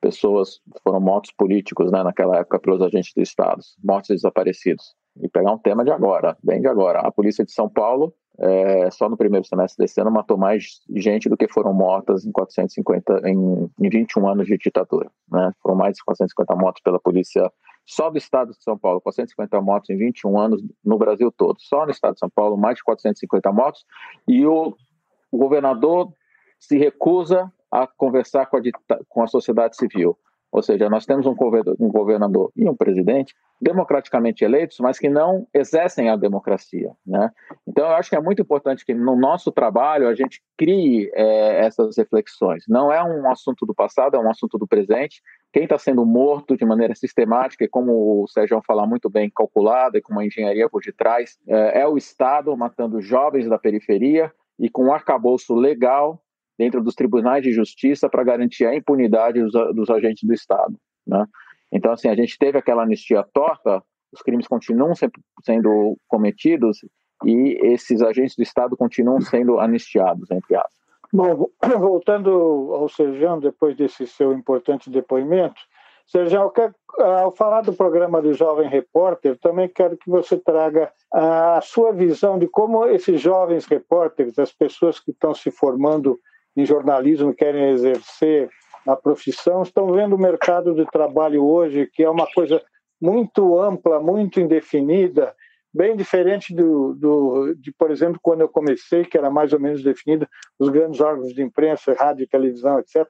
pessoas 0.00 0.60
foram 0.82 1.00
mortos 1.00 1.32
políticos 1.32 1.90
né, 1.90 2.02
naquela 2.02 2.38
época 2.38 2.58
pelos 2.58 2.80
agentes 2.82 3.12
do 3.14 3.22
Estado, 3.22 3.60
mortos 3.82 4.10
e 4.10 4.14
desaparecidos 4.14 4.94
e 5.20 5.28
pegar 5.28 5.52
um 5.52 5.58
tema 5.58 5.84
de 5.84 5.90
agora, 5.90 6.36
bem 6.42 6.60
de 6.60 6.68
agora. 6.68 7.00
A 7.00 7.10
polícia 7.10 7.44
de 7.44 7.52
São 7.52 7.68
Paulo, 7.68 8.14
é, 8.40 8.90
só 8.90 9.08
no 9.08 9.16
primeiro 9.16 9.44
semestre 9.44 9.84
desse 9.84 10.00
ano, 10.00 10.10
matou 10.10 10.36
mais 10.36 10.80
gente 10.94 11.28
do 11.28 11.36
que 11.36 11.48
foram 11.52 11.72
mortas 11.74 12.24
em 12.24 12.30
450, 12.30 13.28
em, 13.28 13.70
em 13.80 13.88
21 13.88 14.28
anos 14.28 14.46
de 14.46 14.56
ditadura. 14.56 15.10
Né? 15.30 15.52
Foram 15.60 15.76
mais 15.76 15.96
de 15.96 16.04
450 16.04 16.54
mortos 16.54 16.82
pela 16.82 17.00
polícia 17.00 17.50
só 17.84 18.10
do 18.10 18.18
estado 18.18 18.52
de 18.52 18.62
São 18.62 18.78
Paulo, 18.78 19.00
450 19.00 19.60
mortos 19.60 19.90
em 19.90 19.96
21 19.96 20.38
anos 20.38 20.62
no 20.84 20.98
Brasil 20.98 21.32
todo. 21.32 21.56
Só 21.58 21.84
no 21.84 21.90
estado 21.90 22.14
de 22.14 22.20
São 22.20 22.30
Paulo, 22.30 22.56
mais 22.56 22.76
de 22.76 22.84
450 22.84 23.50
mortos. 23.50 23.84
E 24.28 24.46
o, 24.46 24.76
o 25.32 25.38
governador 25.38 26.12
se 26.60 26.76
recusa 26.76 27.50
a 27.72 27.86
conversar 27.86 28.46
com 28.46 28.58
a, 28.58 28.60
com 29.08 29.22
a 29.22 29.26
sociedade 29.26 29.76
civil. 29.76 30.16
Ou 30.50 30.62
seja, 30.62 30.88
nós 30.88 31.04
temos 31.04 31.26
um 31.26 31.34
governador 31.34 32.50
e 32.56 32.68
um 32.68 32.74
presidente 32.74 33.34
democraticamente 33.60 34.44
eleitos, 34.44 34.78
mas 34.80 34.98
que 34.98 35.08
não 35.08 35.46
exercem 35.52 36.08
a 36.08 36.16
democracia. 36.16 36.92
Né? 37.06 37.30
Então, 37.66 37.86
eu 37.86 37.92
acho 37.92 38.08
que 38.08 38.16
é 38.16 38.20
muito 38.20 38.40
importante 38.40 38.84
que 38.84 38.94
no 38.94 39.16
nosso 39.16 39.52
trabalho 39.52 40.08
a 40.08 40.14
gente 40.14 40.40
crie 40.56 41.10
é, 41.14 41.66
essas 41.66 41.98
reflexões. 41.98 42.64
Não 42.68 42.90
é 42.92 43.02
um 43.02 43.30
assunto 43.30 43.66
do 43.66 43.74
passado, 43.74 44.16
é 44.16 44.20
um 44.20 44.30
assunto 44.30 44.56
do 44.56 44.66
presente. 44.66 45.20
Quem 45.52 45.64
está 45.64 45.76
sendo 45.76 46.06
morto 46.06 46.56
de 46.56 46.64
maneira 46.64 46.94
sistemática 46.94 47.64
e, 47.64 47.68
como 47.68 48.22
o 48.22 48.28
Sérgio 48.28 48.62
fala 48.66 48.86
muito 48.86 49.10
bem, 49.10 49.30
calculada 49.30 49.98
e 49.98 50.02
com 50.02 50.12
uma 50.12 50.24
engenharia 50.24 50.68
por 50.68 50.80
detrás, 50.82 51.36
é, 51.46 51.80
é 51.80 51.86
o 51.86 51.98
Estado 51.98 52.56
matando 52.56 53.00
jovens 53.00 53.48
da 53.48 53.58
periferia 53.58 54.32
e 54.58 54.70
com 54.70 54.86
um 54.86 54.92
arcabouço 54.92 55.54
legal 55.54 56.22
dentro 56.58 56.82
dos 56.82 56.94
tribunais 56.94 57.42
de 57.42 57.52
justiça 57.52 58.08
para 58.08 58.24
garantir 58.24 58.66
a 58.66 58.74
impunidade 58.74 59.40
dos, 59.40 59.52
dos 59.74 59.88
agentes 59.88 60.26
do 60.26 60.34
Estado. 60.34 60.74
Né? 61.06 61.24
Então, 61.70 61.92
assim, 61.92 62.08
a 62.08 62.14
gente 62.14 62.36
teve 62.38 62.58
aquela 62.58 62.82
anistia 62.82 63.24
torta, 63.32 63.82
os 64.12 64.22
crimes 64.22 64.48
continuam 64.48 64.92
sendo 65.42 65.96
cometidos 66.08 66.78
e 67.24 67.58
esses 67.62 68.02
agentes 68.02 68.34
do 68.36 68.42
Estado 68.42 68.76
continuam 68.76 69.20
sendo 69.20 69.60
anistiados, 69.60 70.30
entre 70.30 70.56
aspas. 70.56 70.78
Bom, 71.12 71.48
voltando 71.78 72.30
ao 72.74 72.88
Sejão, 72.88 73.38
depois 73.38 73.76
desse 73.76 74.06
seu 74.06 74.32
importante 74.32 74.90
depoimento, 74.90 75.60
Sejão, 76.06 76.50
ao 76.98 77.30
falar 77.32 77.60
do 77.60 77.74
programa 77.74 78.22
do 78.22 78.32
Jovem 78.32 78.66
Repórter, 78.66 79.38
também 79.38 79.68
quero 79.68 79.96
que 79.96 80.08
você 80.08 80.38
traga 80.38 80.90
a 81.12 81.60
sua 81.60 81.92
visão 81.92 82.38
de 82.38 82.46
como 82.46 82.86
esses 82.86 83.20
jovens 83.20 83.66
repórteres, 83.66 84.38
as 84.38 84.50
pessoas 84.50 84.98
que 84.98 85.10
estão 85.10 85.34
se 85.34 85.50
formando 85.50 86.18
em 86.56 86.64
jornalismo 86.64 87.34
querem 87.34 87.70
exercer 87.70 88.50
a 88.86 88.96
profissão 88.96 89.62
estão 89.62 89.92
vendo 89.92 90.14
o 90.14 90.18
mercado 90.18 90.74
de 90.74 90.86
trabalho 90.86 91.44
hoje, 91.44 91.86
que 91.92 92.02
é 92.02 92.08
uma 92.08 92.26
coisa 92.32 92.62
muito 93.00 93.58
ampla, 93.58 94.00
muito 94.00 94.40
indefinida, 94.40 95.34
bem 95.72 95.94
diferente 95.94 96.54
do, 96.54 96.94
do, 96.94 97.54
de, 97.54 97.70
por 97.72 97.90
exemplo, 97.90 98.18
quando 98.22 98.40
eu 98.40 98.48
comecei, 98.48 99.04
que 99.04 99.18
era 99.18 99.30
mais 99.30 99.52
ou 99.52 99.60
menos 99.60 99.82
definido, 99.82 100.26
os 100.58 100.70
grandes 100.70 101.00
órgãos 101.00 101.34
de 101.34 101.42
imprensa, 101.42 101.92
rádio, 101.92 102.26
televisão, 102.26 102.78
etc. 102.78 103.06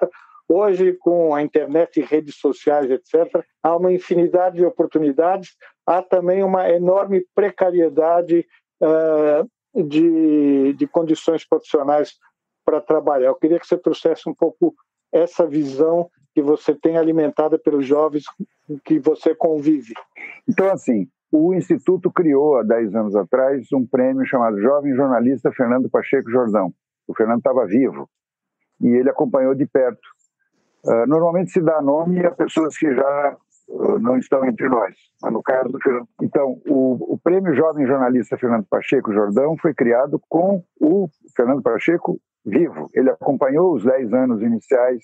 Hoje, 0.49 0.95
com 0.95 1.35
a 1.35 1.43
internet 1.43 2.01
e 2.01 2.05
redes 2.05 2.37
sociais, 2.37 2.91
etc., 2.91 3.45
há 3.63 3.77
uma 3.77 3.93
infinidade 3.93 4.57
de 4.57 4.65
oportunidades, 4.65 5.51
há 5.87 6.03
também 6.03 6.43
uma 6.43 6.69
enorme 6.71 7.25
precariedade 7.35 8.45
uh, 8.83 9.85
de, 9.85 10.73
de 10.73 10.87
condições 10.87 11.47
profissionais 11.47 12.15
para 12.69 12.83
trabalhar. 12.83 13.29
Eu 13.29 13.35
queria 13.35 13.59
que 13.59 13.67
você 13.67 13.79
trouxesse 13.79 14.29
um 14.29 14.35
pouco 14.35 14.75
essa 15.11 15.47
visão 15.47 16.11
que 16.35 16.43
você 16.43 16.75
tem 16.75 16.99
alimentada 16.99 17.59
pelos 17.59 17.87
jovens 17.87 18.25
que 18.85 18.99
você 18.99 19.35
convive. 19.35 19.95
Então, 20.47 20.71
assim, 20.71 21.09
o 21.33 21.55
Instituto 21.55 22.13
criou 22.13 22.59
há 22.59 22.63
10 22.63 22.95
anos 22.95 23.17
atrás 23.17 23.67
um 23.73 23.87
prêmio 23.87 24.27
chamado 24.27 24.61
Jovem 24.61 24.95
Jornalista 24.95 25.51
Fernando 25.51 25.89
Pacheco 25.89 26.31
Jordão. 26.31 26.71
O 27.07 27.15
Fernando 27.15 27.39
estava 27.39 27.65
vivo 27.65 28.07
e 28.83 28.89
ele 28.89 29.09
acompanhou 29.09 29.55
de 29.55 29.65
perto. 29.65 30.07
Uh, 30.85 31.07
normalmente 31.07 31.51
se 31.51 31.63
dá 31.63 31.81
nome 31.81 32.23
a 32.23 32.31
pessoas 32.31 32.77
que 32.77 32.95
já 32.95 33.37
uh, 33.71 33.99
não 33.99 34.19
estão 34.19 34.45
entre 34.45 34.69
nós, 34.69 34.95
mas 35.23 35.33
no 35.33 35.43
caso 35.43 35.71
do 35.71 35.81
Fernando. 35.81 36.09
Então, 36.21 36.61
o, 36.67 37.15
o 37.15 37.19
prêmio 37.19 37.55
Jovem 37.55 37.87
Jornalista 37.87 38.37
Fernando 38.37 38.67
Pacheco 38.69 39.11
Jordão 39.11 39.57
foi 39.57 39.73
criado 39.73 40.21
com 40.29 40.63
o 40.79 41.09
Fernando 41.35 41.63
Pacheco 41.63 42.21
vivo. 42.49 42.89
Ele 42.95 43.11
acompanhou 43.11 43.75
os 43.75 43.85
10 43.85 44.13
anos 44.13 44.43
iniciais, 44.43 45.03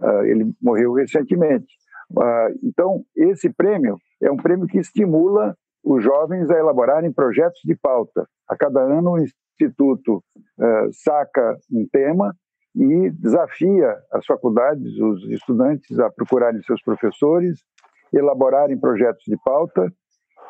uh, 0.00 0.24
ele 0.24 0.52
morreu 0.60 0.92
recentemente. 0.94 1.72
Uh, 2.10 2.58
então, 2.62 3.04
esse 3.16 3.52
prêmio 3.52 3.96
é 4.22 4.30
um 4.30 4.36
prêmio 4.36 4.66
que 4.66 4.78
estimula 4.78 5.56
os 5.84 6.02
jovens 6.02 6.50
a 6.50 6.58
elaborarem 6.58 7.12
projetos 7.12 7.60
de 7.64 7.76
pauta. 7.76 8.26
A 8.48 8.56
cada 8.56 8.80
ano, 8.80 9.12
o 9.12 9.18
Instituto 9.18 10.16
uh, 10.58 10.92
saca 10.92 11.56
um 11.72 11.86
tema 11.90 12.34
e 12.74 13.10
desafia 13.10 13.96
as 14.12 14.24
faculdades, 14.26 14.98
os 14.98 15.28
estudantes, 15.30 15.98
a 15.98 16.10
procurarem 16.10 16.62
seus 16.62 16.82
professores, 16.82 17.60
elaborarem 18.12 18.78
projetos 18.78 19.24
de 19.26 19.36
pauta 19.44 19.92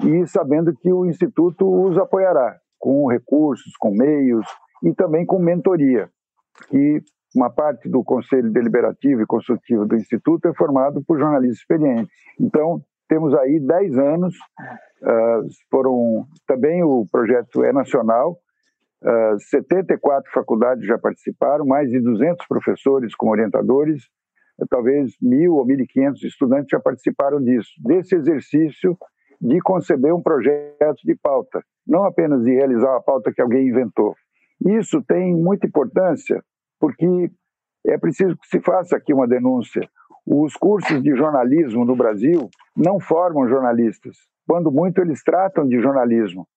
e 0.02 0.26
sabendo 0.26 0.74
que 0.74 0.92
o 0.92 1.06
Instituto 1.06 1.68
os 1.68 1.98
apoiará 1.98 2.58
com 2.78 3.06
recursos, 3.06 3.72
com 3.78 3.90
meios 3.90 4.46
e 4.82 4.94
também 4.94 5.26
com 5.26 5.38
mentoria 5.38 6.10
que 6.68 7.02
uma 7.34 7.50
parte 7.50 7.88
do 7.88 8.02
Conselho 8.02 8.50
Deliberativo 8.50 9.22
e 9.22 9.26
Consultivo 9.26 9.86
do 9.86 9.96
Instituto 9.96 10.48
é 10.48 10.54
formado 10.54 11.02
por 11.04 11.18
jornalistas 11.18 11.58
experientes. 11.58 12.12
Então, 12.38 12.82
temos 13.08 13.34
aí 13.34 13.60
10 13.60 13.98
anos, 13.98 14.34
uh, 15.02 15.46
foram 15.70 16.26
também 16.46 16.82
o 16.82 17.04
projeto 17.10 17.64
é 17.64 17.72
nacional, 17.72 18.38
uh, 19.02 19.34
ah, 19.34 19.36
74 19.38 20.30
faculdades 20.32 20.86
já 20.86 20.98
participaram, 20.98 21.66
mais 21.66 21.90
de 21.90 22.00
200 22.00 22.46
professores 22.46 23.14
como 23.14 23.32
orientadores, 23.32 24.04
talvez 24.68 25.12
mil 25.20 25.54
ou 25.54 25.66
1.500 25.66 26.22
estudantes 26.24 26.68
já 26.70 26.78
participaram 26.78 27.40
disso, 27.42 27.70
desse 27.82 28.14
exercício 28.14 28.96
de 29.40 29.58
conceber 29.60 30.14
um 30.14 30.22
projeto 30.22 31.00
de 31.04 31.16
pauta, 31.16 31.62
não 31.86 32.04
apenas 32.04 32.44
de 32.44 32.52
realizar 32.52 32.94
a 32.94 33.00
pauta 33.00 33.32
que 33.32 33.40
alguém 33.40 33.68
inventou. 33.68 34.14
Isso 34.66 35.02
tem 35.02 35.34
muita 35.34 35.66
importância 35.66 36.44
porque 36.80 37.30
é 37.86 37.98
preciso 37.98 38.36
que 38.36 38.48
se 38.48 38.60
faça 38.60 38.96
aqui 38.96 39.12
uma 39.12 39.28
denúncia. 39.28 39.88
Os 40.26 40.54
cursos 40.54 41.02
de 41.02 41.14
jornalismo 41.14 41.84
no 41.84 41.94
Brasil 41.94 42.48
não 42.76 42.98
formam 42.98 43.48
jornalistas. 43.48 44.16
Quando 44.48 44.72
muito, 44.72 45.00
eles 45.00 45.22
tratam 45.22 45.66
de 45.66 45.80
jornalismo. 45.80 46.48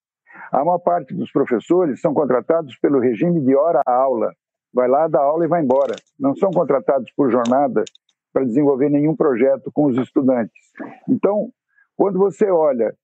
A 0.52 0.64
maior 0.64 0.80
parte 0.80 1.14
dos 1.14 1.32
professores 1.32 2.02
são 2.02 2.14
contratados 2.14 2.78
pelo 2.80 3.00
regime 3.00 3.42
de 3.42 3.56
hora-aula. 3.56 4.34
Vai 4.74 4.88
lá, 4.88 5.08
dá 5.08 5.20
aula 5.20 5.46
e 5.46 5.48
vai 5.48 5.62
embora. 5.62 5.96
Não 6.20 6.36
são 6.36 6.50
contratados 6.52 7.12
por 7.16 7.30
jornada 7.30 7.84
para 8.32 8.46
desenvolver 8.46 8.90
nenhum 8.90 9.16
projeto 9.16 9.72
com 9.72 9.86
os 9.86 9.98
estudantes. 9.98 10.72
Então, 11.08 11.50
quando 11.96 12.18
você 12.18 12.50
olha 12.50 12.96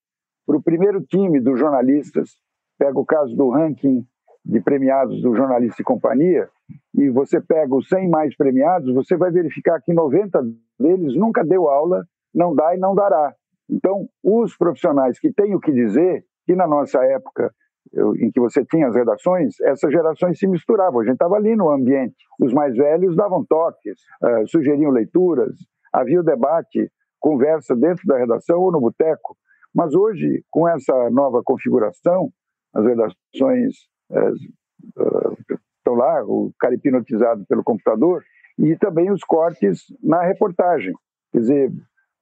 para 0.46 0.58
o 0.58 0.64
primeiro 0.64 1.02
time 1.02 1.40
dos 1.40 1.60
jornalistas, 1.60 2.32
pega 2.78 2.98
o 3.00 3.06
caso 3.06 3.36
do 3.36 3.50
ranking 3.50 4.04
de 4.50 4.60
premiados 4.60 5.22
do 5.22 5.36
Jornalista 5.36 5.82
e 5.82 5.86
Companhia, 5.86 6.50
e 6.98 7.10
você 7.10 7.40
pega 7.40 7.76
os 7.76 7.88
100 7.88 8.10
mais 8.10 8.36
premiados, 8.36 8.94
você 8.94 9.16
vai 9.16 9.30
verificar 9.32 9.80
que 9.80 9.94
90 9.94 10.42
deles 10.80 11.16
nunca 11.16 11.46
deu 11.46 11.70
aula, 11.70 12.04
não 12.34 12.56
dá 12.56 12.76
e 12.76 12.80
não 12.80 12.96
dará. 12.96 13.34
Então, 13.70 14.08
os 14.24 14.58
profissionais 14.58 15.20
que 15.20 15.32
têm 15.32 15.54
o 15.54 15.60
que 15.60 15.72
dizer, 15.72 16.24
que 16.48 16.56
na 16.56 16.68
nossa 16.68 17.00
época, 17.06 17.54
eu, 17.94 18.16
em 18.16 18.32
que 18.32 18.40
você 18.40 18.66
tinha 18.66 18.88
as 18.88 18.96
redações, 18.96 19.60
essas 19.62 19.92
gerações 19.92 20.40
se 20.40 20.48
misturavam, 20.48 21.02
a 21.02 21.04
gente 21.04 21.14
estava 21.14 21.36
ali 21.36 21.56
no 21.56 21.70
ambiente. 21.70 22.18
Os 22.42 22.52
mais 22.52 22.76
velhos 22.76 23.16
davam 23.16 23.46
toques, 23.46 24.00
uh, 24.24 24.48
sugeriam 24.48 24.92
leituras, 24.92 25.54
havia 25.94 26.20
o 26.20 26.24
debate, 26.24 26.92
conversa 27.20 27.76
dentro 27.76 28.06
da 28.08 28.18
redação 28.18 28.60
ou 28.60 28.72
no 28.72 28.82
boteco. 28.82 29.38
Mas 29.74 29.94
hoje, 29.94 30.44
com 30.50 30.68
essa 30.68 31.12
nova 31.12 31.44
configuração, 31.44 32.30
as 32.74 32.84
redações 32.84 33.76
estão 34.10 35.96
lá, 35.96 36.24
o 36.24 36.52
cara 36.60 36.76
hipnotizado 36.76 37.46
pelo 37.48 37.64
computador, 37.64 38.24
e 38.58 38.76
também 38.78 39.12
os 39.12 39.22
cortes 39.24 39.86
na 40.04 40.22
reportagem. 40.22 40.94
Quer 41.32 41.40
dizer, 41.40 41.72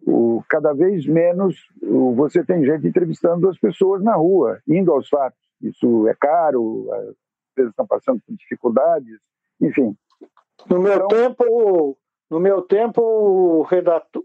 o, 0.06 0.44
cada 0.48 0.74
vez 0.74 1.06
menos 1.06 1.56
o, 1.82 2.14
você 2.14 2.44
tem 2.44 2.64
gente 2.64 2.88
entrevistando 2.88 3.50
as 3.50 3.58
pessoas 3.58 4.04
na 4.04 4.16
rua, 4.16 4.60
indo 4.68 4.92
aos 4.92 5.10
fatos. 5.10 5.40
Isso 5.62 6.08
é 6.08 6.14
caro, 6.14 6.88
as 6.94 7.16
empresas 7.52 7.72
estão 7.72 7.88
passando 7.88 8.22
por 8.26 8.36
dificuldades, 8.36 9.20
enfim. 9.60 9.96
No 10.70 10.80
meu 10.80 10.94
então, 10.94 11.08
tempo, 11.08 11.98
no 12.30 12.40
meu 12.40 12.62
tempo, 12.62 13.02
o, 13.02 13.66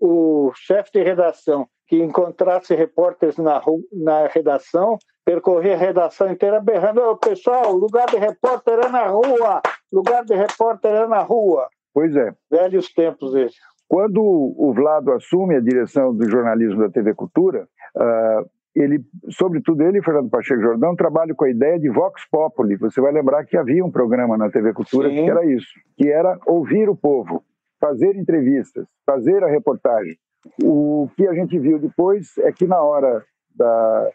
o 0.01 0.53
chefe 0.55 0.93
de 0.93 1.03
redação 1.03 1.67
que 1.87 2.03
encontrasse 2.03 2.75
repórteres 2.75 3.37
na, 3.37 3.61
na 3.93 4.27
redação 4.27 4.99
percorrer 5.25 5.75
a 5.75 5.79
redação 5.79 6.31
inteira 6.31 6.61
berrando: 6.61 7.01
oh, 7.01 7.17
pessoal, 7.17 7.73
lugar 7.73 8.07
de 8.07 8.17
repórter 8.17 8.79
é 8.79 8.89
na 8.89 9.07
rua, 9.07 9.63
lugar 9.93 10.25
de 10.25 10.35
repórter 10.35 10.93
é 10.93 11.07
na 11.07 11.23
rua. 11.23 11.69
Pois 11.95 12.15
é. 12.17 12.33
Velhos 12.51 12.93
tempos 12.93 13.35
esses. 13.35 13.61
Quando 13.89 14.23
o 14.23 14.73
Vlado 14.75 15.13
assume 15.13 15.55
a 15.55 15.61
direção 15.61 16.17
do 16.17 16.29
jornalismo 16.29 16.81
da 16.81 16.89
TV 16.89 17.13
Cultura, 17.13 17.69
uh, 17.95 18.49
ele, 18.75 19.05
sobretudo 19.29 19.83
ele, 19.83 20.03
Fernando 20.03 20.31
Pacheco 20.31 20.63
Jordão, 20.63 20.97
trabalham 20.97 21.37
com 21.37 21.45
a 21.45 21.51
ideia 21.51 21.79
de 21.79 21.91
Vox 21.91 22.23
Populi. 22.31 22.77
Você 22.77 23.03
vai 23.03 23.13
lembrar 23.13 23.45
que 23.45 23.55
havia 23.55 23.85
um 23.85 23.91
programa 23.91 24.39
na 24.39 24.51
TV 24.51 24.73
Cultura 24.73 25.11
Sim. 25.11 25.17
que 25.17 25.31
era 25.31 25.45
isso, 25.45 25.75
que 25.99 26.09
era 26.09 26.39
ouvir 26.47 26.89
o 26.89 26.97
povo, 26.97 27.45
fazer 27.79 28.17
entrevistas, 28.17 28.87
fazer 29.05 29.45
a 29.45 29.49
reportagem. 29.49 30.17
O 30.63 31.09
que 31.17 31.27
a 31.27 31.35
gente 31.35 31.59
viu 31.59 31.79
depois 31.79 32.37
é 32.39 32.53
que 32.53 32.67
na 32.67 32.81
hora 32.81 33.25
da, 33.55 34.11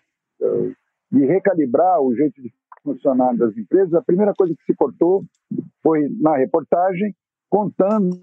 de 1.11 1.25
recalibrar 1.25 2.01
o 2.01 2.15
jeito 2.15 2.41
de 2.41 2.51
funcionar 2.83 3.35
das 3.35 3.55
empresas, 3.57 3.93
a 3.93 4.01
primeira 4.01 4.33
coisa 4.33 4.53
que 4.55 4.63
se 4.63 4.75
cortou 4.75 5.23
foi 5.81 6.07
na 6.19 6.35
reportagem 6.37 7.13
contando 7.49 8.19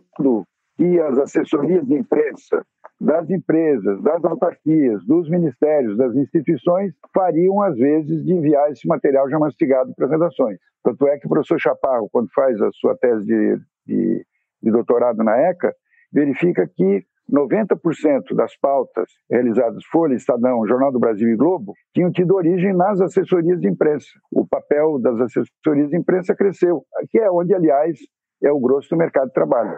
que 0.76 1.00
as 1.00 1.18
assessorias 1.18 1.86
de 1.86 1.94
imprensa 1.94 2.64
das 3.00 3.28
empresas, 3.28 4.02
das 4.02 4.24
autarquias, 4.24 5.04
dos 5.04 5.28
ministérios, 5.28 5.96
das 5.96 6.14
instituições, 6.14 6.94
fariam, 7.12 7.62
às 7.62 7.76
vezes, 7.76 8.24
de 8.24 8.32
enviar 8.32 8.70
esse 8.70 8.86
material 8.86 9.28
já 9.28 9.38
mastigado 9.38 9.92
para 9.94 10.06
as 10.06 10.12
redações. 10.12 10.58
Tanto 10.82 11.06
é 11.08 11.18
que 11.18 11.26
o 11.26 11.28
professor 11.28 11.58
Chaparro, 11.58 12.08
quando 12.10 12.28
faz 12.32 12.60
a 12.60 12.70
sua 12.72 12.96
tese 12.96 13.24
de, 13.24 13.60
de, 13.86 14.26
de 14.62 14.70
doutorado 14.70 15.22
na 15.22 15.36
ECA, 15.36 15.74
verifica 16.12 16.66
que 16.66 17.04
90% 17.30 18.34
das 18.34 18.56
pautas 18.56 19.08
realizadas 19.30 19.84
Folha, 19.90 20.14
Estadão, 20.14 20.66
Jornal 20.66 20.92
do 20.92 21.00
Brasil 21.00 21.28
e 21.28 21.36
Globo 21.36 21.72
tinham 21.94 22.10
tido 22.10 22.34
origem 22.34 22.74
nas 22.74 23.00
assessorias 23.00 23.60
de 23.60 23.68
imprensa. 23.68 24.08
O 24.30 24.46
papel 24.46 24.98
das 25.00 25.20
assessorias 25.20 25.90
de 25.90 25.96
imprensa 25.96 26.34
cresceu, 26.34 26.82
que 27.10 27.18
é 27.18 27.30
onde, 27.30 27.54
aliás, 27.54 27.98
é 28.42 28.52
o 28.52 28.60
grosso 28.60 28.90
do 28.90 28.96
mercado 28.96 29.28
de 29.28 29.32
trabalho. 29.34 29.76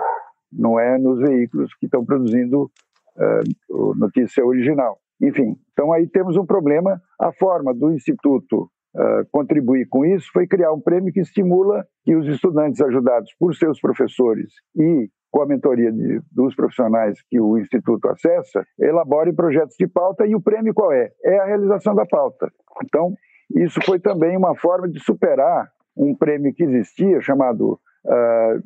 Não 0.52 0.78
é 0.78 0.98
nos 0.98 1.20
veículos 1.20 1.74
que 1.74 1.86
estão 1.86 2.04
produzindo 2.04 2.64
uh, 2.64 3.94
notícia 3.96 4.44
original. 4.44 4.98
Enfim, 5.20 5.56
então 5.72 5.92
aí 5.92 6.08
temos 6.08 6.36
um 6.36 6.44
problema. 6.44 7.00
A 7.20 7.32
forma 7.32 7.72
do 7.72 7.92
Instituto 7.92 8.68
uh, 8.94 9.26
contribuir 9.30 9.86
com 9.88 10.04
isso 10.04 10.28
foi 10.32 10.46
criar 10.46 10.72
um 10.72 10.80
prêmio 10.80 11.12
que 11.12 11.20
estimula 11.20 11.86
que 12.04 12.14
os 12.16 12.26
estudantes 12.26 12.80
ajudados 12.80 13.32
por 13.38 13.54
seus 13.54 13.80
professores 13.80 14.52
e 14.74 15.08
com 15.30 15.42
a 15.42 15.46
mentoria 15.46 15.92
de, 15.92 16.20
dos 16.32 16.54
profissionais 16.54 17.20
que 17.28 17.40
o 17.40 17.58
Instituto 17.58 18.08
acessa, 18.08 18.64
elaborem 18.78 19.34
projetos 19.34 19.76
de 19.78 19.86
pauta 19.86 20.26
e 20.26 20.34
o 20.34 20.40
prêmio 20.40 20.74
qual 20.74 20.92
é? 20.92 21.10
É 21.24 21.38
a 21.38 21.44
realização 21.44 21.94
da 21.94 22.06
pauta. 22.06 22.50
Então, 22.84 23.14
isso 23.54 23.80
foi 23.84 23.98
também 24.00 24.36
uma 24.36 24.56
forma 24.56 24.88
de 24.88 25.00
superar 25.00 25.70
um 25.96 26.14
prêmio 26.14 26.52
que 26.54 26.64
existia 26.64 27.20
chamado 27.20 27.78
uh, 28.04 28.62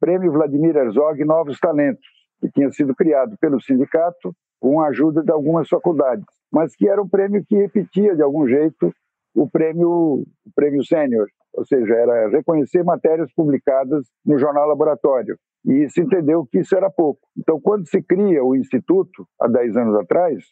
Prêmio 0.00 0.32
Vladimir 0.32 0.76
Herzog 0.76 1.24
Novos 1.24 1.58
Talentos, 1.58 2.06
que 2.40 2.50
tinha 2.50 2.70
sido 2.70 2.94
criado 2.94 3.36
pelo 3.40 3.60
sindicato 3.60 4.34
com 4.60 4.80
a 4.80 4.88
ajuda 4.88 5.22
de 5.22 5.30
algumas 5.30 5.68
faculdades, 5.68 6.26
mas 6.52 6.74
que 6.74 6.88
era 6.88 7.02
um 7.02 7.08
prêmio 7.08 7.44
que 7.44 7.56
repetia 7.56 8.14
de 8.14 8.22
algum 8.22 8.46
jeito 8.46 8.92
o 9.34 9.48
prêmio, 9.48 9.88
o 9.90 10.26
prêmio 10.54 10.84
sênior, 10.84 11.26
ou 11.52 11.64
seja, 11.64 11.94
era 11.94 12.28
reconhecer 12.28 12.82
matérias 12.84 13.32
publicadas 13.34 14.06
no 14.24 14.38
jornal 14.38 14.66
laboratório 14.66 15.36
e 15.68 15.86
se 15.90 16.00
entendeu 16.00 16.46
que 16.46 16.60
isso 16.60 16.74
era 16.74 16.90
pouco. 16.90 17.20
Então, 17.36 17.60
quando 17.60 17.86
se 17.86 18.02
cria 18.02 18.42
o 18.42 18.56
Instituto, 18.56 19.28
há 19.38 19.46
10 19.46 19.76
anos 19.76 19.94
atrás, 19.96 20.42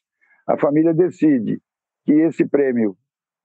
a 0.47 0.59
família 0.59 0.93
decide 0.93 1.59
que 2.05 2.13
esse 2.13 2.47
prêmio, 2.47 2.95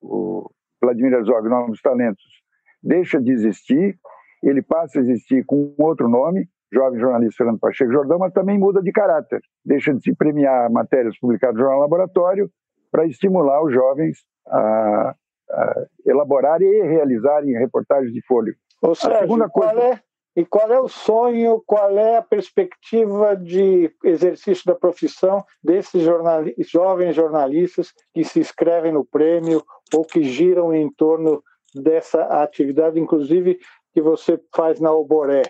o 0.02 0.50
Vladimir 0.82 1.14
Herzog 1.14 1.48
Novos 1.48 1.82
Talentos, 1.82 2.44
deixa 2.84 3.22
de 3.22 3.32
existir, 3.32 3.98
ele 4.44 4.62
passa 4.62 5.00
a 5.00 5.02
existir 5.02 5.46
com 5.46 5.74
outro 5.78 6.10
nome, 6.10 6.50
Jovem 6.74 7.00
Jornalista 7.00 7.38
Fernando 7.38 7.60
Pacheco 7.60 7.92
Jordão, 7.92 8.20
mas 8.20 8.34
também 8.34 8.60
muda 8.60 8.82
de 8.82 8.92
caráter. 8.92 9.42
Deixa 9.64 9.94
de 9.94 10.02
se 10.02 10.14
premiar 10.14 10.70
matérias 10.70 11.18
publicadas 11.20 11.56
no 11.56 11.62
Jornal 11.62 11.80
Laboratório 11.80 12.50
para 12.92 13.06
estimular 13.06 13.64
os 13.64 13.74
jovens 13.74 14.18
a, 14.48 15.16
a 15.50 15.86
elaborarem 16.06 16.68
e 16.68 16.84
realizarem 16.84 17.58
reportagens 17.58 18.14
de 18.14 18.22
folha. 18.26 18.54
Ou 18.82 18.94
seja, 18.94 19.16
a 19.16 19.20
segunda 19.20 19.50
coisa... 19.50 19.74
qual 19.74 19.94
é 19.94 20.02
e 20.36 20.46
qual 20.46 20.72
é 20.72 20.80
o 20.80 20.88
sonho, 20.88 21.62
qual 21.66 21.98
é 21.98 22.18
a 22.18 22.22
perspectiva 22.22 23.36
de 23.36 23.94
exercício 24.04 24.66
da 24.66 24.76
profissão 24.76 25.44
desses 25.64 26.02
jornali 26.04 26.56
jovens 26.60 27.16
jornalistas 27.16 27.92
que 28.14 28.24
se 28.24 28.40
inscrevem 28.40 28.94
no 28.94 29.06
prêmio 29.06 29.64
ou 29.94 30.06
que 30.06 30.24
giram 30.24 30.74
em 30.74 30.90
torno 30.90 31.44
dessa 31.76 32.24
atividade, 32.24 33.00
inclusive 33.00 33.60
que 33.94 34.02
você 34.02 34.40
faz 34.56 34.80
na 34.80 34.92
Oboré? 34.94 35.44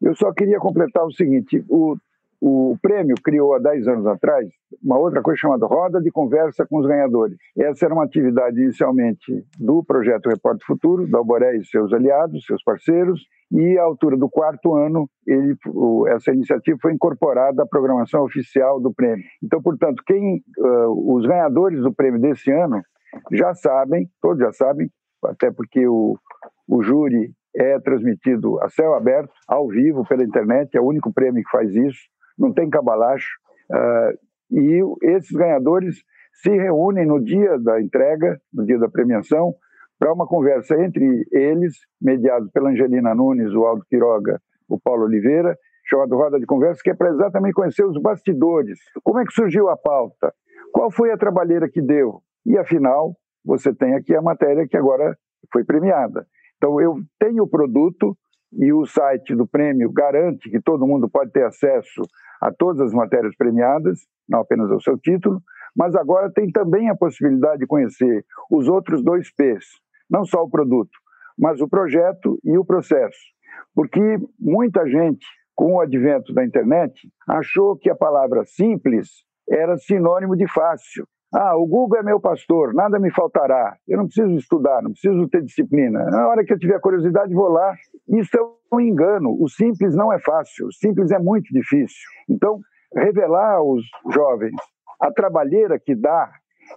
Eu 0.00 0.14
só 0.14 0.32
queria 0.32 0.58
completar 0.58 1.04
o 1.04 1.12
seguinte: 1.12 1.64
o, 1.68 1.96
o 2.40 2.76
prêmio 2.80 3.16
criou 3.22 3.54
há 3.54 3.58
10 3.58 3.88
anos 3.88 4.06
atrás 4.06 4.48
uma 4.82 4.98
outra 4.98 5.22
coisa 5.22 5.40
chamada 5.40 5.66
Roda 5.66 6.00
de 6.00 6.10
Conversa 6.10 6.66
com 6.68 6.78
os 6.78 6.86
Ganhadores. 6.86 7.36
Essa 7.56 7.86
era 7.86 7.94
uma 7.94 8.04
atividade 8.04 8.60
inicialmente 8.60 9.44
do 9.58 9.82
projeto 9.82 10.28
Repórter 10.28 10.64
Futuro, 10.66 11.08
da 11.10 11.18
Alboré 11.18 11.56
e 11.56 11.64
seus 11.64 11.92
aliados, 11.92 12.44
seus 12.44 12.62
parceiros, 12.62 13.20
e 13.50 13.78
à 13.78 13.82
altura 13.82 14.16
do 14.16 14.28
quarto 14.28 14.74
ano, 14.76 15.08
ele, 15.26 15.56
essa 16.08 16.32
iniciativa 16.32 16.78
foi 16.80 16.92
incorporada 16.92 17.62
à 17.62 17.66
programação 17.66 18.22
oficial 18.24 18.78
do 18.80 18.92
prêmio. 18.92 19.24
Então, 19.42 19.60
portanto, 19.62 20.02
quem 20.06 20.42
uh, 20.58 21.16
os 21.16 21.26
ganhadores 21.26 21.80
do 21.80 21.92
prêmio 21.92 22.20
desse 22.20 22.50
ano 22.52 22.82
já 23.32 23.54
sabem, 23.54 24.06
todos 24.20 24.38
já 24.38 24.52
sabem, 24.52 24.88
até 25.24 25.50
porque 25.50 25.88
o, 25.88 26.16
o 26.68 26.82
júri 26.82 27.32
é 27.56 27.80
transmitido 27.80 28.62
a 28.62 28.68
céu 28.68 28.94
aberto, 28.94 29.32
ao 29.48 29.66
vivo, 29.66 30.06
pela 30.06 30.22
internet, 30.22 30.76
é 30.76 30.80
o 30.80 30.86
único 30.86 31.12
prêmio 31.12 31.42
que 31.42 31.50
faz 31.50 31.74
isso 31.74 31.98
não 32.38 32.52
tem 32.52 32.70
cabalacho. 32.70 33.36
Uh, 33.70 34.28
e 34.50 34.80
esses 35.02 35.30
ganhadores 35.30 35.96
se 36.42 36.50
reúnem 36.50 37.06
no 37.06 37.22
dia 37.22 37.58
da 37.58 37.80
entrega, 37.80 38.40
no 38.52 38.64
dia 38.64 38.78
da 38.78 38.88
premiação, 38.88 39.54
para 39.98 40.12
uma 40.12 40.26
conversa 40.26 40.80
entre 40.80 41.26
eles, 41.32 41.74
mediado 42.00 42.48
pela 42.52 42.70
Angelina 42.70 43.14
Nunes, 43.14 43.52
o 43.52 43.64
Aldo 43.64 43.84
Quiroga, 43.88 44.40
o 44.68 44.78
Paulo 44.78 45.04
Oliveira, 45.04 45.56
chamado 45.84 46.16
Roda 46.16 46.38
de 46.38 46.46
Conversa, 46.46 46.80
que 46.82 46.90
é 46.90 46.94
para 46.94 47.10
exatamente 47.10 47.54
conhecer 47.54 47.84
os 47.84 48.00
bastidores. 48.00 48.78
Como 49.02 49.18
é 49.18 49.24
que 49.24 49.32
surgiu 49.32 49.68
a 49.68 49.76
pauta? 49.76 50.32
Qual 50.72 50.90
foi 50.90 51.10
a 51.10 51.16
trabalheira 51.16 51.68
que 51.68 51.80
deu? 51.80 52.20
E, 52.46 52.56
afinal, 52.56 53.16
você 53.44 53.74
tem 53.74 53.94
aqui 53.94 54.14
a 54.14 54.22
matéria 54.22 54.66
que 54.68 54.76
agora 54.76 55.16
foi 55.52 55.64
premiada. 55.64 56.26
Então, 56.56 56.80
eu 56.80 56.96
tenho 57.18 57.44
o 57.44 57.48
produto 57.48 58.16
e 58.52 58.72
o 58.72 58.84
site 58.86 59.34
do 59.34 59.46
prêmio 59.46 59.90
garante 59.92 60.50
que 60.50 60.60
todo 60.60 60.86
mundo 60.86 61.08
pode 61.08 61.32
ter 61.32 61.44
acesso 61.44 62.02
a 62.40 62.52
todas 62.52 62.80
as 62.80 62.92
matérias 62.92 63.34
premiadas, 63.36 64.00
não 64.28 64.40
apenas 64.40 64.70
ao 64.70 64.80
seu 64.80 64.98
título, 64.98 65.40
mas 65.76 65.94
agora 65.94 66.30
tem 66.30 66.50
também 66.50 66.88
a 66.88 66.96
possibilidade 66.96 67.60
de 67.60 67.66
conhecer 67.66 68.24
os 68.50 68.68
outros 68.68 69.02
dois 69.02 69.32
P's, 69.34 69.64
não 70.10 70.24
só 70.24 70.42
o 70.42 70.50
produto, 70.50 70.90
mas 71.38 71.60
o 71.60 71.68
projeto 71.68 72.38
e 72.44 72.56
o 72.58 72.64
processo. 72.64 73.18
Porque 73.74 74.00
muita 74.38 74.86
gente, 74.86 75.24
com 75.54 75.74
o 75.74 75.80
advento 75.80 76.32
da 76.32 76.44
internet, 76.44 77.08
achou 77.28 77.76
que 77.76 77.90
a 77.90 77.96
palavra 77.96 78.44
simples 78.44 79.08
era 79.48 79.76
sinônimo 79.76 80.36
de 80.36 80.46
fácil. 80.46 81.06
Ah, 81.34 81.56
o 81.56 81.66
Google 81.66 81.98
é 81.98 82.02
meu 82.02 82.18
pastor, 82.18 82.72
nada 82.72 82.98
me 82.98 83.10
faltará. 83.10 83.76
Eu 83.86 83.98
não 83.98 84.06
preciso 84.06 84.34
estudar, 84.34 84.82
não 84.82 84.92
preciso 84.92 85.28
ter 85.28 85.42
disciplina. 85.42 86.04
Na 86.04 86.26
hora 86.26 86.42
que 86.44 86.52
eu 86.52 86.58
tiver 86.58 86.80
curiosidade, 86.80 87.34
vou 87.34 87.48
lá. 87.48 87.74
Isso 88.08 88.30
é 88.38 88.74
um 88.74 88.80
engano. 88.80 89.36
O 89.38 89.48
simples 89.48 89.94
não 89.94 90.12
é 90.12 90.18
fácil, 90.18 90.68
o 90.68 90.72
simples 90.72 91.10
é 91.10 91.18
muito 91.18 91.52
difícil. 91.52 92.08
Então, 92.30 92.60
revelar 92.94 93.56
aos 93.56 93.84
jovens 94.10 94.54
a 95.00 95.12
trabalheira 95.12 95.78
que 95.78 95.94
dá 95.94 96.30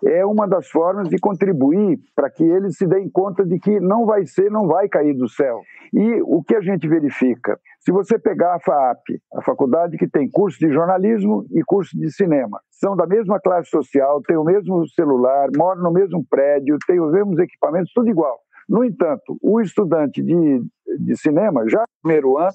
é 0.06 0.26
uma 0.26 0.48
das 0.48 0.68
formas 0.70 1.10
de 1.10 1.18
contribuir 1.18 2.00
para 2.16 2.30
que 2.30 2.44
eles 2.44 2.78
se 2.78 2.88
deem 2.88 3.10
conta 3.10 3.46
de 3.46 3.60
que 3.60 3.80
não 3.80 4.06
vai 4.06 4.26
ser, 4.26 4.50
não 4.50 4.68
vai 4.68 4.88
cair 4.88 5.14
do 5.14 5.28
céu. 5.30 5.62
E 5.94 6.22
o 6.24 6.44
que 6.44 6.56
a 6.56 6.62
gente 6.62 6.88
verifica? 6.88 7.60
Se 7.80 7.92
você 7.92 8.18
pegar 8.18 8.56
a 8.56 8.60
FAAP, 8.60 9.02
a 9.34 9.42
faculdade 9.42 9.98
que 9.98 10.08
tem 10.08 10.30
curso 10.30 10.58
de 10.60 10.72
jornalismo 10.72 11.46
e 11.52 11.64
curso 11.64 11.98
de 11.98 12.12
cinema, 12.12 12.60
são 12.70 12.96
da 12.96 13.06
mesma 13.06 13.39
classe 13.39 13.70
social, 13.70 14.22
têm 14.22 14.38
o 14.38 14.44
mesmo 14.44 14.88
celular, 14.89 15.50
moram 15.56 15.82
no 15.82 15.92
mesmo 15.92 16.26
prédio, 16.30 16.78
têm 16.88 17.00
os 17.00 17.12
mesmos 17.12 17.39
equipamentos, 17.39 17.92
tudo 17.94 18.10
igual. 18.10 18.39
No 18.70 18.86
entanto, 18.86 19.38
o 19.42 19.60
estudante 19.60 20.24
de, 20.24 20.64
de 21.00 21.18
cinema, 21.18 21.68
já 21.68 21.82
no 21.82 22.02
primeiro 22.02 22.38
ano, 22.38 22.52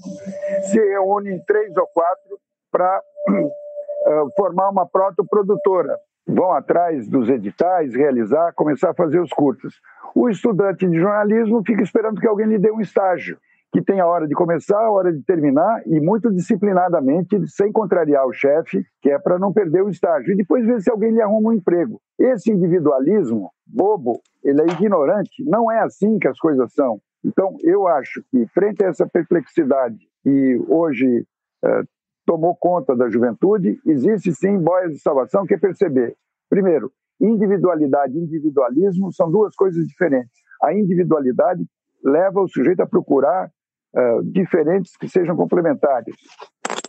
se 0.70 0.78
reúne 0.78 1.32
em 1.32 1.44
três 1.44 1.76
ou 1.76 1.86
quatro 1.88 2.38
para 2.70 3.00
uh, 3.28 4.30
formar 4.36 4.70
uma 4.70 4.86
protoprodutora 4.86 5.96
vão 6.26 6.52
atrás 6.52 7.08
dos 7.08 7.28
editais, 7.28 7.94
realizar, 7.94 8.52
começar 8.54 8.90
a 8.90 8.94
fazer 8.94 9.20
os 9.20 9.30
curtas. 9.30 9.74
O 10.14 10.28
estudante 10.28 10.86
de 10.86 10.98
jornalismo 10.98 11.62
fica 11.64 11.82
esperando 11.82 12.20
que 12.20 12.26
alguém 12.26 12.46
lhe 12.46 12.58
dê 12.58 12.70
um 12.70 12.80
estágio, 12.80 13.38
que 13.72 13.82
tem 13.82 14.00
a 14.00 14.06
hora 14.06 14.26
de 14.26 14.34
começar, 14.34 14.80
a 14.80 14.90
hora 14.90 15.12
de 15.12 15.22
terminar, 15.22 15.82
e 15.86 16.00
muito 16.00 16.32
disciplinadamente, 16.32 17.46
sem 17.48 17.70
contrariar 17.70 18.26
o 18.26 18.32
chefe, 18.32 18.84
que 19.02 19.10
é 19.10 19.18
para 19.18 19.38
não 19.38 19.52
perder 19.52 19.82
o 19.82 19.88
estágio, 19.88 20.32
e 20.32 20.36
depois 20.36 20.66
ver 20.66 20.80
se 20.80 20.90
alguém 20.90 21.12
lhe 21.12 21.22
arruma 21.22 21.50
um 21.50 21.52
emprego. 21.52 22.00
Esse 22.18 22.50
individualismo 22.50 23.50
bobo, 23.66 24.20
ele 24.42 24.62
é 24.62 24.66
ignorante, 24.66 25.44
não 25.44 25.70
é 25.70 25.80
assim 25.80 26.18
que 26.18 26.28
as 26.28 26.38
coisas 26.38 26.72
são. 26.72 26.98
Então, 27.24 27.56
eu 27.62 27.86
acho 27.86 28.22
que, 28.30 28.46
frente 28.46 28.84
a 28.84 28.88
essa 28.88 29.06
perplexidade 29.06 29.98
que 30.22 30.64
hoje 30.68 31.26
eh, 31.64 31.82
tomou 32.26 32.56
conta 32.56 32.94
da 32.94 33.08
juventude, 33.08 33.80
existe 33.86 34.34
sim 34.34 34.58
boias 34.58 34.92
de 34.92 34.98
salvação 34.98 35.46
que 35.46 35.54
é 35.54 35.58
perceber. 35.58 36.16
Primeiro, 36.50 36.92
individualidade 37.20 38.18
e 38.18 38.20
individualismo 38.20 39.12
são 39.12 39.30
duas 39.30 39.54
coisas 39.54 39.86
diferentes. 39.86 40.42
A 40.62 40.74
individualidade 40.74 41.64
leva 42.04 42.40
o 42.40 42.48
sujeito 42.48 42.80
a 42.80 42.86
procurar 42.86 43.48
uh, 43.48 44.22
diferentes 44.24 44.96
que 44.96 45.08
sejam 45.08 45.36
complementares. 45.36 46.14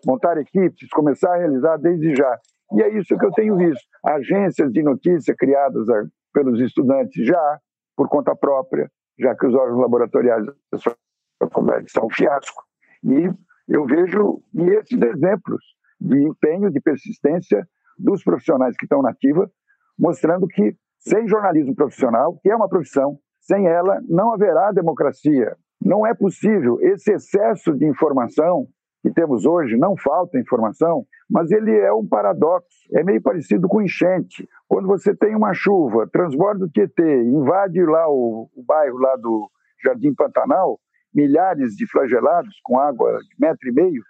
Montar 0.05 0.37
equipes, 0.37 0.89
começar 0.89 1.33
a 1.33 1.37
realizar 1.37 1.77
desde 1.77 2.15
já. 2.15 2.37
E 2.73 2.81
é 2.81 2.97
isso 2.97 3.17
que 3.17 3.25
eu 3.25 3.31
tenho 3.31 3.55
visto. 3.55 3.85
Agências 4.05 4.71
de 4.71 4.83
notícia 4.83 5.35
criadas 5.37 5.87
uh, 5.87 6.09
pelos 6.33 6.59
estudantes 6.59 7.25
já, 7.25 7.59
por 7.95 8.09
conta 8.09 8.35
própria, 8.35 8.89
já 9.19 9.35
que 9.35 9.45
os 9.45 9.55
órgãos 9.55 9.81
laboratoriais 9.81 10.45
é 10.71 12.03
um 12.03 12.09
fiasco. 12.09 12.63
E 13.03 13.29
eu 13.67 13.85
vejo 13.85 14.41
esses 14.55 15.01
exemplos 15.01 15.63
de 15.99 16.17
empenho, 16.27 16.71
de 16.71 16.79
persistência 16.79 17.67
dos 17.97 18.23
profissionais 18.23 18.75
que 18.77 18.85
estão 18.85 19.01
na 19.01 19.09
ativa, 19.09 19.49
mostrando 19.97 20.47
que 20.47 20.75
sem 20.99 21.27
jornalismo 21.27 21.75
profissional, 21.75 22.37
que 22.41 22.49
é 22.49 22.55
uma 22.55 22.69
profissão, 22.69 23.17
sem 23.41 23.67
ela 23.67 23.99
não 24.07 24.33
haverá 24.33 24.71
democracia. 24.71 25.55
Não 25.81 26.05
é 26.05 26.13
possível 26.13 26.77
esse 26.81 27.11
excesso 27.11 27.73
de 27.73 27.85
informação 27.85 28.67
que 29.01 29.11
temos 29.11 29.45
hoje, 29.45 29.77
não 29.77 29.95
falta 29.95 30.39
informação, 30.39 31.05
mas 31.29 31.51
ele 31.51 31.71
é 31.71 31.93
um 31.93 32.05
paradoxo. 32.05 32.67
É 32.93 33.03
meio 33.03 33.21
parecido 33.21 33.67
com 33.67 33.81
enchente. 33.81 34.47
Quando 34.67 34.87
você 34.87 35.15
tem 35.15 35.35
uma 35.35 35.53
chuva, 35.53 36.09
transborda 36.11 36.65
o 36.65 36.69
Tietê, 36.69 37.23
invade 37.23 37.81
lá 37.85 38.09
o, 38.09 38.49
o 38.55 38.63
bairro 38.63 38.97
lá 38.97 39.15
do 39.15 39.49
Jardim 39.83 40.13
Pantanal, 40.13 40.79
milhares 41.17 41.75
de 41.75 41.89
flagelados 41.89 42.53
com 42.63 42.79
água 42.79 43.17
de 43.17 43.35
metro 43.39 43.67
e 43.67 43.71
meio, 43.71 44.03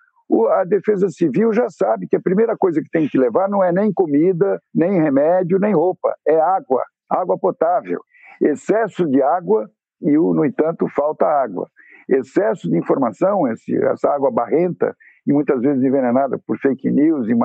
a 0.51 0.65
Defesa 0.65 1.07
Civil 1.07 1.53
já 1.53 1.69
sabe 1.69 2.05
que 2.05 2.17
a 2.17 2.21
primeira 2.21 2.57
coisa 2.57 2.81
que 2.81 2.89
tem 2.89 3.07
que 3.07 3.17
levar 3.17 3.47
não 3.47 3.63
é 3.63 3.71
nem 3.71 3.93
comida, 3.93 4.61
nem 4.75 5.01
remédio, 5.01 5.57
nem 5.57 5.73
roupa, 5.73 6.13
é 6.27 6.37
água, 6.37 6.83
água 7.09 7.39
potável. 7.39 8.01
Excesso 8.41 9.07
de 9.09 9.21
água 9.21 9.69
e, 10.01 10.11
no 10.11 10.43
entanto, 10.43 10.85
falta 10.89 11.25
água. 11.25 11.69
Excesso 12.09 12.69
de 12.69 12.77
informação, 12.77 13.47
essa 13.47 14.09
água 14.09 14.29
barrenta 14.29 14.93
e 15.25 15.31
muitas 15.31 15.61
vezes 15.61 15.81
envenenada 15.81 16.37
por 16.45 16.57
fake 16.57 16.91
news 16.91 17.29
e 17.29 17.35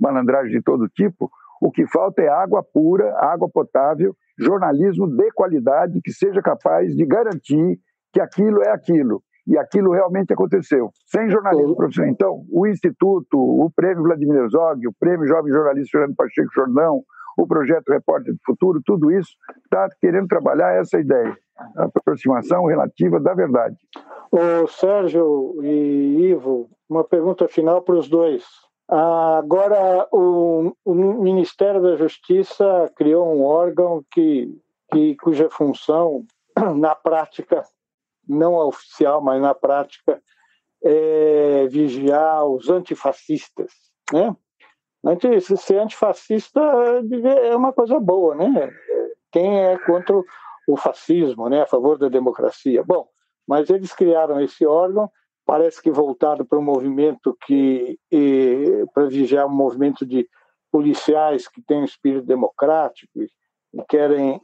malandragem 0.00 0.50
de 0.50 0.62
todo 0.62 0.88
tipo, 0.88 1.30
o 1.60 1.70
que 1.70 1.86
falta 1.86 2.22
é 2.22 2.28
água 2.28 2.62
pura, 2.62 3.16
água 3.18 3.48
potável, 3.48 4.14
jornalismo 4.38 5.06
de 5.08 5.30
qualidade 5.32 6.00
que 6.02 6.12
seja 6.12 6.42
capaz 6.42 6.94
de 6.94 7.06
garantir 7.06 7.78
que 8.16 8.20
aquilo 8.22 8.62
é 8.62 8.70
aquilo 8.70 9.22
e 9.46 9.58
aquilo 9.58 9.92
realmente 9.92 10.32
aconteceu, 10.32 10.90
sem 11.04 11.28
jornalismo 11.28 11.76
profissional. 11.76 12.10
Então, 12.10 12.44
o 12.50 12.66
Instituto, 12.66 13.38
o 13.38 13.70
Prêmio 13.76 14.04
Vladimir 14.04 14.38
Herzog, 14.38 14.88
o 14.88 14.92
Prêmio 14.98 15.28
Jovem 15.28 15.52
Jornalista 15.52 15.98
Fernando 15.98 16.16
Pacheco 16.16 16.48
Jordão, 16.54 17.02
o 17.36 17.46
Projeto 17.46 17.90
Repórter 17.90 18.32
do 18.32 18.40
Futuro, 18.44 18.80
tudo 18.84 19.12
isso 19.12 19.36
está 19.64 19.86
querendo 20.00 20.26
trabalhar 20.28 20.72
essa 20.80 20.98
ideia, 20.98 21.36
a 21.76 21.84
aproximação 21.84 22.64
relativa 22.64 23.20
da 23.20 23.34
verdade. 23.34 23.76
O 24.32 24.66
Sérgio 24.66 25.54
e 25.62 26.30
Ivo, 26.30 26.70
uma 26.88 27.04
pergunta 27.04 27.46
final 27.46 27.82
para 27.82 27.96
os 27.96 28.08
dois. 28.08 28.44
Agora, 28.88 30.08
o, 30.10 30.72
o, 30.86 30.94
Ministério 30.94 31.82
da 31.82 31.96
Justiça 31.96 32.90
criou 32.96 33.30
um 33.30 33.44
órgão 33.44 34.02
que, 34.10 34.50
que, 34.90 35.16
cuja 35.16 35.50
função, 35.50 36.24
na 36.76 36.94
prática, 36.94 37.62
não 38.28 38.54
oficial, 38.54 39.22
mas 39.22 39.40
na 39.40 39.54
prática, 39.54 40.20
é 40.82 41.66
vigiar 41.68 42.46
os 42.46 42.68
antifascistas. 42.68 43.72
Né? 44.12 44.34
Ser 45.40 45.78
antifascista 45.78 46.60
é 46.60 47.54
uma 47.54 47.72
coisa 47.72 47.98
boa, 48.00 48.34
né? 48.34 48.72
Quem 49.30 49.60
é 49.60 49.78
contra 49.78 50.16
o 50.66 50.76
fascismo, 50.76 51.48
né? 51.48 51.62
a 51.62 51.66
favor 51.66 51.98
da 51.98 52.08
democracia? 52.08 52.82
Bom, 52.84 53.08
mas 53.46 53.70
eles 53.70 53.92
criaram 53.92 54.40
esse 54.40 54.66
órgão, 54.66 55.10
parece 55.44 55.80
que 55.80 55.90
voltado 55.90 56.44
para 56.44 56.58
um 56.58 56.62
movimento 56.62 57.36
que, 57.46 57.98
para 58.92 59.06
vigiar 59.06 59.46
um 59.46 59.54
movimento 59.54 60.04
de 60.04 60.28
policiais 60.72 61.46
que 61.48 61.62
têm 61.62 61.82
um 61.82 61.84
espírito 61.84 62.26
democrático 62.26 63.22
e 63.22 63.28
querem 63.88 64.40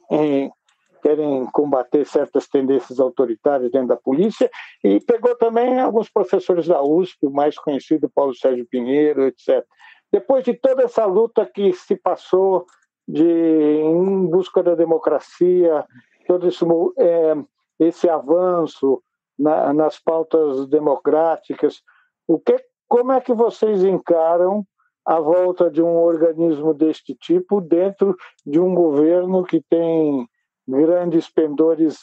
querem 1.02 1.44
combater 1.46 2.06
certas 2.06 2.46
tendências 2.48 3.00
autoritárias 3.00 3.70
dentro 3.70 3.88
da 3.88 3.96
polícia, 3.96 4.50
e 4.82 5.00
pegou 5.00 5.36
também 5.36 5.80
alguns 5.80 6.08
professores 6.08 6.66
da 6.66 6.82
USP, 6.82 7.26
o 7.26 7.30
mais 7.30 7.58
conhecido 7.58 8.10
Paulo 8.14 8.34
Sérgio 8.34 8.66
Pinheiro, 8.70 9.24
etc. 9.24 9.64
Depois 10.10 10.44
de 10.44 10.54
toda 10.54 10.84
essa 10.84 11.04
luta 11.04 11.44
que 11.44 11.72
se 11.72 11.96
passou 11.96 12.66
de, 13.06 13.24
em 13.24 14.26
busca 14.26 14.62
da 14.62 14.74
democracia, 14.74 15.84
todo 16.26 16.48
esse, 16.48 16.64
é, 16.98 17.34
esse 17.80 18.08
avanço 18.08 19.02
na, 19.38 19.72
nas 19.72 19.98
pautas 19.98 20.68
democráticas, 20.68 21.82
o 22.28 22.38
que, 22.38 22.56
como 22.88 23.12
é 23.12 23.20
que 23.20 23.34
vocês 23.34 23.82
encaram 23.82 24.64
a 25.04 25.18
volta 25.18 25.70
de 25.70 25.82
um 25.82 25.96
organismo 25.96 26.72
deste 26.72 27.14
tipo 27.14 27.60
dentro 27.60 28.16
de 28.46 28.60
um 28.60 28.74
governo 28.74 29.42
que 29.44 29.60
tem 29.60 30.28
grandes 30.66 31.28
pendores 31.28 31.98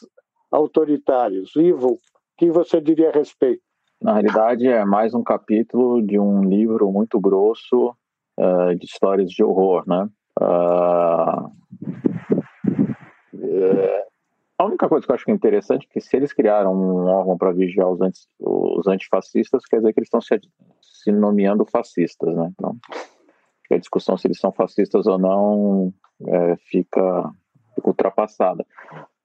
autoritários. 0.51 1.55
Ivo, 1.55 1.93
o 1.93 1.99
que 2.37 2.51
você 2.51 2.81
diria 2.81 3.09
a 3.09 3.13
respeito? 3.13 3.61
Na 4.01 4.13
realidade, 4.13 4.67
é 4.67 4.85
mais 4.85 5.13
um 5.13 5.23
capítulo 5.23 6.01
de 6.01 6.17
um 6.17 6.43
livro 6.43 6.91
muito 6.91 7.19
grosso 7.19 7.95
uh, 8.39 8.75
de 8.75 8.85
histórias 8.85 9.29
de 9.29 9.43
horror, 9.43 9.83
né? 9.87 10.09
Uh, 10.39 11.51
a 14.57 14.65
única 14.65 14.87
coisa 14.89 15.05
que 15.05 15.11
eu 15.11 15.15
acho 15.15 15.29
é 15.29 15.33
interessante 15.33 15.87
é 15.89 15.93
que 15.93 16.01
se 16.01 16.15
eles 16.15 16.33
criaram 16.33 16.73
um 16.73 17.05
órgão 17.07 17.37
para 17.37 17.51
vigiar 17.51 17.89
os, 17.89 18.01
anti, 18.01 18.27
os 18.39 18.87
antifascistas, 18.87 19.65
quer 19.65 19.77
dizer 19.77 19.93
que 19.93 19.99
eles 19.99 20.07
estão 20.07 20.21
se, 20.21 20.39
se 20.81 21.11
nomeando 21.11 21.65
fascistas, 21.65 22.35
né? 22.35 22.51
Então, 22.53 22.77
a 23.71 23.77
discussão 23.77 24.17
se 24.17 24.27
eles 24.27 24.39
são 24.39 24.51
fascistas 24.51 25.07
ou 25.07 25.17
não 25.17 25.93
é, 26.27 26.55
fica 26.57 27.31
ultrapassada. 27.83 28.65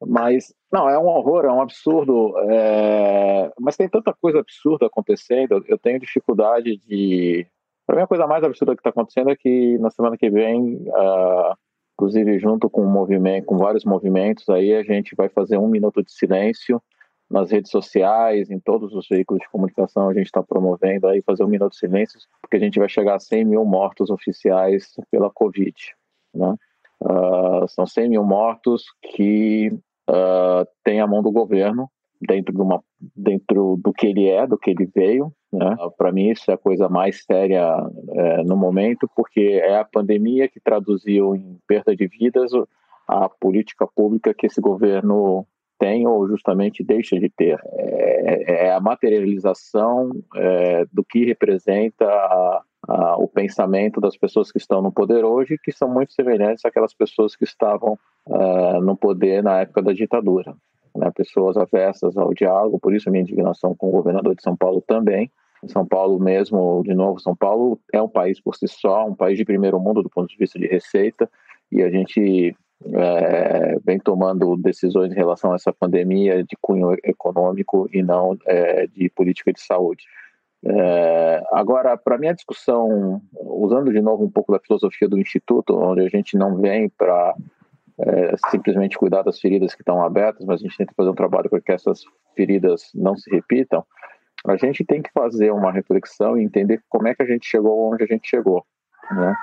Mas, 0.06 0.54
não, 0.72 0.88
é 0.88 0.98
um 0.98 1.06
horror, 1.06 1.44
é 1.44 1.52
um 1.52 1.60
absurdo. 1.60 2.34
É... 2.50 3.50
Mas 3.58 3.76
tem 3.76 3.88
tanta 3.88 4.12
coisa 4.12 4.40
absurda 4.40 4.86
acontecendo, 4.86 5.64
eu 5.66 5.78
tenho 5.78 5.98
dificuldade 5.98 6.76
de. 6.78 7.46
Para 7.86 7.96
mim, 7.96 8.02
a 8.02 8.06
coisa 8.06 8.26
mais 8.26 8.42
absurda 8.42 8.74
que 8.74 8.80
está 8.80 8.90
acontecendo 8.90 9.30
é 9.30 9.36
que 9.36 9.76
na 9.78 9.90
semana 9.90 10.16
que 10.16 10.30
vem, 10.30 10.76
uh, 10.88 11.54
inclusive 11.94 12.38
junto 12.38 12.70
com 12.70 12.82
um 12.82 12.90
movimento, 12.90 13.44
com 13.44 13.58
vários 13.58 13.84
movimentos, 13.84 14.48
aí 14.48 14.74
a 14.74 14.82
gente 14.82 15.14
vai 15.14 15.28
fazer 15.28 15.58
um 15.58 15.68
minuto 15.68 16.02
de 16.02 16.10
silêncio 16.10 16.82
nas 17.30 17.50
redes 17.50 17.70
sociais, 17.70 18.50
em 18.50 18.58
todos 18.58 18.94
os 18.94 19.06
veículos 19.08 19.42
de 19.42 19.50
comunicação, 19.50 20.08
a 20.08 20.14
gente 20.14 20.26
está 20.26 20.42
promovendo 20.42 21.08
aí 21.08 21.22
fazer 21.22 21.44
um 21.44 21.48
minuto 21.48 21.72
de 21.72 21.78
silêncio, 21.78 22.18
porque 22.40 22.56
a 22.56 22.60
gente 22.60 22.78
vai 22.78 22.88
chegar 22.88 23.16
a 23.16 23.20
100 23.20 23.44
mil 23.44 23.64
mortos 23.64 24.10
oficiais 24.10 24.94
pela 25.10 25.30
Covid, 25.30 25.74
né? 26.34 26.54
Uh, 27.04 27.68
são 27.68 27.84
100 27.84 28.08
mil 28.08 28.24
mortos 28.24 28.84
que 29.02 29.70
uh, 30.08 30.66
têm 30.82 31.00
a 31.00 31.06
mão 31.06 31.22
do 31.22 31.30
governo 31.30 31.90
dentro, 32.20 32.54
de 32.54 32.60
uma, 32.60 32.82
dentro 33.14 33.78
do 33.82 33.92
que 33.92 34.06
ele 34.06 34.28
é, 34.28 34.46
do 34.46 34.56
que 34.56 34.70
ele 34.70 34.86
veio. 34.86 35.32
Né? 35.52 35.76
Uh, 35.78 35.90
Para 35.96 36.10
mim, 36.10 36.30
isso 36.30 36.50
é 36.50 36.54
a 36.54 36.58
coisa 36.58 36.88
mais 36.88 37.24
séria 37.24 37.76
uh, 37.78 38.44
no 38.44 38.56
momento, 38.56 39.08
porque 39.14 39.60
é 39.62 39.78
a 39.78 39.84
pandemia 39.84 40.48
que 40.48 40.60
traduziu 40.60 41.36
em 41.36 41.58
perda 41.66 41.94
de 41.94 42.06
vidas 42.06 42.50
a 43.06 43.28
política 43.28 43.86
pública 43.86 44.32
que 44.32 44.46
esse 44.46 44.60
governo 44.60 45.46
tem 45.78 46.06
ou 46.06 46.26
justamente 46.26 46.82
deixa 46.82 47.18
de 47.18 47.28
ter. 47.28 47.60
É, 47.74 48.68
é 48.68 48.72
a 48.72 48.80
materialização 48.80 50.10
é, 50.34 50.86
do 50.92 51.04
que 51.04 51.24
representa 51.26 52.06
a, 52.06 52.62
a, 52.88 53.16
o 53.16 53.28
pensamento 53.28 54.00
das 54.00 54.16
pessoas 54.16 54.50
que 54.50 54.58
estão 54.58 54.82
no 54.82 54.92
poder 54.92 55.24
hoje, 55.24 55.58
que 55.62 55.72
são 55.72 55.88
muito 55.88 56.12
semelhantes 56.12 56.64
àquelas 56.64 56.94
pessoas 56.94 57.36
que 57.36 57.44
estavam 57.44 57.98
uh, 58.26 58.80
no 58.80 58.96
poder 58.96 59.42
na 59.42 59.60
época 59.60 59.82
da 59.82 59.92
ditadura. 59.92 60.54
Né? 60.94 61.10
Pessoas 61.14 61.56
avessas 61.56 62.16
ao 62.16 62.32
diálogo, 62.32 62.78
por 62.78 62.94
isso 62.94 63.08
a 63.08 63.12
minha 63.12 63.22
indignação 63.22 63.74
com 63.74 63.88
o 63.88 63.92
governador 63.92 64.34
de 64.34 64.42
São 64.42 64.56
Paulo 64.56 64.82
também. 64.86 65.30
São 65.66 65.86
Paulo 65.86 66.18
mesmo, 66.18 66.82
de 66.84 66.94
novo, 66.94 67.18
São 67.18 67.34
Paulo 67.34 67.80
é 67.92 68.00
um 68.00 68.08
país 68.08 68.40
por 68.40 68.54
si 68.54 68.68
só, 68.68 69.06
um 69.06 69.14
país 69.14 69.38
de 69.38 69.44
primeiro 69.44 69.80
mundo 69.80 70.02
do 70.02 70.10
ponto 70.10 70.28
de 70.28 70.36
vista 70.36 70.58
de 70.58 70.66
receita, 70.66 71.30
e 71.72 71.82
a 71.82 71.90
gente 71.90 72.54
é, 72.92 73.78
vem 73.84 73.98
tomando 73.98 74.56
decisões 74.56 75.12
em 75.12 75.16
relação 75.16 75.52
a 75.52 75.54
essa 75.54 75.72
pandemia 75.72 76.44
de 76.44 76.56
cunho 76.60 76.94
econômico 77.02 77.88
e 77.92 78.02
não 78.02 78.36
é, 78.46 78.86
de 78.86 79.08
política 79.10 79.52
de 79.52 79.60
saúde. 79.60 80.04
É, 80.66 81.42
agora, 81.52 81.96
para 81.96 82.16
mim, 82.16 82.28
a 82.28 82.32
discussão, 82.32 83.20
usando 83.34 83.92
de 83.92 84.00
novo 84.00 84.24
um 84.24 84.30
pouco 84.30 84.52
da 84.52 84.58
filosofia 84.58 85.08
do 85.08 85.18
Instituto, 85.18 85.76
onde 85.76 86.00
a 86.00 86.08
gente 86.08 86.38
não 86.38 86.56
vem 86.56 86.88
para 86.88 87.34
é, 87.98 88.34
simplesmente 88.50 88.96
cuidar 88.96 89.22
das 89.22 89.38
feridas 89.38 89.74
que 89.74 89.82
estão 89.82 90.02
abertas, 90.02 90.44
mas 90.46 90.60
a 90.60 90.62
gente 90.62 90.76
tenta 90.76 90.94
fazer 90.96 91.10
um 91.10 91.14
trabalho 91.14 91.50
para 91.50 91.60
que 91.60 91.72
essas 91.72 92.02
feridas 92.34 92.90
não 92.94 93.16
se 93.16 93.30
repitam, 93.30 93.84
a 94.46 94.56
gente 94.56 94.84
tem 94.84 95.02
que 95.02 95.10
fazer 95.12 95.52
uma 95.52 95.70
reflexão 95.70 96.36
e 96.36 96.44
entender 96.44 96.82
como 96.88 97.08
é 97.08 97.14
que 97.14 97.22
a 97.22 97.26
gente 97.26 97.46
chegou 97.46 97.92
onde 97.92 98.04
a 98.04 98.06
gente 98.06 98.28
chegou. 98.28 98.64
Né? 99.10 99.34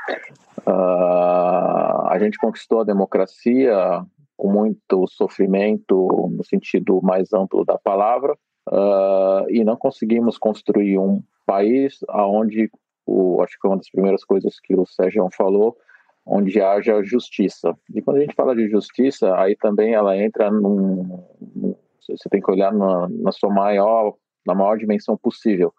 Uh, 0.68 2.08
a 2.08 2.18
gente 2.20 2.38
conquistou 2.38 2.82
a 2.82 2.84
democracia 2.84 4.04
com 4.36 4.52
muito 4.52 5.08
sofrimento 5.08 6.30
no 6.32 6.44
sentido 6.44 7.00
mais 7.02 7.32
amplo 7.34 7.64
da 7.64 7.78
palavra 7.78 8.36
uh, 8.70 9.50
e 9.50 9.64
não 9.64 9.76
conseguimos 9.76 10.38
construir 10.38 10.98
um 10.98 11.22
país 11.46 12.00
onde 12.10 12.70
o, 13.06 13.42
acho 13.42 13.54
que 13.56 13.62
foi 13.62 13.72
uma 13.72 13.78
das 13.78 13.90
primeiras 13.90 14.24
coisas 14.24 14.60
que 14.60 14.76
o 14.76 14.86
Sérgio 14.86 15.28
falou 15.36 15.78
onde 16.26 16.62
haja 16.62 17.02
justiça 17.04 17.76
e 17.94 18.02
quando 18.02 18.18
a 18.18 18.22
gente 18.22 18.36
fala 18.36 18.56
de 18.56 18.70
justiça 18.70 19.36
aí 19.38 19.56
também 19.56 19.94
ela 19.94 20.16
entra 20.16 20.52
num, 20.52 21.24
você 22.18 22.30
tem 22.30 22.42
que 22.42 22.52
olhar 22.52 22.74
na, 22.74 23.08
na 23.10 23.32
sua 23.32 23.50
maior, 23.50 24.16
na 24.46 24.54
maior 24.54 24.78
dimensão 24.78 25.18
possível. 25.18 25.74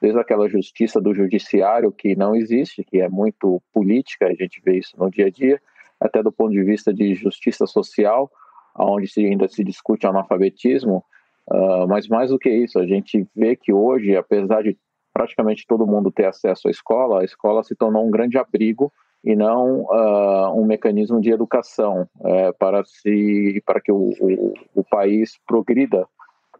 Desde 0.00 0.18
aquela 0.18 0.48
justiça 0.48 1.00
do 1.00 1.14
judiciário 1.14 1.90
que 1.92 2.14
não 2.16 2.34
existe, 2.34 2.84
que 2.84 3.00
é 3.00 3.08
muito 3.08 3.62
política, 3.72 4.26
a 4.26 4.34
gente 4.34 4.60
vê 4.64 4.78
isso 4.78 4.96
no 4.98 5.10
dia 5.10 5.26
a 5.26 5.30
dia, 5.30 5.60
até 5.98 6.22
do 6.22 6.30
ponto 6.30 6.52
de 6.52 6.62
vista 6.62 6.92
de 6.92 7.14
justiça 7.14 7.66
social, 7.66 8.30
onde 8.78 9.10
ainda 9.16 9.48
se 9.48 9.64
discute 9.64 10.06
analfabetismo, 10.06 11.02
uh, 11.48 11.86
mas 11.88 12.08
mais 12.08 12.30
do 12.30 12.38
que 12.38 12.50
isso, 12.50 12.78
a 12.78 12.86
gente 12.86 13.26
vê 13.34 13.56
que 13.56 13.72
hoje, 13.72 14.16
apesar 14.16 14.62
de 14.62 14.76
praticamente 15.12 15.66
todo 15.66 15.86
mundo 15.86 16.10
ter 16.10 16.26
acesso 16.26 16.68
à 16.68 16.70
escola, 16.70 17.20
a 17.20 17.24
escola 17.24 17.62
se 17.62 17.74
tornou 17.74 18.06
um 18.06 18.10
grande 18.10 18.36
abrigo 18.36 18.92
e 19.24 19.34
não 19.34 19.82
uh, 19.82 20.60
um 20.60 20.64
mecanismo 20.64 21.20
de 21.20 21.30
educação 21.30 22.08
uh, 22.20 22.52
para 22.58 22.84
se 22.84 23.62
para 23.64 23.80
que 23.80 23.90
o, 23.90 24.12
o, 24.20 24.54
o 24.74 24.84
país 24.84 25.38
progrida, 25.46 26.06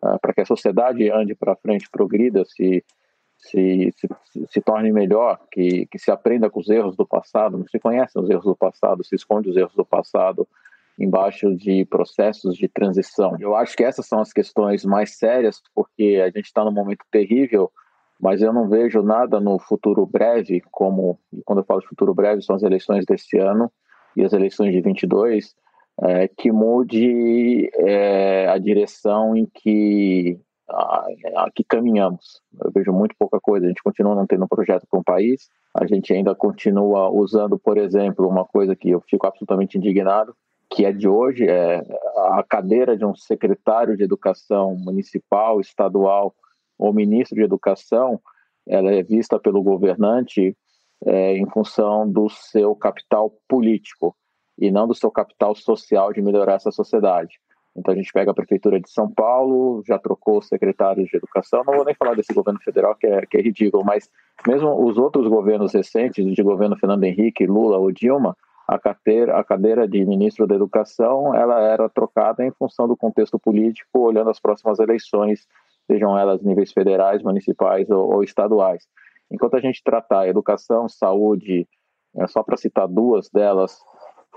uh, 0.02 0.18
para 0.20 0.32
que 0.32 0.40
a 0.40 0.46
sociedade 0.46 1.10
ande 1.10 1.34
para 1.34 1.54
frente, 1.56 1.88
progrida, 1.90 2.44
se 2.44 2.82
se, 3.38 3.92
se, 3.94 4.08
se 4.48 4.60
torne 4.62 4.90
melhor, 4.90 5.38
que, 5.52 5.86
que 5.86 5.98
se 5.98 6.10
aprenda 6.10 6.48
com 6.48 6.58
os 6.58 6.70
erros 6.70 6.96
do 6.96 7.06
passado, 7.06 7.58
não 7.58 7.66
se 7.66 7.78
conhecem 7.78 8.20
os 8.20 8.30
erros 8.30 8.46
do 8.46 8.56
passado, 8.56 9.04
se 9.04 9.14
esconde 9.14 9.50
os 9.50 9.56
erros 9.56 9.74
do 9.74 9.84
passado 9.84 10.48
embaixo 10.98 11.54
de 11.54 11.84
processos 11.84 12.56
de 12.56 12.68
transição. 12.68 13.36
Eu 13.38 13.54
acho 13.54 13.76
que 13.76 13.84
essas 13.84 14.06
são 14.06 14.20
as 14.20 14.32
questões 14.32 14.84
mais 14.84 15.16
sérias, 15.16 15.60
porque 15.74 16.22
a 16.22 16.26
gente 16.26 16.46
está 16.46 16.64
num 16.64 16.72
momento 16.72 17.04
terrível, 17.10 17.70
mas 18.20 18.40
eu 18.40 18.52
não 18.52 18.68
vejo 18.68 19.02
nada 19.02 19.38
no 19.38 19.58
futuro 19.58 20.06
breve, 20.06 20.62
como, 20.70 21.18
quando 21.44 21.58
eu 21.58 21.64
falo 21.64 21.80
de 21.80 21.88
futuro 21.88 22.14
breve, 22.14 22.42
são 22.42 22.56
as 22.56 22.62
eleições 22.62 23.04
deste 23.04 23.36
ano 23.38 23.70
e 24.16 24.24
as 24.24 24.32
eleições 24.32 24.72
de 24.72 24.80
22, 24.80 25.54
é, 26.02 26.28
que 26.28 26.50
mude 26.50 27.70
é, 27.74 28.48
a 28.48 28.58
direção 28.58 29.36
em 29.36 29.46
que 29.46 30.40
aqui 31.36 31.62
caminhamos. 31.64 32.40
Eu 32.60 32.72
vejo 32.72 32.92
muito 32.92 33.14
pouca 33.18 33.38
coisa. 33.40 33.66
A 33.66 33.68
gente 33.68 33.82
continua 33.82 34.14
não 34.14 34.26
tendo 34.26 34.44
um 34.44 34.48
projeto 34.48 34.86
para 34.90 34.98
um 34.98 35.02
país. 35.02 35.48
A 35.74 35.86
gente 35.86 36.12
ainda 36.12 36.34
continua 36.34 37.08
usando, 37.10 37.58
por 37.58 37.78
exemplo, 37.78 38.28
uma 38.28 38.44
coisa 38.44 38.74
que 38.74 38.90
eu 38.90 39.00
fico 39.08 39.26
absolutamente 39.26 39.78
indignado, 39.78 40.34
que 40.70 40.84
é 40.84 40.92
de 40.92 41.08
hoje, 41.08 41.48
é 41.48 41.82
a 42.16 42.44
cadeira 42.48 42.96
de 42.96 43.04
um 43.04 43.14
secretário 43.14 43.96
de 43.96 44.02
educação 44.02 44.74
municipal, 44.76 45.60
estadual 45.60 46.34
ou 46.78 46.92
ministro 46.92 47.36
de 47.36 47.42
educação, 47.42 48.20
ela 48.68 48.90
é 48.90 49.02
vista 49.02 49.38
pelo 49.38 49.62
governante 49.62 50.56
é, 51.04 51.36
em 51.36 51.48
função 51.48 52.10
do 52.10 52.28
seu 52.28 52.74
capital 52.74 53.32
político 53.48 54.14
e 54.58 54.70
não 54.70 54.86
do 54.86 54.94
seu 54.94 55.10
capital 55.10 55.54
social 55.54 56.12
de 56.12 56.20
melhorar 56.20 56.54
essa 56.54 56.70
sociedade. 56.70 57.38
Então 57.76 57.92
a 57.92 57.96
gente 57.96 58.10
pega 58.10 58.30
a 58.30 58.34
prefeitura 58.34 58.80
de 58.80 58.90
São 58.90 59.10
Paulo, 59.10 59.82
já 59.86 59.98
trocou 59.98 60.40
secretários 60.40 61.08
de 61.10 61.16
educação. 61.16 61.62
Não 61.66 61.74
vou 61.74 61.84
nem 61.84 61.94
falar 61.94 62.14
desse 62.14 62.32
governo 62.32 62.58
federal 62.60 62.94
que 62.96 63.06
é, 63.06 63.26
que 63.26 63.36
é 63.36 63.42
ridículo, 63.42 63.84
mas 63.84 64.08
mesmo 64.46 64.82
os 64.82 64.96
outros 64.96 65.28
governos 65.28 65.74
recentes, 65.74 66.24
de 66.24 66.42
governo 66.42 66.76
Fernando 66.78 67.04
Henrique, 67.04 67.46
Lula 67.46 67.76
ou 67.76 67.92
Dilma, 67.92 68.34
a 68.66 68.78
cadeira, 68.78 69.38
a 69.38 69.44
cadeira 69.44 69.86
de 69.86 70.04
ministro 70.04 70.46
da 70.46 70.54
Educação 70.54 71.34
ela 71.34 71.60
era 71.60 71.88
trocada 71.88 72.44
em 72.44 72.50
função 72.50 72.88
do 72.88 72.96
contexto 72.96 73.38
político, 73.38 74.00
olhando 74.00 74.30
as 74.30 74.40
próximas 74.40 74.78
eleições, 74.80 75.46
sejam 75.86 76.18
elas 76.18 76.42
níveis 76.42 76.72
federais, 76.72 77.22
municipais 77.22 77.88
ou, 77.88 78.14
ou 78.14 78.24
estaduais. 78.24 78.84
Enquanto 79.30 79.54
a 79.54 79.60
gente 79.60 79.82
tratar 79.84 80.28
educação, 80.28 80.88
saúde, 80.88 81.68
é 82.16 82.26
só 82.26 82.42
para 82.42 82.56
citar 82.56 82.88
duas 82.88 83.28
delas, 83.30 83.78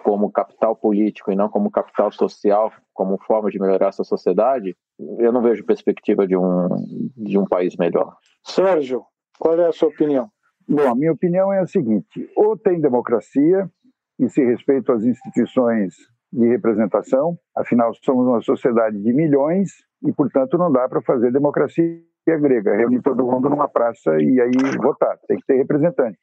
como 0.03 0.31
capital 0.31 0.75
político 0.75 1.31
e 1.31 1.35
não 1.35 1.49
como 1.49 1.71
capital 1.71 2.11
social, 2.11 2.71
como 2.93 3.17
forma 3.17 3.49
de 3.49 3.59
melhorar 3.59 3.89
essa 3.89 4.03
sociedade, 4.03 4.75
eu 5.17 5.31
não 5.31 5.41
vejo 5.41 5.65
perspectiva 5.65 6.27
de 6.27 6.37
um, 6.37 6.67
de 7.17 7.37
um 7.37 7.45
país 7.45 7.75
melhor. 7.75 8.15
Sérgio, 8.43 9.03
qual 9.37 9.59
é 9.59 9.67
a 9.67 9.71
sua 9.71 9.89
opinião? 9.89 10.29
Bom, 10.67 10.87
a 10.87 10.95
minha 10.95 11.11
opinião 11.11 11.51
é 11.51 11.59
a 11.59 11.65
seguinte: 11.65 12.29
ou 12.35 12.55
tem 12.55 12.79
democracia 12.79 13.69
e 14.19 14.29
se 14.29 14.43
respeita 14.43 14.93
às 14.93 15.03
instituições 15.03 15.95
de 16.31 16.47
representação, 16.47 17.37
afinal 17.55 17.91
somos 18.03 18.27
uma 18.27 18.41
sociedade 18.41 19.01
de 19.01 19.13
milhões 19.13 19.71
e, 20.05 20.13
portanto, 20.13 20.57
não 20.57 20.71
dá 20.71 20.87
para 20.87 21.01
fazer 21.01 21.31
democracia 21.31 22.03
grega, 22.27 22.75
reunir 22.75 23.01
todo 23.01 23.25
mundo 23.25 23.49
numa 23.49 23.67
praça 23.67 24.11
e 24.21 24.39
aí 24.39 24.51
votar, 24.77 25.17
tem 25.27 25.37
que 25.37 25.45
ter 25.45 25.55
representante. 25.55 26.17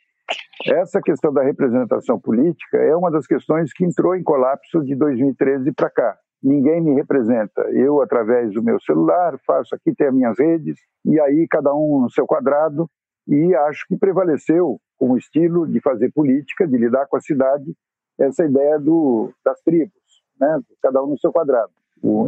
Essa 0.66 1.01
questão 1.01 1.32
da 1.32 1.42
representação 1.42 2.20
política 2.20 2.78
é 2.78 2.94
uma 2.94 3.11
das 3.11 3.26
questões 3.26 3.72
que 3.72 3.84
entrou 3.84 4.14
em 4.14 4.22
colapso 4.22 4.82
de 4.84 4.94
2013 4.94 5.72
para 5.72 5.90
cá. 5.90 6.16
Ninguém 6.42 6.80
me 6.80 6.94
representa. 6.94 7.62
Eu, 7.72 8.01
através 8.03 8.53
do 8.53 8.62
meu 8.62 8.80
celular, 8.80 9.38
faço 9.47 9.74
aqui, 9.74 9.94
tem 9.94 10.09
as 10.09 10.14
minhas 10.14 10.38
redes, 10.38 10.78
e 11.05 11.20
aí 11.20 11.47
cada 11.49 11.72
um 11.74 12.03
no 12.03 12.11
seu 12.11 12.26
quadrado, 12.26 12.88
e 13.26 13.55
acho 13.55 13.84
que 13.88 13.97
prevaleceu 13.97 14.78
com 14.99 15.12
o 15.12 15.18
estilo 15.18 15.66
de 15.66 15.80
fazer 15.80 16.11
política, 16.12 16.66
de 16.66 16.76
lidar 16.76 17.07
com 17.07 17.16
a 17.16 17.20
cidade, 17.20 17.74
essa 18.18 18.44
ideia 18.44 18.78
do, 18.78 19.30
das 19.44 19.61
tribos, 19.61 19.92
né? 20.40 20.61
cada 20.82 21.03
um 21.03 21.09
no 21.09 21.18
seu 21.18 21.32
quadrado. 21.32 21.72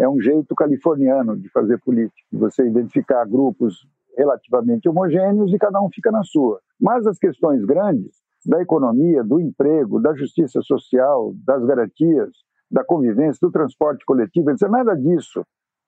É 0.01 0.09
um 0.09 0.21
jeito 0.21 0.55
californiano 0.55 1.37
de 1.37 1.49
fazer 1.51 1.79
política, 1.79 2.27
de 2.33 2.39
você 2.39 2.67
identificar 2.67 3.25
grupos 3.27 3.87
relativamente 4.17 4.89
homogêneos 4.89 5.53
e 5.53 5.59
cada 5.59 5.81
um 5.81 5.89
fica 5.91 6.11
na 6.11 6.25
sua. 6.25 6.61
Mas 6.81 7.07
as 7.07 7.19
questões 7.19 7.65
grandes 7.65 8.17
da 8.47 8.61
economia, 8.61 9.23
do 9.23 9.41
emprego, 9.41 10.01
da 10.01 10.15
justiça 10.15 10.61
social, 10.63 11.33
das 11.45 11.65
garantias, 11.65 12.31
da 12.71 12.85
convivência, 12.85 13.39
do 13.41 13.53
transporte 13.53 14.05
coletivo, 14.05 14.51
etc., 14.51 14.69
nada 14.69 14.95
disso, 14.95 15.45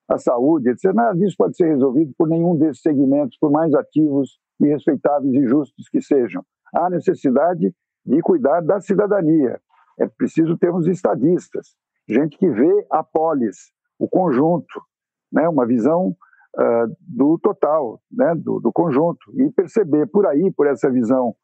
a 0.08 0.18
saúde, 0.18 0.70
etc., 0.70 0.92
nada 0.92 1.16
disso 1.16 1.36
pode 1.36 1.56
ser 1.56 1.68
resolvido 1.68 2.12
por 2.16 2.28
nenhum 2.28 2.56
desses 2.56 2.82
segmentos, 2.82 3.36
por 3.38 3.50
mais 3.50 3.72
ativos 3.74 4.38
e 4.60 4.66
respeitáveis 4.66 5.34
e 5.34 5.46
justos 5.46 5.88
que 5.88 6.00
sejam. 6.00 6.44
Há 6.74 6.90
necessidade 6.90 7.74
de 8.04 8.20
cuidar 8.22 8.60
da 8.60 8.80
cidadania. 8.80 9.60
É 9.98 10.06
preciso 10.06 10.56
termos 10.56 10.86
estadistas, 10.86 11.76
gente 12.08 12.38
que 12.38 12.48
vê 12.48 12.86
a 12.90 13.02
polis, 13.02 13.72
o 13.98 14.08
conjunto, 14.08 14.80
né, 15.30 15.48
uma 15.48 15.66
visão 15.66 16.16
uh, 16.56 16.96
do 17.00 17.38
total, 17.38 18.00
né, 18.10 18.34
do, 18.34 18.60
do, 18.60 18.72
conjunto, 18.72 19.20
e 19.34 19.50
perceber 19.50 20.06
por 20.06 20.26
aí, 20.26 20.50
por 20.52 20.66
essa 20.66 20.90
visão 20.90 21.34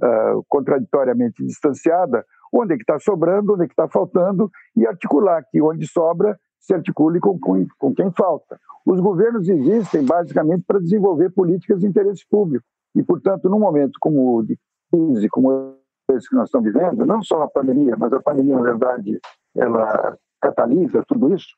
uh, 0.00 0.44
contraditoriamente 0.48 1.44
distanciada, 1.44 2.24
onde 2.52 2.74
é 2.74 2.76
que 2.76 2.82
está 2.82 2.98
sobrando, 2.98 3.54
onde 3.54 3.64
é 3.64 3.66
que 3.66 3.72
está 3.72 3.88
faltando, 3.88 4.50
e 4.76 4.86
articular 4.86 5.44
que 5.50 5.60
onde 5.60 5.86
sobra 5.88 6.38
se 6.60 6.72
articule 6.72 7.20
com, 7.20 7.38
com, 7.38 7.66
com 7.78 7.94
quem 7.94 8.10
falta. 8.12 8.58
Os 8.86 9.00
governos 9.00 9.48
existem 9.48 10.04
basicamente 10.04 10.64
para 10.66 10.78
desenvolver 10.78 11.30
políticas 11.30 11.80
de 11.80 11.86
interesse 11.86 12.24
público, 12.30 12.64
e, 12.94 13.02
portanto, 13.02 13.48
num 13.48 13.58
momento 13.58 13.98
como 14.00 14.42
de 14.44 14.56
crise, 14.94 15.28
como 15.28 15.76
esse 16.12 16.28
que 16.28 16.36
nós 16.36 16.48
estamos 16.48 16.72
vivendo, 16.72 17.04
não 17.04 17.22
só 17.22 17.42
a 17.42 17.50
pandemia, 17.50 17.96
mas 17.98 18.12
a 18.12 18.20
pandemia, 18.20 18.56
na 18.56 18.62
verdade, 18.62 19.18
ela 19.56 20.16
catalisa 20.40 21.02
tudo 21.08 21.34
isso, 21.34 21.48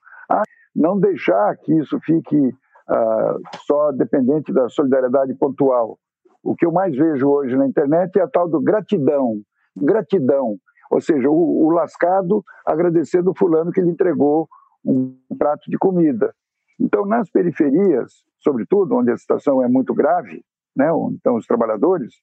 não 0.75 0.99
deixar 0.99 1.57
que 1.57 1.75
isso 1.75 1.99
fique 2.01 2.37
uh, 2.39 3.41
só 3.67 3.93
dependente 3.93 4.53
da 4.53 4.69
solidariedade 4.69 5.35
pontual. 5.35 5.99
O 6.43 6.55
que 6.55 6.67
eu 6.67 6.71
mais 6.71 6.95
vejo 6.97 7.29
hoje 7.29 7.57
na 7.57 7.67
internet 7.67 8.19
é 8.19 8.23
a 8.23 8.29
tal 8.29 8.49
do 8.49 8.61
gratidão. 8.61 9.41
Gratidão. 9.75 10.57
Ou 10.91 11.01
seja, 11.01 11.29
o, 11.29 11.67
o 11.67 11.71
lascado 11.71 12.45
agradecendo 12.65 13.31
o 13.31 13.35
fulano 13.37 13.73
que 13.73 13.81
lhe 13.81 13.91
entregou 13.91 14.49
um 14.85 15.17
prato 15.37 15.69
de 15.69 15.79
comida. 15.79 16.33
Então, 16.79 17.05
nas 17.07 17.31
periferias, 17.31 18.23
sobretudo, 18.39 18.95
onde 18.95 19.11
a 19.11 19.17
situação 19.17 19.63
é 19.63 19.69
muito 19.69 19.95
grave, 19.95 20.45
né, 20.77 20.93
onde 20.93 21.17
estão 21.17 21.37
os 21.37 21.47
trabalhadores, 21.47 22.15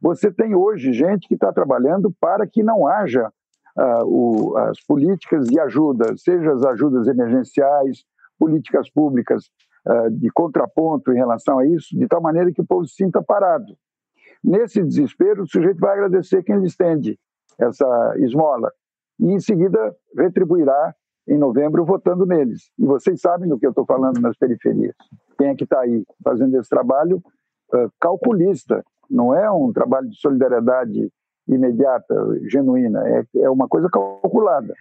você 0.00 0.32
tem 0.32 0.54
hoje 0.54 0.92
gente 0.92 1.28
que 1.28 1.34
está 1.34 1.52
trabalhando 1.52 2.12
para 2.20 2.46
que 2.46 2.62
não 2.62 2.86
haja 2.86 3.30
uh, 3.76 4.04
o, 4.04 4.56
as 4.56 4.80
políticas 4.80 5.46
de 5.46 5.60
ajuda, 5.60 6.16
seja 6.16 6.52
as 6.52 6.64
ajudas 6.64 7.06
emergenciais, 7.06 8.04
políticas 8.38 8.90
públicas 8.90 9.50
uh, 9.86 10.10
de 10.10 10.30
contraponto 10.30 11.12
em 11.12 11.16
relação 11.16 11.58
a 11.58 11.66
isso, 11.66 11.96
de 11.96 12.06
tal 12.08 12.22
maneira 12.22 12.52
que 12.52 12.62
o 12.62 12.66
povo 12.66 12.86
se 12.86 12.94
sinta 12.94 13.22
parado. 13.22 13.76
Nesse 14.42 14.82
desespero, 14.82 15.42
o 15.42 15.46
sujeito 15.46 15.78
vai 15.78 15.92
agradecer 15.92 16.42
quem 16.42 16.56
lhe 16.56 16.66
estende 16.66 17.18
essa 17.58 18.14
esmola 18.18 18.72
e, 19.18 19.32
em 19.32 19.38
seguida, 19.38 19.94
retribuirá 20.16 20.94
em 21.28 21.38
novembro 21.38 21.84
votando 21.84 22.24
neles. 22.24 22.70
E 22.78 22.86
vocês 22.86 23.20
sabem 23.20 23.48
do 23.48 23.58
que 23.58 23.66
eu 23.66 23.70
estou 23.70 23.84
falando 23.84 24.18
nas 24.20 24.36
periferias. 24.38 24.94
Quem 25.38 25.48
é 25.48 25.54
que 25.54 25.64
está 25.64 25.80
aí 25.80 26.04
fazendo 26.24 26.58
esse 26.58 26.70
trabalho 26.70 27.22
uh, 27.74 27.92
calculista? 28.00 28.82
Não 29.10 29.34
é 29.34 29.50
um 29.50 29.72
trabalho 29.72 30.08
de 30.08 30.18
solidariedade 30.20 31.10
imediata, 31.48 32.14
genuína, 32.48 33.02
é, 33.08 33.24
é 33.38 33.50
uma 33.50 33.66
coisa 33.66 33.88
calculada. 33.90 34.72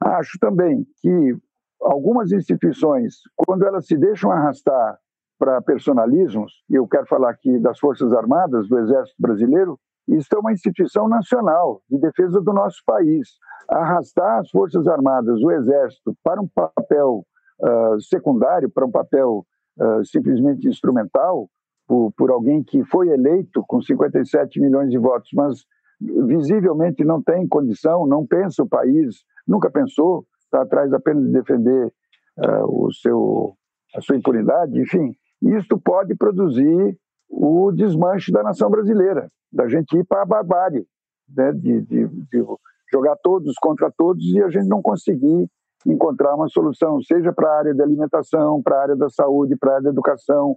Acho 0.00 0.38
também 0.38 0.86
que 1.00 1.36
algumas 1.80 2.32
instituições, 2.32 3.16
quando 3.36 3.66
elas 3.66 3.86
se 3.86 3.96
deixam 3.96 4.30
arrastar 4.30 4.98
para 5.38 5.60
personalismos, 5.60 6.64
e 6.70 6.76
eu 6.76 6.86
quero 6.88 7.06
falar 7.06 7.30
aqui 7.30 7.58
das 7.58 7.78
Forças 7.78 8.12
Armadas, 8.12 8.68
do 8.68 8.78
Exército 8.78 9.16
Brasileiro, 9.20 9.78
isso 10.08 10.28
é 10.34 10.38
uma 10.38 10.52
instituição 10.52 11.08
nacional 11.08 11.80
de 11.90 11.98
defesa 11.98 12.40
do 12.40 12.52
nosso 12.52 12.82
país. 12.86 13.28
Arrastar 13.68 14.40
as 14.40 14.50
Forças 14.50 14.86
Armadas, 14.86 15.40
o 15.42 15.50
Exército, 15.50 16.14
para 16.22 16.40
um 16.40 16.48
papel 16.48 17.24
uh, 17.60 18.00
secundário, 18.00 18.70
para 18.70 18.84
um 18.84 18.90
papel 18.90 19.46
uh, 19.78 20.04
simplesmente 20.04 20.68
instrumental, 20.68 21.48
por, 21.86 22.12
por 22.16 22.30
alguém 22.30 22.62
que 22.62 22.84
foi 22.84 23.08
eleito 23.08 23.64
com 23.66 23.80
57 23.80 24.60
milhões 24.60 24.90
de 24.90 24.98
votos, 24.98 25.30
mas 25.34 25.64
visivelmente 26.00 27.04
não 27.04 27.22
tem 27.22 27.46
condição, 27.46 28.06
não 28.06 28.26
pensa 28.26 28.62
o 28.62 28.68
país, 28.68 29.24
nunca 29.46 29.70
pensou, 29.70 30.26
está 30.44 30.62
atrás 30.62 30.92
apenas 30.92 31.24
de 31.24 31.32
defender 31.32 31.92
uh, 32.38 32.86
o 32.86 32.92
seu, 32.92 33.54
a 33.94 34.00
sua 34.00 34.16
impunidade, 34.16 34.80
enfim, 34.80 35.14
isto 35.42 35.78
pode 35.78 36.14
produzir 36.14 36.98
o 37.28 37.72
desmanche 37.72 38.32
da 38.32 38.42
nação 38.42 38.70
brasileira, 38.70 39.28
da 39.52 39.68
gente 39.68 39.96
ir 39.96 40.04
para 40.04 40.22
a 40.22 40.26
barbárie, 40.26 40.86
né, 41.28 41.52
de, 41.52 41.80
de, 41.82 42.08
de 42.08 42.44
jogar 42.92 43.16
todos 43.22 43.54
contra 43.60 43.90
todos 43.90 44.24
e 44.32 44.42
a 44.42 44.48
gente 44.48 44.68
não 44.68 44.82
conseguir 44.82 45.48
encontrar 45.86 46.34
uma 46.34 46.48
solução, 46.48 47.00
seja 47.02 47.32
para 47.32 47.48
a 47.48 47.58
área 47.58 47.74
da 47.74 47.84
alimentação, 47.84 48.62
para 48.62 48.76
a 48.76 48.82
área 48.82 48.96
da 48.96 49.08
saúde, 49.08 49.56
para 49.56 49.70
a 49.70 49.74
área 49.74 49.84
da 49.84 49.90
educação, 49.90 50.56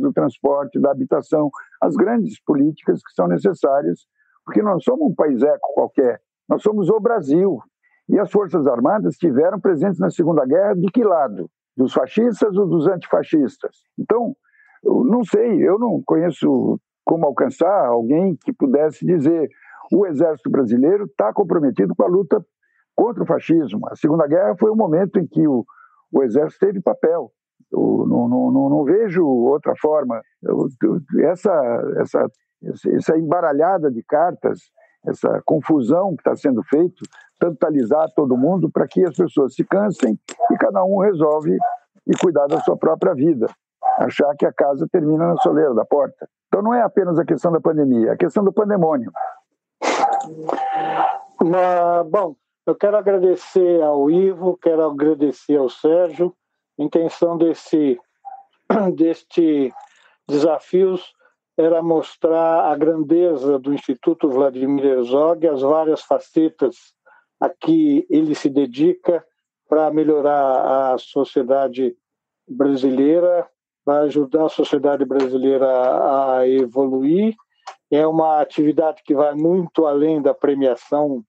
do 0.00 0.12
transporte, 0.12 0.80
da 0.80 0.90
habitação, 0.90 1.50
as 1.80 1.94
grandes 1.94 2.40
políticas 2.42 3.00
que 3.02 3.12
são 3.14 3.26
necessárias, 3.26 4.06
porque 4.44 4.62
nós 4.62 4.82
somos 4.82 5.10
um 5.10 5.14
país 5.14 5.42
eco 5.42 5.74
qualquer, 5.74 6.20
nós 6.48 6.62
somos 6.62 6.88
o 6.88 6.98
Brasil. 6.98 7.58
E 8.08 8.18
as 8.18 8.30
Forças 8.30 8.66
Armadas 8.66 9.12
estiveram 9.12 9.60
presentes 9.60 10.00
na 10.00 10.10
Segunda 10.10 10.44
Guerra 10.44 10.74
de 10.74 10.88
que 10.88 11.04
lado? 11.04 11.48
Dos 11.76 11.92
fascistas 11.92 12.56
ou 12.56 12.66
dos 12.66 12.88
antifascistas? 12.88 13.76
Então, 13.96 14.34
não 14.82 15.22
sei, 15.22 15.62
eu 15.62 15.78
não 15.78 16.02
conheço 16.04 16.80
como 17.04 17.26
alcançar 17.26 17.86
alguém 17.86 18.36
que 18.36 18.52
pudesse 18.52 19.06
dizer 19.06 19.48
o 19.92 20.06
exército 20.06 20.50
brasileiro 20.50 21.04
está 21.04 21.32
comprometido 21.32 21.94
com 21.94 22.04
a 22.04 22.08
luta 22.08 22.44
contra 22.94 23.22
o 23.22 23.26
fascismo. 23.26 23.88
A 23.88 23.96
Segunda 23.96 24.26
Guerra 24.26 24.54
foi 24.58 24.70
o 24.70 24.76
momento 24.76 25.18
em 25.18 25.26
que 25.26 25.46
o, 25.46 25.64
o 26.12 26.22
exército 26.22 26.66
teve 26.66 26.80
papel. 26.80 27.32
Eu 27.72 28.04
não, 28.06 28.28
não, 28.28 28.50
não, 28.50 28.68
não 28.68 28.84
vejo 28.84 29.24
outra 29.24 29.74
forma. 29.80 30.20
Eu, 30.42 30.68
essa, 31.24 31.52
essa, 31.98 32.26
essa 32.94 33.16
embaralhada 33.16 33.90
de 33.90 34.02
cartas, 34.02 34.58
essa 35.06 35.40
confusão 35.44 36.14
que 36.16 36.20
está 36.20 36.36
sendo 36.36 36.62
feita, 36.64 37.02
totalizar 37.38 38.08
todo 38.14 38.36
mundo 38.36 38.70
para 38.70 38.86
que 38.86 39.04
as 39.04 39.16
pessoas 39.16 39.54
se 39.54 39.64
cansem 39.64 40.18
e 40.50 40.56
cada 40.56 40.84
um 40.84 40.98
resolve 40.98 41.56
e 42.06 42.16
cuidar 42.18 42.46
da 42.46 42.60
sua 42.60 42.76
própria 42.76 43.14
vida, 43.14 43.46
achar 43.98 44.34
que 44.36 44.44
a 44.44 44.52
casa 44.52 44.86
termina 44.90 45.28
na 45.28 45.36
soleira 45.38 45.74
da 45.74 45.84
porta. 45.84 46.28
Então 46.48 46.62
não 46.62 46.74
é 46.74 46.82
apenas 46.82 47.18
a 47.18 47.24
questão 47.24 47.52
da 47.52 47.60
pandemia, 47.60 48.08
é 48.08 48.12
a 48.12 48.16
questão 48.16 48.44
do 48.44 48.52
pandemônio. 48.52 49.10
Mas, 51.42 52.06
bom, 52.08 52.34
eu 52.66 52.74
quero 52.74 52.96
agradecer 52.96 53.82
ao 53.82 54.10
Ivo, 54.10 54.58
quero 54.58 54.84
agradecer 54.84 55.56
ao 55.56 55.70
Sérgio. 55.70 56.34
Intenção 56.80 57.36
desse, 57.36 58.00
deste 58.96 59.70
desafios 60.26 61.12
era 61.54 61.82
mostrar 61.82 62.72
a 62.72 62.74
grandeza 62.74 63.58
do 63.58 63.74
Instituto 63.74 64.30
Vladimir 64.30 64.86
Herzog, 64.86 65.46
as 65.46 65.60
várias 65.60 66.00
facetas 66.00 66.94
a 67.38 67.50
que 67.50 68.06
ele 68.08 68.34
se 68.34 68.48
dedica 68.48 69.22
para 69.68 69.90
melhorar 69.90 70.94
a 70.94 70.98
sociedade 70.98 71.94
brasileira, 72.48 73.46
para 73.84 74.00
ajudar 74.04 74.46
a 74.46 74.48
sociedade 74.48 75.04
brasileira 75.04 75.66
a 76.38 76.48
evoluir. 76.48 77.34
É 77.90 78.06
uma 78.06 78.40
atividade 78.40 79.02
que 79.04 79.14
vai 79.14 79.34
muito 79.34 79.84
além 79.84 80.22
da 80.22 80.32
premiação 80.32 81.22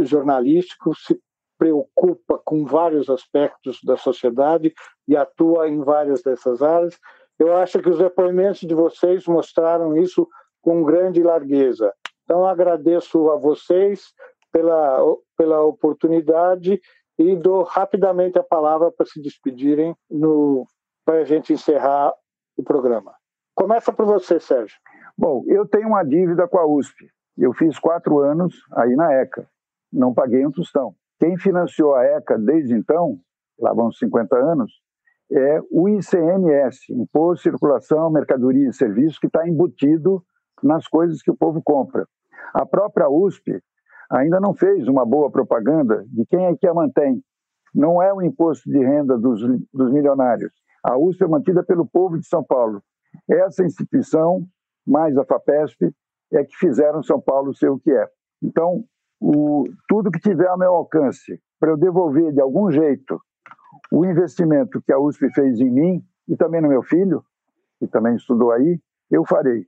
jornalística, 0.00 0.90
se 0.96 1.20
preocupa 1.62 2.40
com 2.44 2.64
vários 2.64 3.08
aspectos 3.08 3.78
da 3.84 3.96
sociedade 3.96 4.74
e 5.06 5.16
atua 5.16 5.68
em 5.68 5.80
várias 5.80 6.20
dessas 6.20 6.60
áreas. 6.60 6.98
Eu 7.38 7.56
acho 7.56 7.78
que 7.78 7.88
os 7.88 7.98
depoimentos 7.98 8.62
de 8.62 8.74
vocês 8.74 9.28
mostraram 9.28 9.96
isso 9.96 10.28
com 10.60 10.82
grande 10.82 11.22
largueza. 11.22 11.94
Então, 12.24 12.44
agradeço 12.44 13.30
a 13.30 13.36
vocês 13.36 14.12
pela, 14.50 14.98
pela 15.36 15.62
oportunidade 15.62 16.80
e 17.16 17.36
dou 17.36 17.62
rapidamente 17.62 18.40
a 18.40 18.42
palavra 18.42 18.90
para 18.90 19.06
se 19.06 19.22
despedirem 19.22 19.94
para 21.04 21.18
a 21.18 21.24
gente 21.24 21.52
encerrar 21.52 22.12
o 22.56 22.64
programa. 22.64 23.14
Começa 23.54 23.92
por 23.92 24.04
você, 24.04 24.40
Sérgio. 24.40 24.76
Bom, 25.16 25.44
eu 25.46 25.64
tenho 25.64 25.86
uma 25.86 26.02
dívida 26.02 26.48
com 26.48 26.58
a 26.58 26.66
USP. 26.66 27.08
Eu 27.38 27.52
fiz 27.52 27.78
quatro 27.78 28.18
anos 28.18 28.52
aí 28.72 28.96
na 28.96 29.12
ECA. 29.14 29.48
Não 29.92 30.12
paguei 30.12 30.44
um 30.44 30.50
tostão. 30.50 30.96
Quem 31.22 31.38
financiou 31.38 31.94
a 31.94 32.04
ECA 32.04 32.36
desde 32.36 32.74
então, 32.74 33.16
lá 33.56 33.72
vão 33.72 33.92
50 33.92 34.34
anos, 34.34 34.72
é 35.30 35.60
o 35.70 35.88
ICMS, 35.88 36.92
Imposto 36.92 37.36
de 37.36 37.42
Circulação, 37.42 38.10
Mercadoria 38.10 38.68
e 38.68 38.72
Serviços, 38.72 39.20
que 39.20 39.28
está 39.28 39.46
embutido 39.46 40.20
nas 40.60 40.88
coisas 40.88 41.22
que 41.22 41.30
o 41.30 41.36
povo 41.36 41.62
compra. 41.62 42.08
A 42.52 42.66
própria 42.66 43.08
USP 43.08 43.62
ainda 44.10 44.40
não 44.40 44.52
fez 44.52 44.88
uma 44.88 45.06
boa 45.06 45.30
propaganda 45.30 46.04
de 46.08 46.26
quem 46.26 46.44
é 46.46 46.56
que 46.56 46.66
a 46.66 46.74
mantém. 46.74 47.22
Não 47.72 48.02
é 48.02 48.12
o 48.12 48.20
imposto 48.20 48.68
de 48.68 48.78
renda 48.78 49.16
dos, 49.16 49.40
dos 49.72 49.92
milionários. 49.92 50.52
A 50.82 50.98
USP 50.98 51.22
é 51.22 51.28
mantida 51.28 51.62
pelo 51.62 51.86
povo 51.86 52.18
de 52.18 52.26
São 52.26 52.42
Paulo. 52.42 52.82
Essa 53.30 53.64
instituição 53.64 54.44
mais 54.84 55.16
a 55.16 55.24
FAPESP, 55.24 55.94
é 56.32 56.42
que 56.42 56.56
fizeram 56.56 57.00
São 57.00 57.20
Paulo 57.20 57.54
ser 57.54 57.70
o 57.70 57.78
que 57.78 57.92
é. 57.92 58.08
Então, 58.42 58.84
o, 59.22 59.64
tudo 59.86 60.10
que 60.10 60.18
tiver 60.18 60.48
ao 60.48 60.58
meu 60.58 60.72
alcance 60.72 61.40
para 61.60 61.70
eu 61.70 61.76
devolver 61.76 62.32
de 62.32 62.40
algum 62.40 62.70
jeito 62.72 63.20
o 63.92 64.04
investimento 64.04 64.82
que 64.82 64.92
a 64.92 64.98
USP 64.98 65.30
fez 65.32 65.60
em 65.60 65.70
mim 65.70 66.04
e 66.28 66.36
também 66.36 66.60
no 66.60 66.68
meu 66.68 66.82
filho, 66.82 67.24
que 67.78 67.86
também 67.86 68.16
estudou 68.16 68.50
aí, 68.50 68.80
eu 69.10 69.24
farei. 69.24 69.64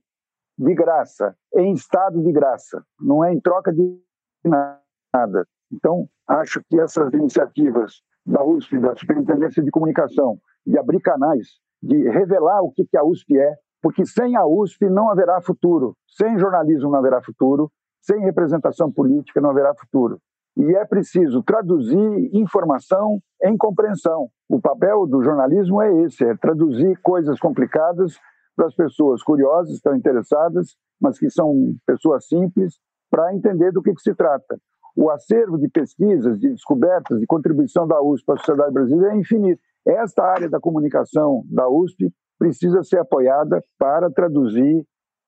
De 0.57 0.73
graça, 0.73 1.35
em 1.53 1.73
estado 1.73 2.21
de 2.21 2.31
graça, 2.31 2.83
não 2.99 3.23
é 3.23 3.33
em 3.33 3.39
troca 3.39 3.71
de 3.71 3.99
nada. 4.43 5.47
Então, 5.71 6.07
acho 6.27 6.61
que 6.69 6.79
essas 6.79 7.13
iniciativas 7.13 8.01
da 8.25 8.43
USP, 8.43 8.79
da 8.79 8.95
Superintendência 8.95 9.63
de 9.63 9.71
Comunicação, 9.71 10.37
de 10.65 10.77
abrir 10.77 11.01
canais, 11.01 11.59
de 11.81 12.09
revelar 12.09 12.61
o 12.61 12.71
que 12.71 12.97
a 12.97 13.03
USP 13.03 13.37
é, 13.37 13.53
porque 13.81 14.05
sem 14.05 14.35
a 14.35 14.45
USP 14.45 14.89
não 14.89 15.09
haverá 15.09 15.41
futuro, 15.41 15.95
sem 16.07 16.37
jornalismo 16.39 16.89
não 16.89 16.99
haverá 16.99 17.21
futuro, 17.21 17.71
sem 18.05 18.19
representação 18.19 18.91
política 18.91 19.41
não 19.41 19.49
haverá 19.49 19.73
futuro. 19.73 20.19
E 20.57 20.75
é 20.75 20.85
preciso 20.85 21.43
traduzir 21.43 22.29
informação 22.33 23.19
em 23.43 23.57
compreensão. 23.57 24.29
O 24.47 24.61
papel 24.61 25.05
do 25.05 25.21
jornalismo 25.21 25.81
é 25.81 26.03
esse: 26.03 26.23
é 26.23 26.35
traduzir 26.37 26.97
coisas 27.01 27.39
complicadas 27.39 28.17
para 28.55 28.67
as 28.67 28.75
pessoas 28.75 29.21
curiosas, 29.21 29.73
estão 29.73 29.95
interessadas, 29.95 30.77
mas 31.01 31.19
que 31.19 31.29
são 31.29 31.75
pessoas 31.85 32.25
simples, 32.27 32.75
para 33.11 33.33
entender 33.33 33.71
do 33.71 33.81
que, 33.81 33.93
que 33.93 34.01
se 34.01 34.15
trata. 34.15 34.57
O 34.95 35.09
acervo 35.09 35.57
de 35.57 35.67
pesquisas, 35.67 36.39
de 36.39 36.49
descobertas, 36.51 37.19
de 37.19 37.25
contribuição 37.25 37.85
da 37.85 38.01
USP 38.01 38.25
para 38.25 38.35
a 38.35 38.37
sociedade 38.37 38.73
brasileira 38.73 39.13
é 39.13 39.17
infinito. 39.17 39.61
Esta 39.85 40.23
área 40.23 40.49
da 40.49 40.59
comunicação 40.59 41.43
da 41.51 41.67
USP 41.67 42.13
precisa 42.39 42.81
ser 42.81 42.99
apoiada 42.99 43.61
para 43.77 44.09
traduzir 44.09 44.85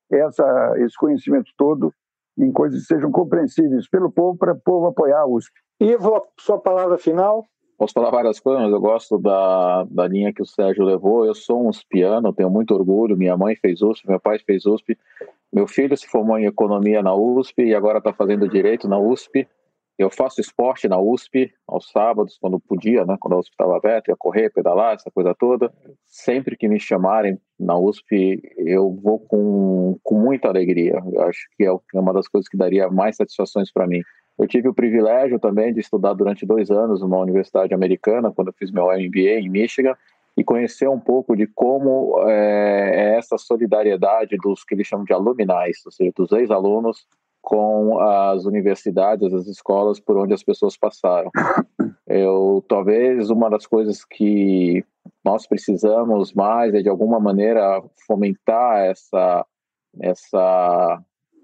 essa, 0.10 0.74
esse 0.78 0.96
conhecimento 0.98 1.52
todo 1.58 1.92
em 2.38 2.52
coisas 2.52 2.82
que 2.82 2.88
sejam 2.88 3.12
compreensíveis 3.12 3.90
pelo 3.90 4.12
povo, 4.12 4.38
para 4.38 4.54
o 4.54 4.60
povo 4.60 4.88
apoiar 4.88 5.22
a 5.22 5.28
USP. 5.28 5.52
Ivo, 5.80 6.22
sua 6.40 6.60
palavra 6.60 6.98
final. 6.98 7.46
Posso 7.78 7.94
falar 7.94 8.10
várias 8.10 8.40
coisas, 8.40 8.64
mas 8.64 8.72
eu 8.74 8.80
gosto 8.80 9.20
da, 9.20 9.84
da 9.84 10.08
linha 10.08 10.34
que 10.34 10.42
o 10.42 10.46
Sérgio 10.46 10.84
levou. 10.84 11.26
Eu 11.26 11.36
sou 11.36 11.64
um 11.64 11.70
uspiano, 11.70 12.34
tenho 12.34 12.50
muito 12.50 12.74
orgulho. 12.74 13.16
Minha 13.16 13.38
mãe 13.38 13.56
fez 13.56 13.82
USP, 13.84 14.08
meu 14.10 14.20
pai 14.20 14.40
fez 14.40 14.66
USP. 14.66 14.98
Meu 15.54 15.68
filho 15.68 15.96
se 15.96 16.08
formou 16.08 16.40
em 16.40 16.46
economia 16.46 17.04
na 17.04 17.14
USP 17.14 17.64
e 17.64 17.76
agora 17.76 18.00
está 18.00 18.12
fazendo 18.12 18.50
direito 18.50 18.88
na 18.88 18.98
USP. 18.98 19.48
Eu 19.98 20.12
faço 20.12 20.40
esporte 20.40 20.88
na 20.88 21.00
USP 21.00 21.52
aos 21.68 21.90
sábados, 21.90 22.38
quando 22.40 22.60
podia, 22.60 23.04
né? 23.04 23.18
Quando 23.20 23.34
a 23.34 23.40
USP 23.40 23.52
estava 23.52 23.76
aberta, 23.76 24.12
ia 24.12 24.16
correr, 24.16 24.52
pedalar, 24.52 24.94
essa 24.94 25.10
coisa 25.10 25.34
toda. 25.34 25.74
Sempre 26.06 26.56
que 26.56 26.68
me 26.68 26.80
chamarem 26.80 27.40
na 27.60 27.76
USP, 27.76 28.40
eu 28.58 28.94
vou 28.94 29.20
com, 29.20 29.98
com 30.04 30.16
muita 30.16 30.50
alegria. 30.50 31.02
Eu 31.12 31.24
acho 31.24 31.48
que 31.58 31.64
é, 31.64 31.68
é 31.70 32.00
uma 32.00 32.14
das 32.14 32.28
coisas 32.28 32.48
que 32.48 32.56
daria 32.56 32.88
mais 32.90 33.16
satisfações 33.16 33.72
para 33.72 33.88
mim. 33.88 34.02
Eu 34.38 34.48
tive 34.48 34.70
o 34.70 34.74
privilégio 34.74 35.40
também 35.40 35.74
de 35.74 35.80
estudar 35.80 36.14
durante 36.14 36.46
dois 36.46 36.70
anos 36.70 37.02
numa 37.02 37.18
universidade 37.18 37.74
americana, 37.74 38.32
quando 38.32 38.50
eu 38.50 38.54
fiz 38.54 38.72
meu 38.72 38.86
MBA 38.86 39.40
em 39.40 39.50
Michigan, 39.50 39.96
e 40.38 40.44
conhecer 40.44 40.88
um 40.88 41.00
pouco 41.00 41.36
de 41.36 41.48
como 41.48 42.22
é, 42.30 42.92
é 42.94 43.18
essa 43.18 43.36
solidariedade 43.40 44.38
dos 44.38 44.64
que 44.64 44.76
eles 44.76 44.86
chamam 44.86 45.04
de 45.04 45.12
aluminais, 45.12 45.78
ou 45.84 45.92
seja, 45.92 46.12
dos 46.16 46.32
ex-alunos 46.32 47.08
com 47.48 47.98
as 48.02 48.44
universidades, 48.44 49.34
as 49.34 49.48
escolas 49.48 50.02
por 50.02 50.18
onde 50.18 50.34
as 50.34 50.44
pessoas 50.44 50.76
passaram. 50.76 51.32
Eu 52.06 52.62
talvez 52.68 53.30
uma 53.30 53.50
das 53.50 53.66
coisas 53.66 54.04
que 54.04 54.84
nós 55.24 55.48
precisamos 55.48 56.34
mais 56.34 56.74
é 56.74 56.82
de 56.82 56.90
alguma 56.90 57.22
maneira 57.22 57.82
fomentar 58.06 58.80
essa 58.80 59.46
essa 60.02 61.02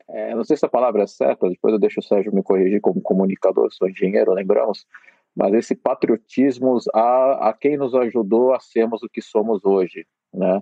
é, 0.09 0.35
não 0.35 0.43
sei 0.43 0.57
se 0.57 0.65
a 0.65 0.69
palavra 0.69 1.03
é 1.03 1.07
certa, 1.07 1.47
depois 1.47 1.73
eu 1.73 1.79
deixo 1.79 2.01
o 2.01 2.03
Sérgio 2.03 2.35
me 2.35 2.43
corrigir 2.43 2.81
como 2.81 3.01
comunicador, 3.01 3.69
sou 3.71 3.87
engenheiro, 3.87 4.33
lembramos, 4.33 4.85
mas 5.33 5.53
esse 5.53 5.73
patriotismo 5.73 6.79
a, 6.93 7.49
a 7.49 7.53
quem 7.53 7.77
nos 7.77 7.95
ajudou 7.95 8.53
a 8.53 8.59
sermos 8.59 9.01
o 9.03 9.09
que 9.09 9.21
somos 9.21 9.63
hoje, 9.63 10.05
né? 10.33 10.61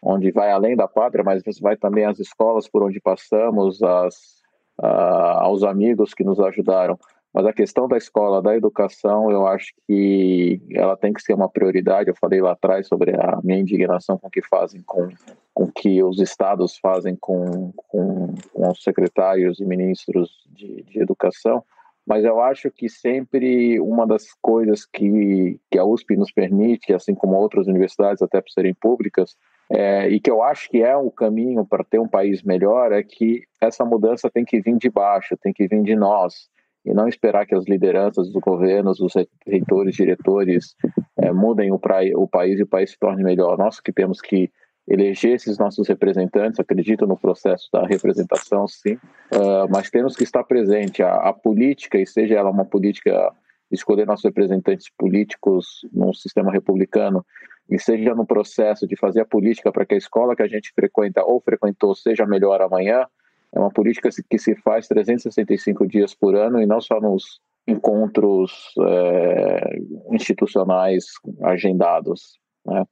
Onde 0.00 0.30
vai 0.30 0.50
além 0.50 0.74
da 0.74 0.88
pátria, 0.88 1.22
mas 1.22 1.42
vai 1.60 1.76
também 1.76 2.06
às 2.06 2.18
escolas 2.18 2.66
por 2.66 2.82
onde 2.82 3.00
passamos, 3.00 3.82
às, 3.82 4.37
a, 4.80 5.42
aos 5.44 5.62
amigos 5.62 6.14
que 6.14 6.24
nos 6.24 6.38
ajudaram. 6.40 6.98
Mas 7.32 7.44
a 7.46 7.52
questão 7.52 7.86
da 7.86 7.96
escola, 7.96 8.40
da 8.40 8.56
educação, 8.56 9.30
eu 9.30 9.46
acho 9.46 9.72
que 9.86 10.60
ela 10.72 10.96
tem 10.96 11.12
que 11.12 11.22
ser 11.22 11.34
uma 11.34 11.48
prioridade. 11.48 12.08
Eu 12.08 12.16
falei 12.16 12.40
lá 12.40 12.52
atrás 12.52 12.86
sobre 12.88 13.14
a 13.14 13.38
minha 13.44 13.58
indignação 13.58 14.16
com 14.16 14.28
o 14.28 14.30
que 14.30 14.42
fazem 14.42 14.82
com, 14.82 15.08
com 15.52 15.70
que 15.70 16.02
os 16.02 16.20
estados 16.20 16.78
fazem 16.78 17.16
com, 17.20 17.72
com, 17.76 18.34
com 18.52 18.70
os 18.70 18.82
secretários 18.82 19.60
e 19.60 19.64
ministros 19.64 20.30
de, 20.54 20.82
de 20.84 21.00
educação 21.00 21.62
mas 22.08 22.24
eu 22.24 22.40
acho 22.40 22.70
que 22.70 22.88
sempre 22.88 23.78
uma 23.80 24.06
das 24.06 24.32
coisas 24.40 24.86
que, 24.86 25.60
que 25.70 25.78
a 25.78 25.84
USP 25.84 26.16
nos 26.16 26.32
permite, 26.32 26.94
assim 26.94 27.14
como 27.14 27.36
outras 27.36 27.66
universidades, 27.66 28.22
até 28.22 28.40
por 28.40 28.50
serem 28.50 28.72
públicas, 28.72 29.36
é, 29.70 30.08
e 30.08 30.18
que 30.18 30.30
eu 30.30 30.42
acho 30.42 30.68
que 30.70 30.82
é 30.82 30.96
o 30.96 31.10
caminho 31.10 31.64
para 31.66 31.84
ter 31.84 31.98
um 31.98 32.08
país 32.08 32.42
melhor, 32.42 32.92
é 32.92 33.02
que 33.02 33.42
essa 33.60 33.84
mudança 33.84 34.30
tem 34.30 34.44
que 34.44 34.60
vir 34.60 34.76
de 34.76 34.88
baixo, 34.88 35.36
tem 35.36 35.52
que 35.52 35.68
vir 35.68 35.82
de 35.82 35.94
nós, 35.94 36.48
e 36.84 36.94
não 36.94 37.06
esperar 37.06 37.46
que 37.46 37.54
as 37.54 37.66
lideranças 37.66 38.30
dos 38.32 38.40
governos, 38.40 38.98
os 39.00 39.12
reitores, 39.46 39.94
diretores, 39.94 40.74
é, 41.18 41.32
mudem 41.32 41.70
o, 41.70 41.78
pra, 41.78 41.98
o 42.16 42.26
país 42.26 42.58
e 42.58 42.62
o 42.62 42.66
país 42.66 42.92
se 42.92 42.98
torne 42.98 43.22
melhor. 43.22 43.58
Nós 43.58 43.78
que 43.78 43.92
temos 43.92 44.20
que 44.20 44.50
eleger 44.88 45.34
esses 45.34 45.58
nossos 45.58 45.86
representantes, 45.86 46.58
acredito 46.58 47.06
no 47.06 47.16
processo 47.16 47.68
da 47.70 47.86
representação, 47.86 48.66
sim, 48.66 48.94
uh, 48.94 49.68
mas 49.70 49.90
temos 49.90 50.16
que 50.16 50.24
estar 50.24 50.42
presente. 50.44 51.02
A, 51.02 51.14
a, 51.14 51.32
política, 51.32 51.98
e 51.98 52.06
seja 52.06 52.36
ela 52.36 52.50
uma 52.50 52.64
política, 52.64 53.30
escolher 53.70 54.06
nossos 54.06 54.24
representantes 54.24 54.86
políticos 54.96 55.86
num 55.92 56.14
sistema 56.14 56.50
republicano, 56.50 57.24
e 57.68 57.78
seja 57.78 58.14
no 58.14 58.26
processo 58.26 58.86
de 58.86 58.96
fazer 58.96 59.20
a 59.20 59.26
política 59.26 59.70
para 59.70 59.84
que 59.84 59.94
a 59.94 59.98
escola 59.98 60.34
que 60.34 60.42
a 60.42 60.48
gente 60.48 60.72
frequenta 60.72 61.22
ou 61.24 61.40
frequentou 61.40 61.94
seja 61.94 62.24
melhor 62.24 62.62
amanhã, 62.62 63.06
é 63.52 63.58
uma 63.58 63.70
política 63.70 64.08
que 64.28 64.38
se 64.38 64.54
faz 64.56 64.88
365 64.88 65.86
dias 65.86 66.14
por 66.14 66.34
ano 66.34 66.60
e 66.60 66.66
não 66.66 66.80
só 66.80 67.00
nos 67.00 67.40
encontros 67.66 68.72
é, 68.80 69.78
institucionais 70.12 71.04
agendados. 71.42 72.38
Né? 72.64 72.84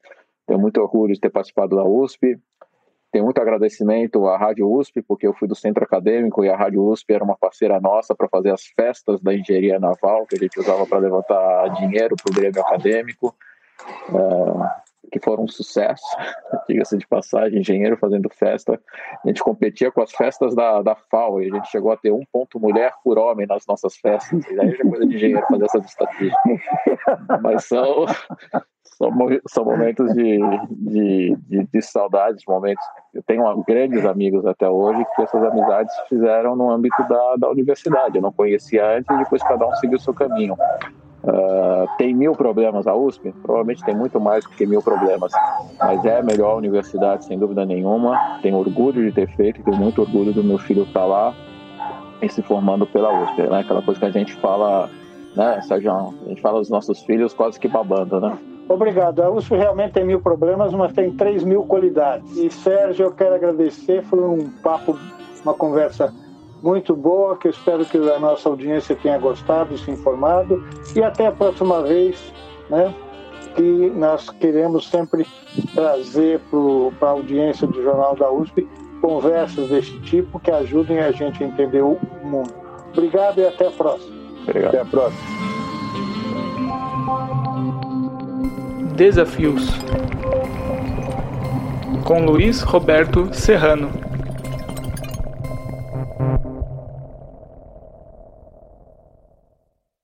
Tenho 0.47 0.61
muito 0.61 0.81
orgulho 0.81 1.15
de 1.15 1.21
ter 1.21 1.31
participado 1.31 1.77
da 1.77 1.85
USP. 1.85 2.39
Tenho 3.11 3.25
muito 3.25 3.41
agradecimento 3.41 4.27
à 4.27 4.37
Rádio 4.37 4.71
USP, 4.71 5.01
porque 5.01 5.27
eu 5.27 5.33
fui 5.33 5.49
do 5.49 5.55
centro 5.55 5.83
acadêmico 5.83 6.45
e 6.45 6.51
a 6.51 6.57
Rádio 6.57 6.85
USP 6.85 7.15
era 7.15 7.25
uma 7.25 7.37
parceira 7.37 7.81
nossa 7.81 8.15
para 8.15 8.29
fazer 8.29 8.51
as 8.51 8.67
festas 8.67 9.21
da 9.23 9.35
engenharia 9.35 9.79
naval, 9.79 10.27
que 10.27 10.37
a 10.37 10.39
gente 10.39 10.59
usava 10.61 10.87
para 10.87 10.99
levantar 10.99 11.69
dinheiro 11.75 12.15
para 12.17 12.31
o 12.31 12.35
grêmio 12.35 12.61
acadêmico. 12.61 13.35
Uh, 14.09 14.65
que 15.11 15.21
foram 15.21 15.45
um 15.45 15.49
sucesso, 15.49 16.05
diga-se 16.69 16.99
de 16.99 17.07
passagem, 17.07 17.61
engenheiro 17.61 17.97
fazendo 17.97 18.29
festa. 18.29 18.81
A 19.25 19.29
gente 19.29 19.43
competia 19.43 19.91
com 19.91 20.03
as 20.03 20.13
festas 20.13 20.55
da, 20.55 20.83
da 20.83 20.95
FAO 20.95 21.43
e 21.43 21.51
a 21.51 21.55
gente 21.55 21.69
chegou 21.69 21.93
a 21.93 21.97
ter 21.97 22.13
um 22.13 22.23
ponto 22.33 22.61
mulher 22.61 22.93
por 23.03 23.19
homem 23.19 23.47
nas 23.47 23.67
nossas 23.67 23.97
festas. 23.97 24.45
E 24.47 24.61
aí 24.61 24.71
já 24.73 24.85
é 24.85 24.89
coisa 24.89 25.07
de 25.07 25.15
engenheiro 25.15 25.47
fazer 25.49 25.65
essas 25.65 25.85
estatísticas. 25.87 26.61
Mas 27.43 27.65
são, 27.65 28.07
são, 28.85 29.11
são 29.49 29.65
momentos 29.65 30.13
de, 30.15 30.39
de, 30.71 31.37
de, 31.49 31.69
de 31.73 31.83
saudades, 31.83 32.43
momentos. 32.47 32.85
Eu 33.15 33.23
tenho 33.23 33.65
grandes 33.67 34.05
amigos 34.05 34.45
até 34.45 34.69
hoje 34.69 35.05
que 35.15 35.23
essas 35.23 35.43
amizades 35.43 35.95
fizeram 36.09 36.57
no 36.57 36.71
âmbito 36.71 37.03
da, 37.09 37.37
da 37.37 37.51
universidade. 37.51 38.17
Eu 38.17 38.23
não 38.23 38.33
conhecia 38.33 38.97
antes 38.97 39.15
e 39.15 39.19
depois 39.19 39.43
cada 39.43 39.67
um 39.67 39.75
seguiu 39.77 39.97
o 39.97 40.01
seu 40.01 40.15
caminho. 40.15 40.57
Uh, 41.27 41.89
tem 41.99 42.15
mil 42.15 42.33
problemas 42.33 42.87
a 42.87 42.95
USP? 42.95 43.33
Provavelmente 43.43 43.85
tem 43.85 43.97
muito 43.97 44.21
mais 44.21 44.45
do 44.45 44.51
que 44.51 44.65
mil 44.65 44.81
problemas, 44.81 45.33
mas 45.79 46.05
é 46.05 46.21
a 46.21 46.23
melhor 46.23 46.57
universidade, 46.57 47.25
sem 47.25 47.37
dúvida 47.37 47.67
nenhuma. 47.67 48.39
Tenho 48.43 48.57
orgulho 48.57 49.05
de 49.05 49.13
ter 49.13 49.29
feito, 49.35 49.61
tenho 49.63 49.77
muito 49.77 50.01
orgulho 50.03 50.33
do 50.33 50.45
meu 50.45 50.59
filho 50.59 50.85
estar 50.85 51.05
lá 51.05 51.35
e 52.23 52.29
se 52.29 52.43
formando 52.43 52.87
pela 52.87 53.25
USP, 53.25 53.43
né? 53.43 53.61
Aquela 53.61 53.83
coisa 53.83 53.99
que 53.99 54.07
a 54.07 54.11
gente 54.11 54.35
fala, 54.35 54.89
né, 55.35 55.61
Sérgio? 55.63 55.93
A 55.93 56.29
gente 56.29 56.41
fala 56.41 56.61
dos 56.61 56.71
nossos 56.71 57.03
filhos 57.03 57.35
quase 57.35 57.59
que 57.59 57.67
babando, 57.67 58.21
né? 58.21 58.39
Obrigado. 58.69 59.21
A 59.21 59.31
USP 59.31 59.57
realmente 59.57 59.95
tem 59.95 60.05
mil 60.05 60.21
problemas, 60.21 60.73
mas 60.75 60.93
tem 60.93 61.11
três 61.11 61.43
mil 61.43 61.65
qualidades. 61.65 62.37
E 62.37 62.51
Sérgio, 62.51 63.07
eu 63.07 63.13
quero 63.13 63.35
agradecer, 63.35 64.05
foi 64.05 64.21
um 64.21 64.49
papo, 64.63 64.97
uma 65.45 65.55
conversa 65.55 66.15
muito 66.63 66.95
boa, 66.95 67.37
que 67.37 67.49
eu 67.49 67.51
espero 67.51 67.85
que 67.85 67.97
a 67.97 68.19
nossa 68.19 68.49
audiência 68.49 68.97
tenha 68.97 69.19
gostado, 69.19 69.77
se 69.79 69.91
informado. 69.91 70.65
E 70.95 71.03
até 71.03 71.27
a 71.27 71.33
próxima 71.33 71.83
vez, 71.83 72.33
né? 72.69 72.95
Que 73.55 73.91
nós 73.91 74.29
queremos 74.31 74.89
sempre 74.89 75.27
trazer 75.75 76.41
para 76.99 77.09
a 77.09 77.13
audiência 77.13 77.67
do 77.67 77.83
Jornal 77.83 78.15
da 78.17 78.31
USP 78.31 78.69
conversas 79.01 79.69
deste 79.69 79.99
tipo 80.01 80.41
que 80.41 80.51
ajudem 80.51 80.99
a 80.99 81.13
gente 81.13 81.43
a 81.43 81.47
entender 81.47 81.83
o 81.83 81.99
mundo. 82.23 82.53
Obrigado 82.93 83.41
e 83.41 83.47
até 83.47 83.69
a 83.69 83.71
próxima. 83.71 84.17
Obrigado. 84.43 84.69
Até 84.69 84.81
a 84.81 84.85
próxima. 84.85 85.37
Desafios 88.95 89.69
com 92.05 92.25
Luiz 92.25 92.63
Roberto 92.63 93.35
Serrano. 93.35 94.16